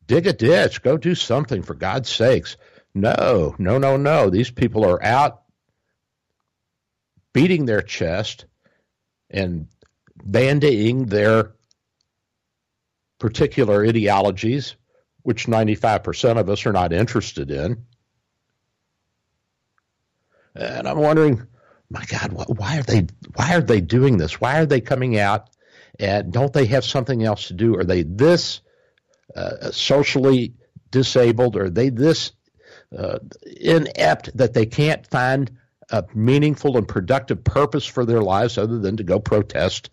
dig 0.08 0.26
a 0.26 0.32
ditch. 0.32 0.82
Go 0.82 0.96
do 0.96 1.14
something 1.14 1.62
for 1.62 1.74
God's 1.74 2.08
sakes. 2.08 2.56
No, 2.94 3.56
no, 3.60 3.78
no, 3.78 3.98
no. 3.98 4.30
These 4.30 4.52
people 4.52 4.86
are 4.86 5.04
out 5.04 5.42
beating 7.34 7.66
their 7.66 7.82
chest 7.82 8.46
and 9.30 9.68
bandying 10.16 11.08
their 11.08 11.55
particular 13.26 13.84
ideologies, 13.84 14.76
which 15.24 15.48
95% 15.48 16.40
of 16.40 16.48
us 16.48 16.64
are 16.68 16.72
not 16.72 16.94
interested 16.94 17.50
in. 17.50 17.84
And 20.54 20.88
I'm 20.88 21.00
wondering, 21.00 21.42
my 21.90 22.06
God, 22.06 22.34
why 22.34 22.78
are 22.78 22.84
they 22.84 23.08
why 23.34 23.56
are 23.56 23.62
they 23.62 23.82
doing 23.82 24.18
this? 24.18 24.40
Why 24.40 24.60
are 24.60 24.68
they 24.68 24.80
coming 24.80 25.18
out? 25.18 25.50
And 26.00 26.32
don't 26.32 26.54
they 26.54 26.68
have 26.68 26.86
something 26.86 27.24
else 27.24 27.48
to 27.48 27.56
do? 27.56 27.76
Are 27.78 27.84
they 27.84 28.04
this 28.04 28.62
uh, 29.36 29.72
socially 29.72 30.54
disabled? 30.92 31.58
Are 31.58 31.72
they 31.72 31.90
this 31.90 32.32
uh, 32.96 33.18
inept 33.60 34.38
that 34.38 34.54
they 34.54 34.68
can't 34.68 35.08
find 35.08 35.50
a 35.90 36.04
meaningful 36.14 36.78
and 36.78 36.88
productive 36.88 37.44
purpose 37.44 37.88
for 37.88 38.06
their 38.06 38.22
lives 38.22 38.60
other 38.60 38.78
than 38.78 38.98
to 38.98 39.04
go 39.04 39.20
protest 39.20 39.90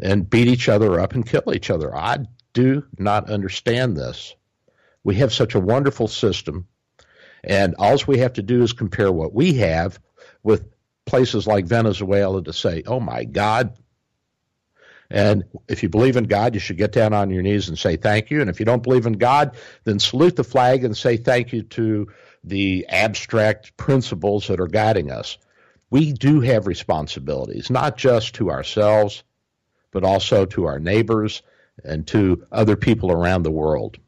and 0.00 0.30
beat 0.30 0.46
each 0.46 0.68
other 0.68 1.00
up 1.00 1.14
and 1.14 1.26
kill 1.26 1.52
each 1.52 1.68
other. 1.68 1.92
I 1.92 2.26
do 2.56 2.86
not 2.98 3.28
understand 3.28 3.98
this. 3.98 4.34
We 5.04 5.16
have 5.16 5.32
such 5.32 5.54
a 5.54 5.60
wonderful 5.60 6.08
system, 6.08 6.66
and 7.44 7.74
all 7.78 7.98
we 8.06 8.18
have 8.18 8.32
to 8.34 8.42
do 8.42 8.62
is 8.62 8.72
compare 8.72 9.12
what 9.12 9.34
we 9.34 9.54
have 9.58 10.00
with 10.42 10.64
places 11.04 11.46
like 11.46 11.66
Venezuela 11.66 12.42
to 12.42 12.54
say, 12.54 12.82
oh 12.86 12.98
my 12.98 13.24
God. 13.24 13.78
And 15.10 15.44
if 15.68 15.82
you 15.82 15.90
believe 15.90 16.16
in 16.16 16.24
God, 16.24 16.54
you 16.54 16.60
should 16.60 16.78
get 16.78 16.92
down 16.92 17.12
on 17.12 17.30
your 17.30 17.42
knees 17.42 17.68
and 17.68 17.78
say 17.78 17.96
thank 17.96 18.30
you. 18.30 18.40
And 18.40 18.48
if 18.48 18.58
you 18.58 18.64
don't 18.64 18.82
believe 18.82 19.06
in 19.06 19.12
God, 19.12 19.56
then 19.84 20.00
salute 20.00 20.34
the 20.34 20.42
flag 20.42 20.82
and 20.82 20.96
say 20.96 21.18
thank 21.18 21.52
you 21.52 21.62
to 21.62 22.08
the 22.42 22.86
abstract 22.88 23.76
principles 23.76 24.48
that 24.48 24.60
are 24.60 24.66
guiding 24.66 25.10
us. 25.10 25.36
We 25.90 26.14
do 26.14 26.40
have 26.40 26.66
responsibilities, 26.66 27.68
not 27.70 27.98
just 27.98 28.36
to 28.36 28.50
ourselves, 28.50 29.22
but 29.92 30.04
also 30.04 30.46
to 30.46 30.64
our 30.64 30.80
neighbors 30.80 31.42
and 31.84 32.06
to 32.08 32.46
other 32.50 32.76
people 32.76 33.12
around 33.12 33.42
the 33.42 33.50
world. 33.50 33.98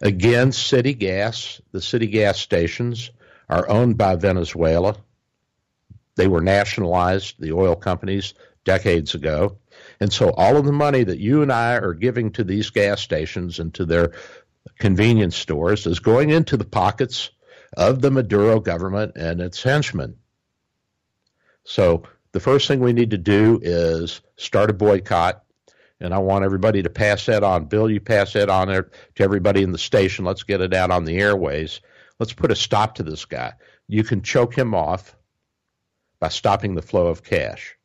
Again, 0.00 0.52
city 0.52 0.94
gas, 0.94 1.60
the 1.72 1.80
city 1.80 2.06
gas 2.06 2.38
stations 2.38 3.10
are 3.48 3.68
owned 3.68 3.96
by 3.96 4.16
Venezuela. 4.16 4.96
They 6.16 6.28
were 6.28 6.40
nationalized, 6.40 7.36
the 7.38 7.52
oil 7.52 7.74
companies, 7.74 8.34
decades 8.64 9.14
ago. 9.14 9.58
And 10.00 10.12
so 10.12 10.30
all 10.30 10.56
of 10.56 10.64
the 10.64 10.72
money 10.72 11.04
that 11.04 11.18
you 11.18 11.42
and 11.42 11.52
I 11.52 11.76
are 11.76 11.94
giving 11.94 12.32
to 12.32 12.44
these 12.44 12.70
gas 12.70 13.00
stations 13.00 13.58
and 13.58 13.72
to 13.74 13.84
their 13.84 14.12
convenience 14.78 15.36
stores 15.36 15.86
is 15.86 16.00
going 16.00 16.30
into 16.30 16.56
the 16.56 16.64
pockets 16.64 17.30
of 17.76 18.00
the 18.00 18.10
Maduro 18.10 18.60
government 18.60 19.12
and 19.16 19.40
its 19.40 19.62
henchmen. 19.62 20.16
So 21.64 22.04
the 22.34 22.40
first 22.40 22.66
thing 22.66 22.80
we 22.80 22.92
need 22.92 23.10
to 23.10 23.18
do 23.18 23.60
is 23.62 24.20
start 24.36 24.68
a 24.68 24.72
boycott. 24.72 25.44
And 26.00 26.12
I 26.12 26.18
want 26.18 26.44
everybody 26.44 26.82
to 26.82 26.90
pass 26.90 27.26
that 27.26 27.44
on. 27.44 27.66
Bill, 27.66 27.88
you 27.88 28.00
pass 28.00 28.32
that 28.32 28.50
on 28.50 28.66
to 28.66 28.86
everybody 29.18 29.62
in 29.62 29.70
the 29.70 29.78
station. 29.78 30.24
Let's 30.24 30.42
get 30.42 30.60
it 30.60 30.74
out 30.74 30.90
on 30.90 31.04
the 31.04 31.16
airways. 31.16 31.80
Let's 32.18 32.32
put 32.32 32.50
a 32.50 32.56
stop 32.56 32.96
to 32.96 33.04
this 33.04 33.24
guy. 33.24 33.52
You 33.86 34.02
can 34.02 34.20
choke 34.20 34.58
him 34.58 34.74
off 34.74 35.16
by 36.18 36.28
stopping 36.28 36.74
the 36.74 36.82
flow 36.82 37.06
of 37.06 37.22
cash. 37.22 37.76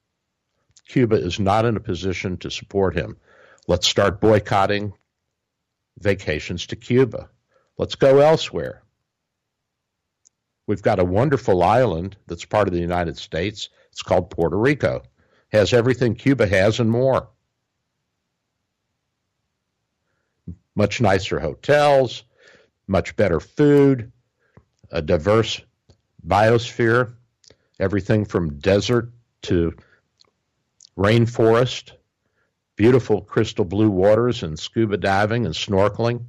Cuba 0.87 1.17
is 1.17 1.39
not 1.39 1.65
in 1.65 1.77
a 1.77 1.79
position 1.81 2.37
to 2.37 2.49
support 2.49 2.95
him. 2.95 3.17
Let's 3.67 3.87
start 3.87 4.19
boycotting 4.19 4.93
vacations 5.99 6.65
to 6.67 6.75
Cuba. 6.75 7.29
Let's 7.77 7.93
go 7.93 8.17
elsewhere. 8.17 8.81
We've 10.65 10.81
got 10.81 10.97
a 10.97 11.05
wonderful 11.05 11.61
island 11.61 12.17
that's 12.25 12.45
part 12.45 12.67
of 12.67 12.73
the 12.73 12.81
United 12.81 13.15
States. 13.19 13.69
It's 13.99 14.07
called 14.07 14.29
Puerto 14.29 14.57
Rico. 14.57 15.03
Has 15.49 15.73
everything 15.73 16.15
Cuba 16.15 16.47
has 16.47 16.79
and 16.79 16.89
more. 16.89 17.27
Much 20.73 21.01
nicer 21.01 21.37
hotels, 21.37 22.23
much 22.87 23.17
better 23.17 23.41
food, 23.41 24.13
a 24.89 25.01
diverse 25.01 25.59
biosphere, 26.25 27.13
everything 27.77 28.23
from 28.23 28.59
desert 28.59 29.11
to 29.41 29.75
rainforest, 30.97 31.91
beautiful 32.77 33.19
crystal 33.19 33.65
blue 33.65 33.89
waters 33.89 34.43
and 34.43 34.57
scuba 34.57 34.95
diving 34.95 35.45
and 35.45 35.53
snorkeling. 35.53 36.23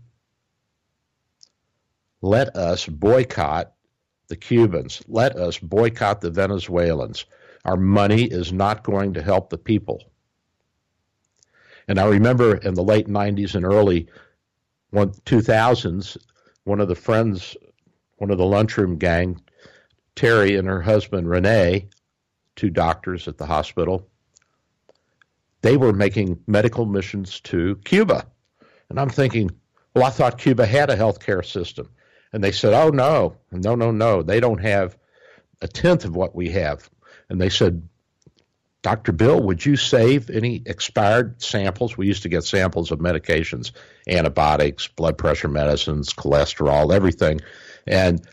Let 2.21 2.57
us 2.57 2.85
boycott 2.85 3.75
the 4.27 4.35
Cubans. 4.35 5.03
Let 5.07 5.37
us 5.37 5.57
boycott 5.57 6.21
the 6.21 6.31
Venezuelans. 6.31 7.27
Our 7.71 7.77
money 7.77 8.25
is 8.25 8.53
not 8.53 8.83
going 8.83 9.15
to 9.15 9.23
help 9.23 9.49
the 9.49 9.57
people. 9.57 10.03
And 11.87 12.01
I 12.01 12.07
remember 12.07 12.57
in 12.57 12.75
the 12.75 12.83
late 12.83 13.07
90s 13.07 13.55
and 13.55 13.65
early 13.65 14.09
one 14.91 15.13
2000s, 15.13 16.17
one 16.65 16.81
of 16.81 16.89
the 16.89 16.97
friends, 16.97 17.57
one 18.17 18.33
of 18.33 18.39
the 18.39 18.45
lunchroom 18.45 18.99
gang, 18.99 19.41
Terry 20.17 20.57
and 20.57 20.67
her 20.67 20.83
husband 20.83 21.31
Renee, 21.31 21.89
two 22.57 22.71
doctors 22.71 23.29
at 23.29 23.39
the 23.39 23.47
hospital, 23.47 24.05
they 25.63 25.77
were 25.77 25.93
making 25.93 26.43
medical 26.49 26.87
missions 26.87 27.41
to 27.43 27.77
Cuba. 27.85 28.27
And 28.89 28.99
I'm 28.99 29.11
thinking, 29.11 29.49
well, 29.95 30.07
I 30.07 30.11
thought 30.11 30.39
Cuba 30.39 30.67
had 30.67 30.91
a 30.91 30.97
health 30.97 31.25
care 31.25 31.45
system. 31.45 31.89
And 32.33 32.43
they 32.43 32.51
said, 32.51 32.75
oh, 32.75 32.89
no, 32.89 33.37
no, 33.53 33.77
no, 33.77 33.93
no. 33.93 34.25
They 34.25 34.41
don't 34.41 34.61
have 34.61 34.99
a 35.63 35.69
tenth 35.69 36.05
of 36.05 36.17
what 36.17 36.35
we 36.35 36.49
have. 36.49 36.91
And 37.31 37.41
they 37.41 37.49
said, 37.49 37.89
Dr. 38.83 39.13
Bill, 39.13 39.41
would 39.41 39.65
you 39.65 39.77
save 39.77 40.31
any 40.31 40.63
expired 40.67 41.41
samples? 41.41 41.97
We 41.97 42.07
used 42.07 42.23
to 42.23 42.29
get 42.29 42.45
samples 42.45 42.91
of 42.91 42.99
medications, 42.99 43.73
antibiotics, 44.09 44.89
blood 44.89 45.17
pressure 45.17 45.49
medicines, 45.49 46.13
cholesterol, 46.13 46.93
everything. 46.93 47.41
And 47.87 48.27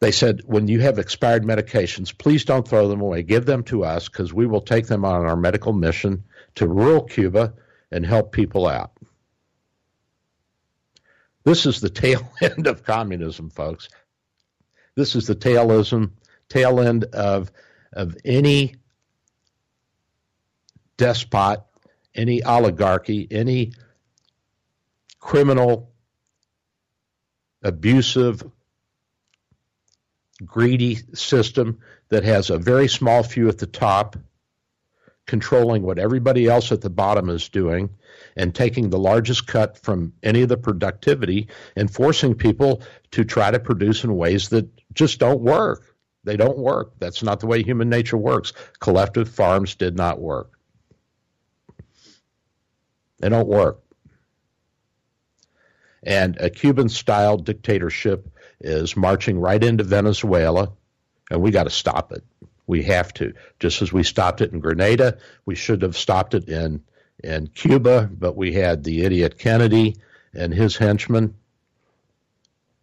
they 0.00 0.12
said, 0.12 0.42
when 0.44 0.68
you 0.68 0.80
have 0.80 0.98
expired 0.98 1.42
medications, 1.42 2.16
please 2.16 2.44
don't 2.44 2.66
throw 2.66 2.88
them 2.88 3.00
away. 3.00 3.22
Give 3.22 3.44
them 3.44 3.64
to 3.64 3.84
us 3.84 4.08
because 4.08 4.32
we 4.32 4.46
will 4.46 4.60
take 4.60 4.86
them 4.86 5.04
on 5.04 5.26
our 5.26 5.36
medical 5.36 5.72
mission 5.72 6.24
to 6.56 6.68
rural 6.68 7.02
Cuba 7.02 7.54
and 7.90 8.04
help 8.04 8.32
people 8.32 8.66
out. 8.66 8.92
This 11.44 11.66
is 11.66 11.80
the 11.80 11.90
tail 12.02 12.30
end 12.40 12.66
of 12.66 12.84
communism, 12.84 13.50
folks. 13.50 13.88
This 14.94 15.16
is 15.16 15.26
the 15.26 15.34
tailism, 15.34 16.12
tail 16.48 16.78
end 16.78 17.04
of, 17.04 17.50
of 17.92 18.16
any 18.24 18.76
despot, 20.96 21.62
any 22.14 22.42
oligarchy, 22.42 23.26
any 23.30 23.72
criminal, 25.18 25.90
abusive, 27.62 28.42
greedy 30.44 30.98
system 31.14 31.78
that 32.08 32.24
has 32.24 32.50
a 32.50 32.58
very 32.58 32.88
small 32.88 33.22
few 33.22 33.48
at 33.48 33.58
the 33.58 33.66
top 33.66 34.16
controlling 35.26 35.82
what 35.82 35.98
everybody 35.98 36.48
else 36.48 36.72
at 36.72 36.80
the 36.80 36.90
bottom 36.90 37.28
is 37.28 37.48
doing 37.48 37.90
and 38.36 38.54
taking 38.54 38.90
the 38.90 38.98
largest 38.98 39.46
cut 39.46 39.78
from 39.78 40.12
any 40.22 40.42
of 40.42 40.48
the 40.48 40.56
productivity 40.56 41.48
and 41.76 41.90
forcing 41.90 42.34
people 42.34 42.82
to 43.12 43.24
try 43.24 43.50
to 43.50 43.60
produce 43.60 44.04
in 44.04 44.16
ways 44.16 44.48
that 44.48 44.68
just 44.92 45.20
don't 45.20 45.40
work. 45.40 45.91
They 46.24 46.36
don't 46.36 46.58
work. 46.58 46.92
That's 46.98 47.22
not 47.22 47.40
the 47.40 47.46
way 47.46 47.62
human 47.62 47.88
nature 47.88 48.16
works. 48.16 48.52
Collective 48.78 49.28
farms 49.28 49.74
did 49.74 49.96
not 49.96 50.20
work. 50.20 50.52
They 53.18 53.28
don't 53.28 53.48
work. 53.48 53.80
And 56.02 56.36
a 56.40 56.50
Cuban 56.50 56.88
style 56.88 57.36
dictatorship 57.36 58.28
is 58.60 58.96
marching 58.96 59.38
right 59.38 59.62
into 59.62 59.84
Venezuela, 59.84 60.72
and 61.30 61.40
we 61.40 61.50
got 61.50 61.64
to 61.64 61.70
stop 61.70 62.12
it. 62.12 62.24
We 62.66 62.82
have 62.84 63.12
to. 63.14 63.32
Just 63.60 63.82
as 63.82 63.92
we 63.92 64.02
stopped 64.02 64.40
it 64.40 64.52
in 64.52 64.60
Grenada, 64.60 65.18
we 65.44 65.54
should 65.54 65.82
have 65.82 65.96
stopped 65.96 66.34
it 66.34 66.48
in, 66.48 66.82
in 67.22 67.48
Cuba, 67.48 68.08
but 68.12 68.36
we 68.36 68.52
had 68.52 68.82
the 68.82 69.02
idiot 69.02 69.38
Kennedy 69.38 69.96
and 70.34 70.52
his 70.52 70.76
henchmen 70.76 71.34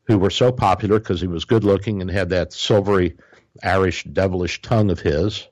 who 0.10 0.18
were 0.18 0.32
so 0.32 0.52
popular 0.52 0.98
because 0.98 1.22
he 1.22 1.28
was 1.28 1.46
good 1.46 1.64
looking 1.64 2.02
and 2.02 2.10
had 2.10 2.30
that 2.30 2.52
silvery 2.52 3.16
Irish 3.62 4.04
devilish 4.06 4.60
tongue 4.60 4.90
of 4.90 5.00
his. 5.00 5.48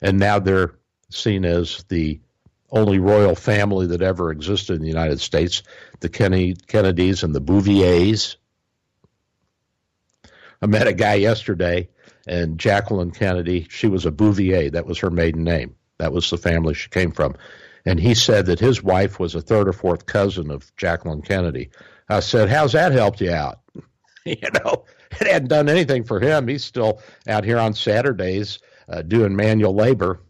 And 0.00 0.18
now 0.18 0.38
they're 0.38 0.72
seen 1.10 1.44
as 1.44 1.84
the 1.90 2.20
only 2.70 2.98
royal 2.98 3.34
family 3.34 3.88
that 3.88 4.00
ever 4.00 4.30
existed 4.30 4.76
in 4.76 4.80
the 4.80 4.88
United 4.88 5.20
States, 5.20 5.62
the 6.00 6.08
Kennedy, 6.08 6.56
Kennedys 6.68 7.22
and 7.22 7.34
the 7.34 7.40
Bouviers. 7.42 8.38
I 10.62 10.66
met 10.66 10.86
a 10.86 10.94
guy 10.94 11.14
yesterday, 11.14 11.90
and 12.26 12.58
Jacqueline 12.58 13.10
Kennedy, 13.10 13.66
she 13.68 13.88
was 13.88 14.06
a 14.06 14.10
Bouvier. 14.10 14.70
That 14.70 14.86
was 14.86 14.98
her 15.00 15.10
maiden 15.10 15.44
name. 15.44 15.76
That 15.98 16.14
was 16.14 16.30
the 16.30 16.38
family 16.38 16.72
she 16.72 16.88
came 16.88 17.12
from. 17.12 17.34
And 17.84 18.00
he 18.00 18.14
said 18.14 18.46
that 18.46 18.58
his 18.58 18.82
wife 18.82 19.20
was 19.20 19.34
a 19.34 19.42
third 19.42 19.68
or 19.68 19.74
fourth 19.74 20.06
cousin 20.06 20.50
of 20.50 20.74
Jacqueline 20.78 21.20
Kennedy. 21.20 21.68
I 22.08 22.20
said, 22.20 22.48
How's 22.48 22.72
that 22.72 22.92
helped 22.92 23.20
you 23.20 23.32
out? 23.32 23.60
you 24.24 24.36
know, 24.64 24.84
it 25.20 25.26
hadn't 25.26 25.48
done 25.48 25.68
anything 25.68 26.04
for 26.04 26.20
him. 26.20 26.48
He's 26.48 26.64
still 26.64 27.00
out 27.26 27.44
here 27.44 27.58
on 27.58 27.74
Saturdays 27.74 28.58
uh, 28.88 29.02
doing 29.02 29.36
manual 29.36 29.74
labor. 29.74 30.20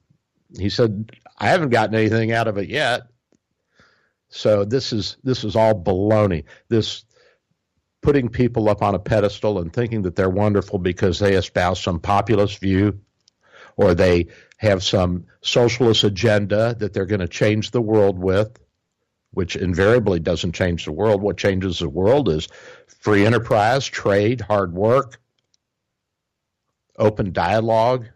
He 0.58 0.68
said, 0.68 1.12
I 1.38 1.48
haven't 1.48 1.70
gotten 1.70 1.94
anything 1.94 2.32
out 2.32 2.48
of 2.48 2.58
it 2.58 2.68
yet. 2.68 3.02
So 4.28 4.64
this 4.64 4.92
is 4.92 5.18
this 5.22 5.44
is 5.44 5.56
all 5.56 5.74
baloney. 5.74 6.44
This 6.68 7.04
putting 8.02 8.28
people 8.28 8.68
up 8.68 8.82
on 8.82 8.94
a 8.94 8.98
pedestal 8.98 9.58
and 9.58 9.72
thinking 9.72 10.02
that 10.02 10.16
they're 10.16 10.30
wonderful 10.30 10.78
because 10.78 11.18
they 11.18 11.34
espouse 11.34 11.82
some 11.82 12.00
populist 12.00 12.58
view 12.58 13.00
or 13.76 13.94
they 13.94 14.26
have 14.58 14.82
some 14.82 15.24
socialist 15.40 16.04
agenda 16.04 16.74
that 16.78 16.92
they're 16.92 17.06
going 17.06 17.20
to 17.20 17.28
change 17.28 17.70
the 17.70 17.80
world 17.80 18.18
with, 18.18 18.58
which 19.32 19.56
invariably 19.56 20.20
doesn't 20.20 20.52
change 20.54 20.84
the 20.84 20.92
world. 20.92 21.20
What 21.20 21.36
changes 21.36 21.78
the 21.78 21.88
world 21.88 22.28
is 22.28 22.48
free 23.00 23.26
enterprise, 23.26 23.86
trade, 23.86 24.40
hard 24.40 24.72
work, 24.72 25.18
open 26.98 27.32
dialogue, 27.32 28.06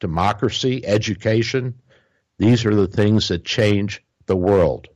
democracy, 0.00 0.84
education. 0.86 1.80
These 2.38 2.66
are 2.66 2.74
the 2.74 2.86
things 2.86 3.28
that 3.28 3.44
change 3.44 4.04
the 4.26 4.36
world. 4.36 4.88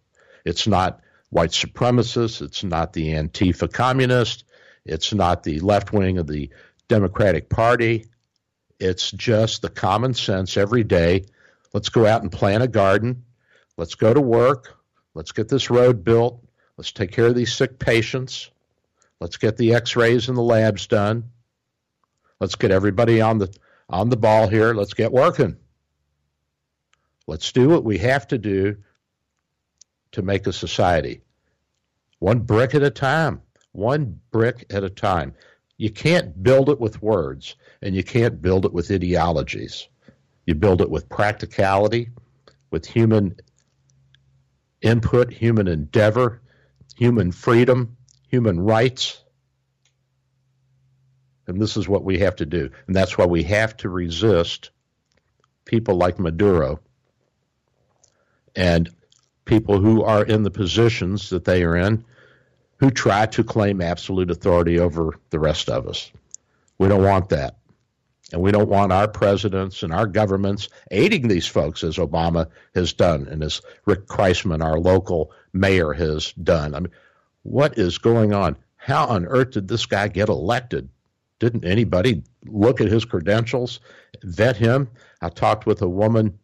It's 0.44 0.66
not 0.66 1.00
white 1.30 1.50
supremacists, 1.50 2.42
it's 2.42 2.64
not 2.64 2.92
the 2.92 3.14
Antifa 3.14 3.72
communist, 3.72 4.44
it's 4.84 5.12
not 5.12 5.42
the 5.42 5.60
left 5.60 5.92
wing 5.92 6.18
of 6.18 6.26
the 6.26 6.50
Democratic 6.88 7.48
Party. 7.48 8.06
It's 8.80 9.10
just 9.10 9.62
the 9.62 9.68
common 9.68 10.14
sense 10.14 10.56
every 10.56 10.84
day. 10.84 11.24
Let's 11.74 11.88
go 11.90 12.06
out 12.06 12.22
and 12.22 12.32
plant 12.32 12.62
a 12.62 12.68
garden. 12.68 13.24
Let's 13.78 13.94
go 13.94 14.12
to 14.12 14.20
work. 14.20 14.76
Let's 15.14 15.32
get 15.32 15.48
this 15.48 15.70
road 15.70 16.04
built. 16.04 16.44
Let's 16.76 16.92
take 16.92 17.12
care 17.12 17.26
of 17.26 17.36
these 17.36 17.54
sick 17.54 17.78
patients. 17.78 18.50
Let's 19.20 19.36
get 19.36 19.56
the 19.56 19.74
x 19.74 19.96
rays 19.96 20.28
and 20.28 20.36
the 20.36 20.42
labs 20.42 20.88
done. 20.88 21.30
Let's 22.40 22.56
get 22.56 22.72
everybody 22.72 23.20
on 23.20 23.38
the 23.38 23.56
on 23.88 24.10
the 24.10 24.16
ball 24.16 24.48
here. 24.48 24.74
Let's 24.74 24.94
get 24.94 25.12
working. 25.12 25.56
Let's 27.28 27.52
do 27.52 27.68
what 27.68 27.84
we 27.84 27.98
have 27.98 28.26
to 28.28 28.38
do 28.38 28.78
to 30.12 30.22
make 30.22 30.46
a 30.46 30.52
society. 30.52 31.22
One 32.18 32.40
brick 32.40 32.74
at 32.74 32.82
a 32.82 32.90
time. 32.90 33.42
One 33.72 34.20
brick 34.32 34.66
at 34.70 34.82
a 34.82 34.90
time. 34.90 35.34
You 35.76 35.90
can't 35.90 36.42
build 36.42 36.68
it 36.68 36.80
with 36.80 37.00
words, 37.00 37.54
and 37.80 37.94
you 37.94 38.02
can't 38.02 38.42
build 38.42 38.64
it 38.64 38.72
with 38.72 38.90
ideologies. 38.90 39.86
You 40.46 40.56
build 40.56 40.80
it 40.80 40.90
with 40.90 41.08
practicality, 41.08 42.08
with 42.70 42.86
human 42.86 43.36
input, 44.80 45.32
human 45.32 45.68
endeavor, 45.68 46.40
human 46.96 47.32
freedom, 47.32 47.96
human 48.28 48.60
rights. 48.60 49.22
And 51.46 51.60
this 51.60 51.76
is 51.76 51.88
what 51.88 52.04
we 52.04 52.18
have 52.18 52.36
to 52.36 52.46
do. 52.46 52.70
And 52.86 52.94
that's 52.94 53.16
why 53.16 53.26
we 53.26 53.42
have 53.44 53.76
to 53.78 53.88
resist 53.88 54.70
people 55.64 55.96
like 55.96 56.18
Maduro 56.18 56.80
and 58.54 58.90
people 59.44 59.80
who 59.80 60.02
are 60.02 60.24
in 60.24 60.42
the 60.42 60.50
positions 60.50 61.30
that 61.30 61.44
they 61.44 61.62
are 61.62 61.76
in 61.76 62.04
who 62.78 62.90
try 62.90 63.26
to 63.26 63.42
claim 63.42 63.80
absolute 63.80 64.30
authority 64.30 64.78
over 64.78 65.18
the 65.30 65.38
rest 65.38 65.68
of 65.68 65.88
us. 65.88 66.10
We 66.78 66.88
don't 66.88 67.02
want 67.02 67.30
that. 67.30 67.57
And 68.32 68.42
we 68.42 68.52
don't 68.52 68.68
want 68.68 68.92
our 68.92 69.08
presidents 69.08 69.82
and 69.82 69.92
our 69.92 70.06
governments 70.06 70.68
aiding 70.90 71.28
these 71.28 71.46
folks 71.46 71.82
as 71.82 71.96
Obama 71.96 72.46
has 72.74 72.92
done 72.92 73.26
and 73.28 73.42
as 73.42 73.62
Rick 73.86 74.06
Kriseman, 74.06 74.62
our 74.62 74.78
local 74.78 75.32
mayor, 75.54 75.92
has 75.94 76.32
done. 76.32 76.74
I 76.74 76.80
mean, 76.80 76.92
what 77.42 77.78
is 77.78 77.96
going 77.96 78.34
on? 78.34 78.56
How 78.76 79.06
on 79.06 79.24
earth 79.26 79.52
did 79.52 79.68
this 79.68 79.86
guy 79.86 80.08
get 80.08 80.28
elected? 80.28 80.88
Didn't 81.38 81.64
anybody 81.64 82.22
look 82.46 82.80
at 82.80 82.88
his 82.88 83.04
credentials, 83.04 83.80
vet 84.22 84.56
him? 84.56 84.88
I 85.22 85.30
talked 85.30 85.66
with 85.66 85.80
a 85.82 85.88
woman 85.88 86.38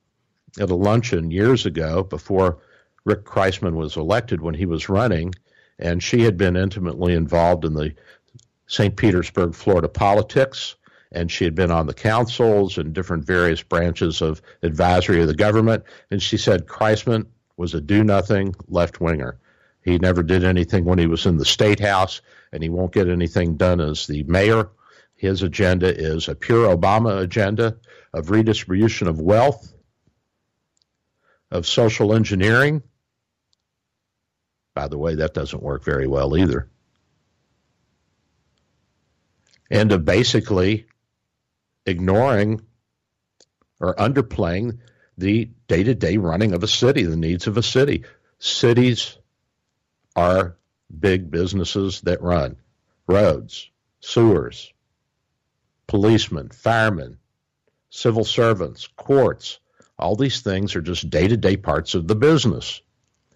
at 0.59 0.71
a 0.71 0.75
luncheon 0.75 1.31
years 1.31 1.67
ago 1.67 2.03
before 2.03 2.59
Rick 3.05 3.25
Kriseman 3.25 3.75
was 3.75 3.97
elected 3.97 4.41
when 4.41 4.55
he 4.55 4.67
was 4.67 4.89
running, 4.89 5.35
and 5.79 6.03
she 6.03 6.23
had 6.23 6.39
been 6.39 6.57
intimately 6.57 7.15
involved 7.15 7.65
in 7.65 7.75
the 7.75 7.95
St. 8.67 8.97
Petersburg, 8.97 9.55
Florida 9.55 9.89
politics, 9.89 10.77
and 11.15 11.31
she 11.31 11.45
had 11.45 11.55
been 11.55 11.71
on 11.71 11.87
the 11.87 11.95
councils 11.95 12.77
and 12.77 12.93
different 12.93 13.25
various 13.25 13.63
branches 13.63 14.21
of 14.21 14.43
advisory 14.63 15.23
of 15.23 15.29
the 15.29 15.35
government. 15.35 15.85
And 16.11 16.23
she 16.23 16.37
said 16.37 16.67
Kriseman 16.67 17.27
was 17.57 17.75
a 17.75 17.81
do 17.81 18.05
nothing 18.05 18.55
left 18.69 19.01
winger. 19.01 19.39
He 19.81 19.99
never 19.99 20.23
did 20.23 20.45
anything 20.45 20.85
when 20.85 20.99
he 20.99 21.07
was 21.07 21.27
in 21.27 21.37
the 21.39 21.45
state 21.45 21.81
house, 21.81 22.21
and 22.53 22.63
he 22.63 22.69
won't 22.69 22.93
get 22.93 23.09
anything 23.09 23.57
done 23.57 23.81
as 23.81 24.07
the 24.07 24.23
mayor 24.25 24.69
his 25.17 25.43
agenda 25.43 25.95
is 25.95 26.29
a 26.29 26.35
pure 26.35 26.75
Obama 26.77 27.23
agenda 27.23 27.77
of 28.13 28.31
redistribution 28.31 29.09
of 29.09 29.21
wealth, 29.21 29.73
of 31.51 31.67
social 31.67 32.15
engineering, 32.15 32.83
By 34.75 34.89
the 34.89 34.99
way, 34.99 35.15
that 35.15 35.35
doesn't 35.35 35.63
work 35.63 35.85
very 35.85 36.07
well 36.07 36.37
either. 36.37 36.69
And 39.71 39.93
of 39.93 40.05
basically 40.05 40.87
ignoring 41.87 42.61
or 43.81 43.95
underplaying 43.95 44.79
the 45.19 45.51
day 45.69 45.83
to 45.83 45.95
day 45.95 46.17
running 46.17 46.53
of 46.53 46.63
a 46.63 46.69
city, 46.69 47.05
the 47.05 47.17
needs 47.17 47.47
of 47.47 47.57
a 47.57 47.63
city. 47.63 48.05
Cities 48.39 49.17
are 50.17 50.57
big 51.01 51.31
businesses 51.31 52.01
that 52.03 52.23
run 52.23 52.57
roads, 53.07 53.71
sewers, 54.01 54.73
policemen, 55.87 56.49
firemen, 56.51 57.19
civil 57.91 58.25
servants, 58.25 58.89
courts. 58.97 59.59
All 59.99 60.17
these 60.17 60.41
things 60.41 60.75
are 60.75 60.83
just 60.83 61.11
day 61.11 61.29
to 61.29 61.37
day 61.37 61.57
parts 61.57 61.95
of 61.95 62.09
the 62.09 62.17
business. 62.17 62.81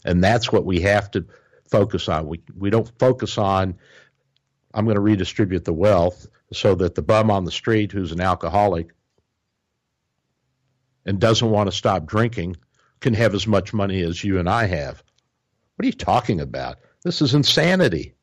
And 0.04 0.22
that's 0.22 0.50
what 0.50 0.64
we 0.64 0.80
have 0.80 1.10
to 1.12 1.26
focus 1.70 2.08
on. 2.08 2.26
We, 2.26 2.40
we 2.56 2.70
don't 2.70 2.90
focus 2.98 3.38
on, 3.38 3.78
I'm 4.78 4.84
going 4.84 4.94
to 4.94 5.00
redistribute 5.00 5.64
the 5.64 5.72
wealth 5.72 6.28
so 6.52 6.76
that 6.76 6.94
the 6.94 7.02
bum 7.02 7.32
on 7.32 7.44
the 7.44 7.50
street 7.50 7.90
who's 7.90 8.12
an 8.12 8.20
alcoholic 8.20 8.90
and 11.04 11.18
doesn't 11.18 11.50
want 11.50 11.68
to 11.68 11.76
stop 11.76 12.06
drinking 12.06 12.58
can 13.00 13.12
have 13.14 13.34
as 13.34 13.44
much 13.44 13.74
money 13.74 14.00
as 14.02 14.22
you 14.22 14.38
and 14.38 14.48
I 14.48 14.66
have. 14.66 15.02
What 15.74 15.82
are 15.82 15.86
you 15.86 15.92
talking 15.92 16.40
about? 16.40 16.76
This 17.02 17.22
is 17.22 17.34
insanity. 17.34 18.14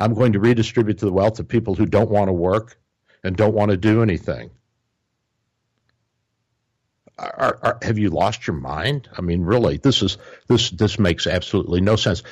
I'm 0.00 0.14
going 0.14 0.32
to 0.32 0.40
redistribute 0.40 0.96
the 0.96 1.12
wealth 1.12 1.34
to 1.34 1.44
people 1.44 1.74
who 1.74 1.84
don't 1.84 2.10
want 2.10 2.28
to 2.28 2.32
work 2.32 2.80
and 3.22 3.36
don't 3.36 3.52
want 3.52 3.70
to 3.70 3.76
do 3.76 4.00
anything. 4.02 4.48
Are, 7.18 7.58
are, 7.62 7.78
have 7.82 7.98
you 7.98 8.08
lost 8.08 8.46
your 8.46 8.56
mind? 8.56 9.10
I 9.14 9.20
mean, 9.20 9.42
really, 9.42 9.76
this 9.76 10.02
is 10.02 10.16
this 10.46 10.70
this 10.70 10.98
makes 10.98 11.26
absolutely 11.26 11.82
no 11.82 11.96
sense. 11.96 12.22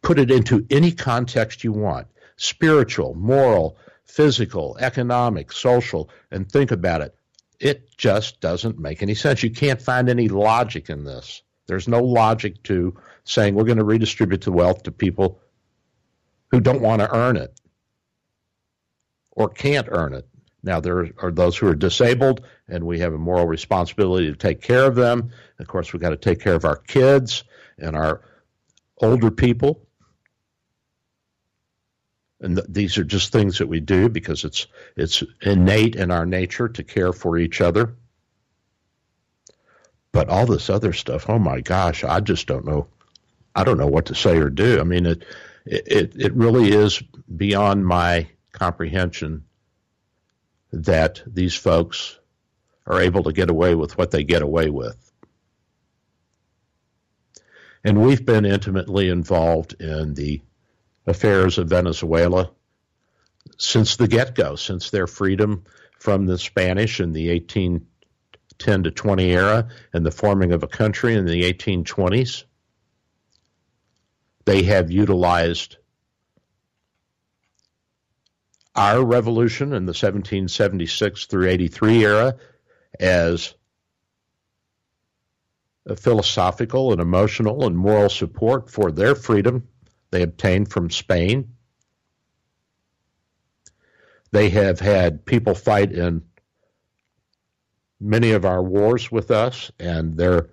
Put 0.00 0.18
it 0.18 0.30
into 0.30 0.64
any 0.70 0.92
context 0.92 1.62
you 1.62 1.72
want: 1.72 2.06
spiritual, 2.38 3.14
moral, 3.14 3.76
physical, 4.06 4.76
economic, 4.80 5.52
social, 5.52 6.08
and 6.30 6.50
think 6.50 6.70
about 6.70 7.02
it. 7.02 7.14
It 7.60 7.96
just 7.98 8.40
doesn't 8.40 8.78
make 8.78 9.02
any 9.02 9.14
sense. 9.14 9.42
You 9.42 9.50
can't 9.50 9.82
find 9.82 10.08
any 10.08 10.28
logic 10.28 10.88
in 10.88 11.04
this. 11.04 11.42
There's 11.66 11.88
no 11.88 12.02
logic 12.02 12.62
to 12.64 12.96
saying 13.24 13.54
we're 13.54 13.64
going 13.64 13.78
to 13.78 13.84
redistribute 13.84 14.40
the 14.40 14.52
wealth 14.52 14.84
to 14.84 14.92
people 14.92 15.40
who 16.50 16.60
don't 16.60 16.80
want 16.80 17.02
to 17.02 17.14
earn 17.14 17.36
it 17.36 17.60
or 19.32 19.48
can't 19.48 19.88
earn 19.90 20.14
it. 20.14 20.26
Now, 20.62 20.80
there 20.80 21.10
are 21.18 21.30
those 21.30 21.56
who 21.56 21.68
are 21.68 21.74
disabled, 21.74 22.44
and 22.68 22.84
we 22.84 22.98
have 23.00 23.14
a 23.14 23.18
moral 23.18 23.46
responsibility 23.46 24.26
to 24.26 24.36
take 24.36 24.60
care 24.60 24.84
of 24.84 24.94
them. 24.94 25.30
Of 25.58 25.68
course, 25.68 25.92
we've 25.92 26.02
got 26.02 26.10
to 26.10 26.16
take 26.16 26.40
care 26.40 26.54
of 26.54 26.64
our 26.64 26.76
kids 26.76 27.44
and 27.78 27.94
our 27.94 28.22
older 29.00 29.30
people. 29.30 29.87
And 32.40 32.56
th- 32.56 32.68
these 32.68 32.98
are 32.98 33.04
just 33.04 33.32
things 33.32 33.58
that 33.58 33.66
we 33.66 33.80
do 33.80 34.08
because 34.08 34.44
it's 34.44 34.66
it's 34.96 35.22
innate 35.42 35.96
in 35.96 36.10
our 36.10 36.26
nature 36.26 36.68
to 36.68 36.84
care 36.84 37.12
for 37.12 37.36
each 37.36 37.60
other. 37.60 37.96
But 40.12 40.28
all 40.28 40.46
this 40.46 40.70
other 40.70 40.92
stuff, 40.92 41.28
oh 41.28 41.38
my 41.38 41.60
gosh, 41.60 42.04
I 42.04 42.20
just 42.20 42.46
don't 42.46 42.64
know. 42.64 42.88
I 43.54 43.64
don't 43.64 43.78
know 43.78 43.88
what 43.88 44.06
to 44.06 44.14
say 44.14 44.38
or 44.38 44.50
do. 44.50 44.80
I 44.80 44.84
mean, 44.84 45.06
it 45.06 45.24
it 45.66 46.14
it 46.16 46.34
really 46.34 46.72
is 46.72 47.02
beyond 47.36 47.84
my 47.84 48.28
comprehension 48.52 49.44
that 50.72 51.22
these 51.26 51.54
folks 51.54 52.18
are 52.86 53.00
able 53.00 53.24
to 53.24 53.32
get 53.32 53.50
away 53.50 53.74
with 53.74 53.98
what 53.98 54.10
they 54.10 54.24
get 54.24 54.42
away 54.42 54.70
with. 54.70 55.12
And 57.84 58.02
we've 58.02 58.24
been 58.24 58.44
intimately 58.44 59.08
involved 59.08 59.80
in 59.80 60.14
the 60.14 60.40
affairs 61.10 61.58
of 61.58 61.68
Venezuela 61.68 62.50
since 63.56 63.96
the 63.96 64.08
get 64.08 64.34
go, 64.34 64.56
since 64.56 64.90
their 64.90 65.06
freedom 65.06 65.64
from 65.98 66.26
the 66.26 66.38
Spanish 66.38 67.00
in 67.00 67.12
the 67.12 67.30
1810 67.30 68.82
to 68.84 68.90
20 68.90 69.30
era 69.30 69.68
and 69.92 70.04
the 70.04 70.10
forming 70.10 70.52
of 70.52 70.62
a 70.62 70.68
country 70.68 71.14
in 71.14 71.24
the 71.24 71.52
1820s. 71.52 72.44
They 74.44 74.62
have 74.64 74.90
utilized 74.90 75.76
our 78.74 79.04
revolution 79.04 79.72
in 79.72 79.86
the 79.86 79.90
1776 79.90 81.26
through 81.26 81.48
83 81.48 82.04
era 82.04 82.36
as 83.00 83.54
a 85.84 85.96
philosophical 85.96 86.92
and 86.92 87.00
emotional 87.00 87.66
and 87.66 87.76
moral 87.76 88.08
support 88.08 88.70
for 88.70 88.92
their 88.92 89.14
freedom 89.14 89.66
they 90.10 90.22
obtained 90.22 90.70
from 90.70 90.90
Spain. 90.90 91.54
They 94.30 94.50
have 94.50 94.80
had 94.80 95.24
people 95.24 95.54
fight 95.54 95.92
in 95.92 96.22
many 98.00 98.32
of 98.32 98.44
our 98.44 98.62
wars 98.62 99.10
with 99.10 99.30
us, 99.30 99.70
and 99.78 100.16
their 100.16 100.50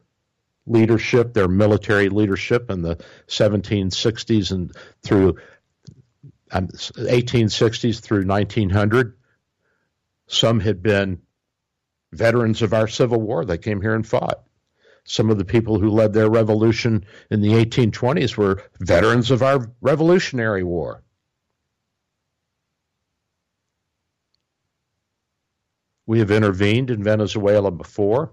leadership, 0.66 1.34
their 1.34 1.48
military 1.48 2.10
leadership 2.10 2.72
in 2.72 2.82
the 2.82 2.98
1760s 3.28 4.52
and 4.52 4.72
through 5.04 5.36
1860s 6.52 7.96
um, 7.96 8.02
through 8.02 8.26
1900. 8.26 9.18
Some 10.28 10.60
had 10.60 10.82
been 10.82 11.22
veterans 12.12 12.62
of 12.62 12.74
our 12.74 12.88
Civil 12.88 13.22
War. 13.22 13.46
They 13.46 13.58
came 13.58 13.82
here 13.82 13.94
and 13.94 14.08
fought. 14.08 14.45
Some 15.06 15.30
of 15.30 15.38
the 15.38 15.46
people 15.46 15.80
who 15.80 15.90
led 15.90 16.14
their 16.14 16.30
revolution 16.30 17.06
in 17.30 17.42
the 17.42 17.54
1820s 17.54 18.36
were 18.36 18.64
veterans 18.80 19.30
of 19.30 19.44
our 19.44 19.72
Revolutionary 19.82 20.64
War. 20.64 21.04
We 26.08 26.20
have 26.20 26.32
intervened 26.32 26.90
in 26.90 27.04
Venezuela 27.04 27.72
before. 27.72 28.32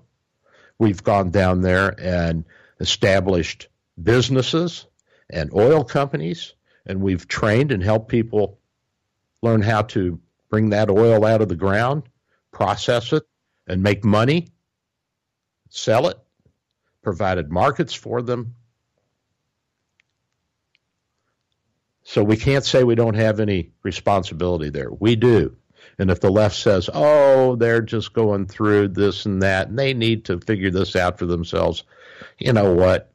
We've 0.79 1.03
gone 1.03 1.31
down 1.31 1.61
there 1.61 1.95
and 2.01 2.45
established 2.81 3.69
businesses 4.03 4.87
and 5.31 5.53
oil 5.55 5.85
companies, 5.85 6.55
and 6.87 7.01
we've 7.01 7.29
trained 7.29 7.71
and 7.71 7.83
helped 7.83 8.09
people 8.09 8.59
learn 9.43 9.61
how 9.61 9.83
to 9.83 10.19
bring 10.49 10.71
that 10.71 10.91
oil 10.91 11.25
out 11.25 11.43
of 11.43 11.49
the 11.49 11.57
ground, 11.57 12.05
process 12.51 13.13
it, 13.13 13.25
and 13.67 13.83
make 13.83 14.05
money, 14.05 14.49
sell 15.71 16.09
it, 16.09 16.19
provided 17.03 17.51
markets 17.51 17.95
for 17.95 18.23
them. 18.23 18.55
So 22.05 22.23
we 22.23 22.37
can't 22.37 22.65
say 22.65 22.85
we 22.85 22.95
don't 22.95 23.15
have 23.15 23.41
any 23.41 23.71
responsibility 23.83 24.71
there. 24.71 24.91
We 24.91 25.17
do. 25.17 25.57
And 25.99 26.11
if 26.11 26.21
the 26.21 26.31
left 26.31 26.57
says, 26.57 26.89
oh, 26.93 27.57
they're 27.57 27.83
just 27.83 28.13
going 28.13 28.47
through 28.47 28.89
this 28.89 29.27
and 29.27 29.43
that, 29.43 29.69
and 29.69 29.79
they 29.79 29.95
need 29.95 30.25
to 30.27 30.41
figure 30.41 30.71
this 30.71 30.97
out 30.97 31.19
for 31.19 31.27
themselves, 31.27 31.85
you 32.39 32.53
know 32.53 32.73
what? 32.73 33.13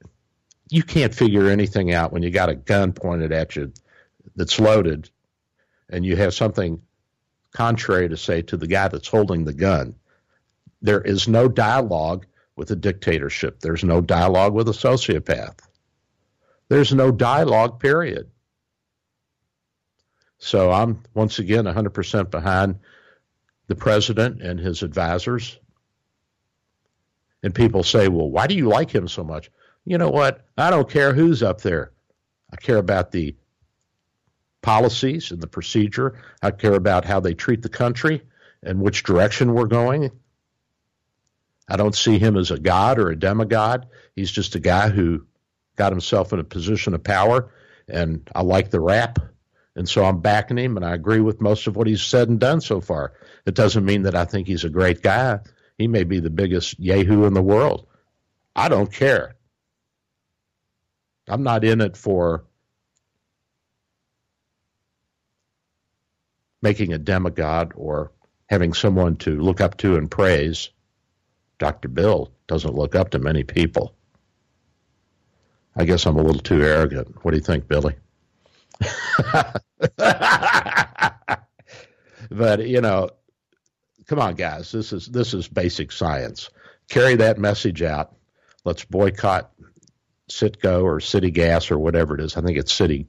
You 0.70 0.84
can't 0.84 1.14
figure 1.14 1.50
anything 1.50 1.94
out 1.94 2.12
when 2.12 2.24
you 2.24 2.30
got 2.30 2.50
a 2.50 2.56
gun 2.56 2.94
pointed 2.94 3.32
at 3.32 3.56
you 3.56 3.72
that's 4.36 4.60
loaded 4.60 5.10
and 5.90 6.06
you 6.06 6.16
have 6.16 6.34
something 6.34 6.82
contrary 7.52 8.10
to 8.10 8.18
say 8.18 8.42
to 8.44 8.58
the 8.58 8.68
guy 8.68 8.88
that's 8.88 9.08
holding 9.08 9.46
the 9.46 9.54
gun. 9.54 9.96
There 10.82 11.02
is 11.02 11.28
no 11.28 11.48
dialogue 11.48 12.26
with 12.58 12.72
a 12.72 12.76
dictatorship. 12.76 13.60
There's 13.62 13.84
no 13.84 14.02
dialogue 14.02 14.54
with 14.54 14.68
a 14.68 14.74
sociopath. 14.74 15.60
There's 16.68 16.94
no 16.94 17.12
dialogue, 17.12 17.80
period. 17.80 18.30
So 20.40 20.72
I'm 20.72 21.04
once 21.14 21.40
again 21.40 21.66
100% 21.66 22.30
behind 22.30 22.80
the 23.68 23.76
president 23.76 24.42
and 24.42 24.60
his 24.60 24.84
advisors. 24.84 25.58
And 27.44 27.54
people 27.56 27.84
say, 27.84 28.08
well, 28.08 28.30
why 28.30 28.48
do 28.48 28.56
you 28.56 28.68
like 28.68 28.94
him 28.94 29.08
so 29.08 29.24
much? 29.24 29.50
You 29.86 29.98
know 29.98 30.10
what? 30.10 30.46
I 30.58 30.70
don't 30.70 30.90
care 30.90 31.14
who's 31.14 31.44
up 31.44 31.62
there. 31.62 31.92
I 32.52 32.58
care 32.58 32.78
about 32.78 33.12
the 33.12 33.36
policies 34.62 35.32
and 35.32 35.40
the 35.40 35.48
procedure. 35.48 36.20
I 36.42 36.52
care 36.52 36.74
about 36.74 37.06
how 37.06 37.20
they 37.20 37.34
treat 37.34 37.62
the 37.62 37.70
country 37.70 38.24
and 38.64 38.82
which 38.82 39.04
direction 39.04 39.54
we're 39.54 39.66
going. 39.68 40.12
I 41.68 41.76
don't 41.76 41.96
see 41.96 42.18
him 42.18 42.38
as 42.38 42.52
a 42.52 42.60
god 42.60 42.98
or 43.00 43.10
a 43.10 43.20
demigod. 43.20 43.88
He's 44.16 44.32
just 44.32 44.56
a 44.56 44.60
guy 44.60 44.90
who 44.90 45.26
got 45.76 45.92
himself 45.92 46.34
in 46.34 46.40
a 46.40 46.44
position 46.44 46.94
of 46.94 47.04
power, 47.04 47.52
and 47.88 48.30
I 48.34 48.42
like 48.42 48.70
the 48.70 48.80
rap, 48.80 49.20
and 49.76 49.88
so 49.88 50.04
I'm 50.06 50.22
backing 50.22 50.58
him, 50.58 50.78
and 50.78 50.86
I 50.86 50.94
agree 50.94 51.20
with 51.20 51.42
most 51.42 51.68
of 51.68 51.76
what 51.76 51.88
he's 51.88 52.02
said 52.02 52.30
and 52.30 52.40
done 52.40 52.62
so 52.62 52.82
far. 52.82 53.14
It 53.46 53.54
doesn't 53.54 53.86
mean 53.86 54.04
that 54.04 54.16
I 54.16 54.26
think 54.26 54.48
he's 54.48 54.64
a 54.64 54.70
great 54.70 55.02
guy. 55.02 55.40
He 55.78 55.88
may 55.88 56.04
be 56.04 56.20
the 56.20 56.30
biggest 56.30 56.80
yahoo 56.80 57.26
in 57.26 57.34
the 57.34 57.42
world. 57.42 57.88
I 58.56 58.70
don't 58.70 58.92
care. 58.92 59.36
I'm 61.28 61.44
not 61.44 61.64
in 61.64 61.82
it 61.82 61.96
for 61.96 62.46
making 66.62 66.94
a 66.94 66.98
demigod 66.98 67.74
or 67.76 68.12
having 68.48 68.74
someone 68.74 69.18
to 69.18 69.40
look 69.40 69.62
up 69.62 69.78
to 69.78 69.98
and 69.98 70.10
praise. 70.10 70.70
Dr. 71.60 71.88
Bill 71.88 72.32
doesn't 72.48 72.76
look 72.76 72.96
up 72.96 73.10
to 73.12 73.20
many 73.20 73.44
people. 73.44 73.94
I 75.76 75.86
guess 75.86 76.06
I'm 76.06 76.18
a 76.18 76.24
little 76.24 76.42
too 76.42 76.64
arrogant. 76.64 77.24
What 77.24 77.32
do 77.32 77.38
you 77.38 77.44
think, 77.44 77.68
Billy? 77.68 77.96
but 82.30 82.68
you 82.68 82.82
know, 82.82 83.10
come 84.08 84.20
on, 84.20 84.36
guys. 84.36 84.72
This 84.72 84.94
is 84.94 85.08
this 85.08 85.34
is 85.34 85.48
basic 85.48 85.92
science. 85.92 86.50
Carry 86.90 87.16
that 87.16 87.38
message 87.38 87.82
out. 87.82 88.16
Let's 88.66 88.86
boycott 88.86 89.52
Citgo 90.30 90.84
or 90.84 91.00
City 91.00 91.32
Gas 91.32 91.72
or 91.72 91.78
whatever 91.78 92.16
it 92.16 92.22
is. 92.22 92.38
I 92.38 92.42
think 92.42 92.58
it's 92.58 92.74
City 92.74 93.08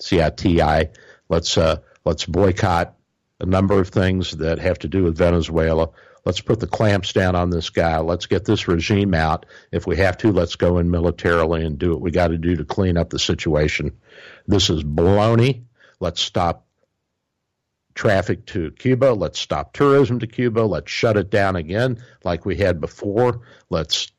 C 0.00 0.22
I 0.22 0.30
T 0.30 0.60
I. 0.60 0.90
Let's 1.28 1.58
uh, 1.58 1.78
let's 2.04 2.24
boycott 2.24 2.94
a 3.40 3.46
number 3.46 3.78
of 3.78 3.88
things 3.88 4.32
that 4.32 4.58
have 4.58 4.78
to 4.80 4.88
do 4.88 5.04
with 5.04 5.18
Venezuela. 5.18 5.90
Let's 6.26 6.40
put 6.40 6.58
the 6.58 6.66
clamps 6.66 7.12
down 7.12 7.36
on 7.36 7.50
this 7.50 7.70
guy. 7.70 7.98
Let's 8.00 8.26
get 8.26 8.44
this 8.44 8.66
regime 8.66 9.14
out. 9.14 9.46
If 9.70 9.86
we 9.86 9.96
have 9.98 10.18
to, 10.18 10.32
let's 10.32 10.56
go 10.56 10.78
in 10.78 10.90
militarily 10.90 11.64
and 11.64 11.78
do 11.78 11.90
what 11.90 12.00
we 12.00 12.10
got 12.10 12.28
to 12.28 12.36
do 12.36 12.56
to 12.56 12.64
clean 12.64 12.96
up 12.96 13.10
the 13.10 13.18
situation. 13.20 13.96
This 14.48 14.68
is 14.68 14.82
baloney. 14.82 15.66
Let's 16.00 16.20
stop 16.20 16.66
traffic 17.94 18.44
to 18.46 18.72
Cuba. 18.72 19.14
Let's 19.14 19.38
stop 19.38 19.72
tourism 19.72 20.18
to 20.18 20.26
Cuba. 20.26 20.62
Let's 20.62 20.90
shut 20.90 21.16
it 21.16 21.30
down 21.30 21.54
again 21.54 22.02
like 22.24 22.44
we 22.44 22.56
had 22.56 22.80
before. 22.80 23.42
Let's 23.70 24.10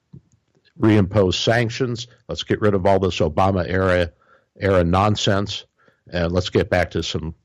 reimpose 0.79 1.33
sanctions. 1.33 2.07
Let's 2.29 2.43
get 2.43 2.61
rid 2.61 2.73
of 2.73 2.85
all 2.85 2.99
this 2.99 3.19
Obama 3.19 3.67
era 3.67 4.13
era 4.57 4.85
nonsense 4.85 5.65
and 6.09 6.31
let's 6.31 6.51
get 6.51 6.69
back 6.69 6.91
to 6.91 7.03
some 7.03 7.35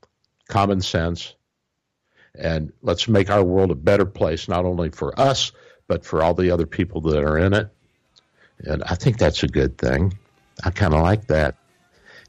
common 0.47 0.79
sense 0.79 1.35
and 2.35 2.73
let's 2.81 3.07
make 3.07 3.29
our 3.29 3.43
world 3.43 3.71
a 3.71 3.75
better 3.75 4.05
place 4.05 4.47
not 4.47 4.65
only 4.65 4.89
for 4.89 5.19
us 5.19 5.51
but 5.87 6.05
for 6.05 6.23
all 6.23 6.33
the 6.33 6.51
other 6.51 6.65
people 6.65 7.01
that 7.01 7.23
are 7.23 7.37
in 7.37 7.53
it. 7.53 7.69
And 8.59 8.83
I 8.83 8.95
think 8.95 9.17
that's 9.17 9.43
a 9.43 9.47
good 9.47 9.77
thing. 9.77 10.17
I 10.63 10.69
kind 10.69 10.93
of 10.93 11.01
like 11.01 11.27
that. 11.27 11.55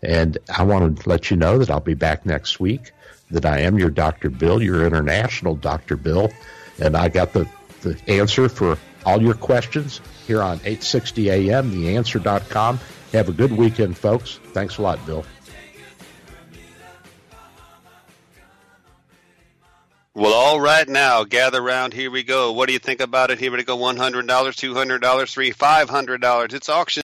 And 0.02 0.38
I 0.54 0.64
want 0.64 1.00
to 1.00 1.08
let 1.08 1.30
you 1.30 1.36
know 1.36 1.58
that 1.58 1.70
I'll 1.70 1.80
be 1.80 1.94
back 1.94 2.26
next 2.26 2.60
week, 2.60 2.92
that 3.30 3.46
I 3.46 3.60
am 3.60 3.78
your 3.78 3.90
Dr. 3.90 4.28
Bill, 4.28 4.62
your 4.62 4.86
international 4.86 5.54
Dr. 5.54 5.96
Bill, 5.96 6.30
and 6.78 6.96
I 6.96 7.08
got 7.08 7.32
the, 7.32 7.48
the 7.82 7.98
answer 8.08 8.48
for 8.48 8.76
all 9.06 9.22
your 9.22 9.34
questions 9.34 10.00
here 10.26 10.42
on 10.42 10.56
860 10.56 11.30
AM, 11.30 11.70
theanswer.com. 11.70 12.80
Have 13.12 13.28
a 13.28 13.32
good 13.32 13.52
weekend, 13.52 13.96
folks. 13.96 14.40
Thanks 14.52 14.78
a 14.78 14.82
lot, 14.82 15.04
Bill. 15.06 15.24
Well, 20.16 20.32
all 20.32 20.60
right 20.60 20.88
now, 20.88 21.24
gather 21.24 21.60
round. 21.60 21.92
Here 21.92 22.08
we 22.08 22.22
go. 22.22 22.52
What 22.52 22.68
do 22.68 22.72
you 22.72 22.78
think 22.78 23.00
about 23.00 23.32
it? 23.32 23.40
Here 23.40 23.50
we 23.50 23.64
go. 23.64 23.76
$100, 23.76 24.26
$200, 24.26 25.32
three, 25.32 25.52
$500. 25.52 26.54
It's 26.54 26.68
auction. 26.68 27.03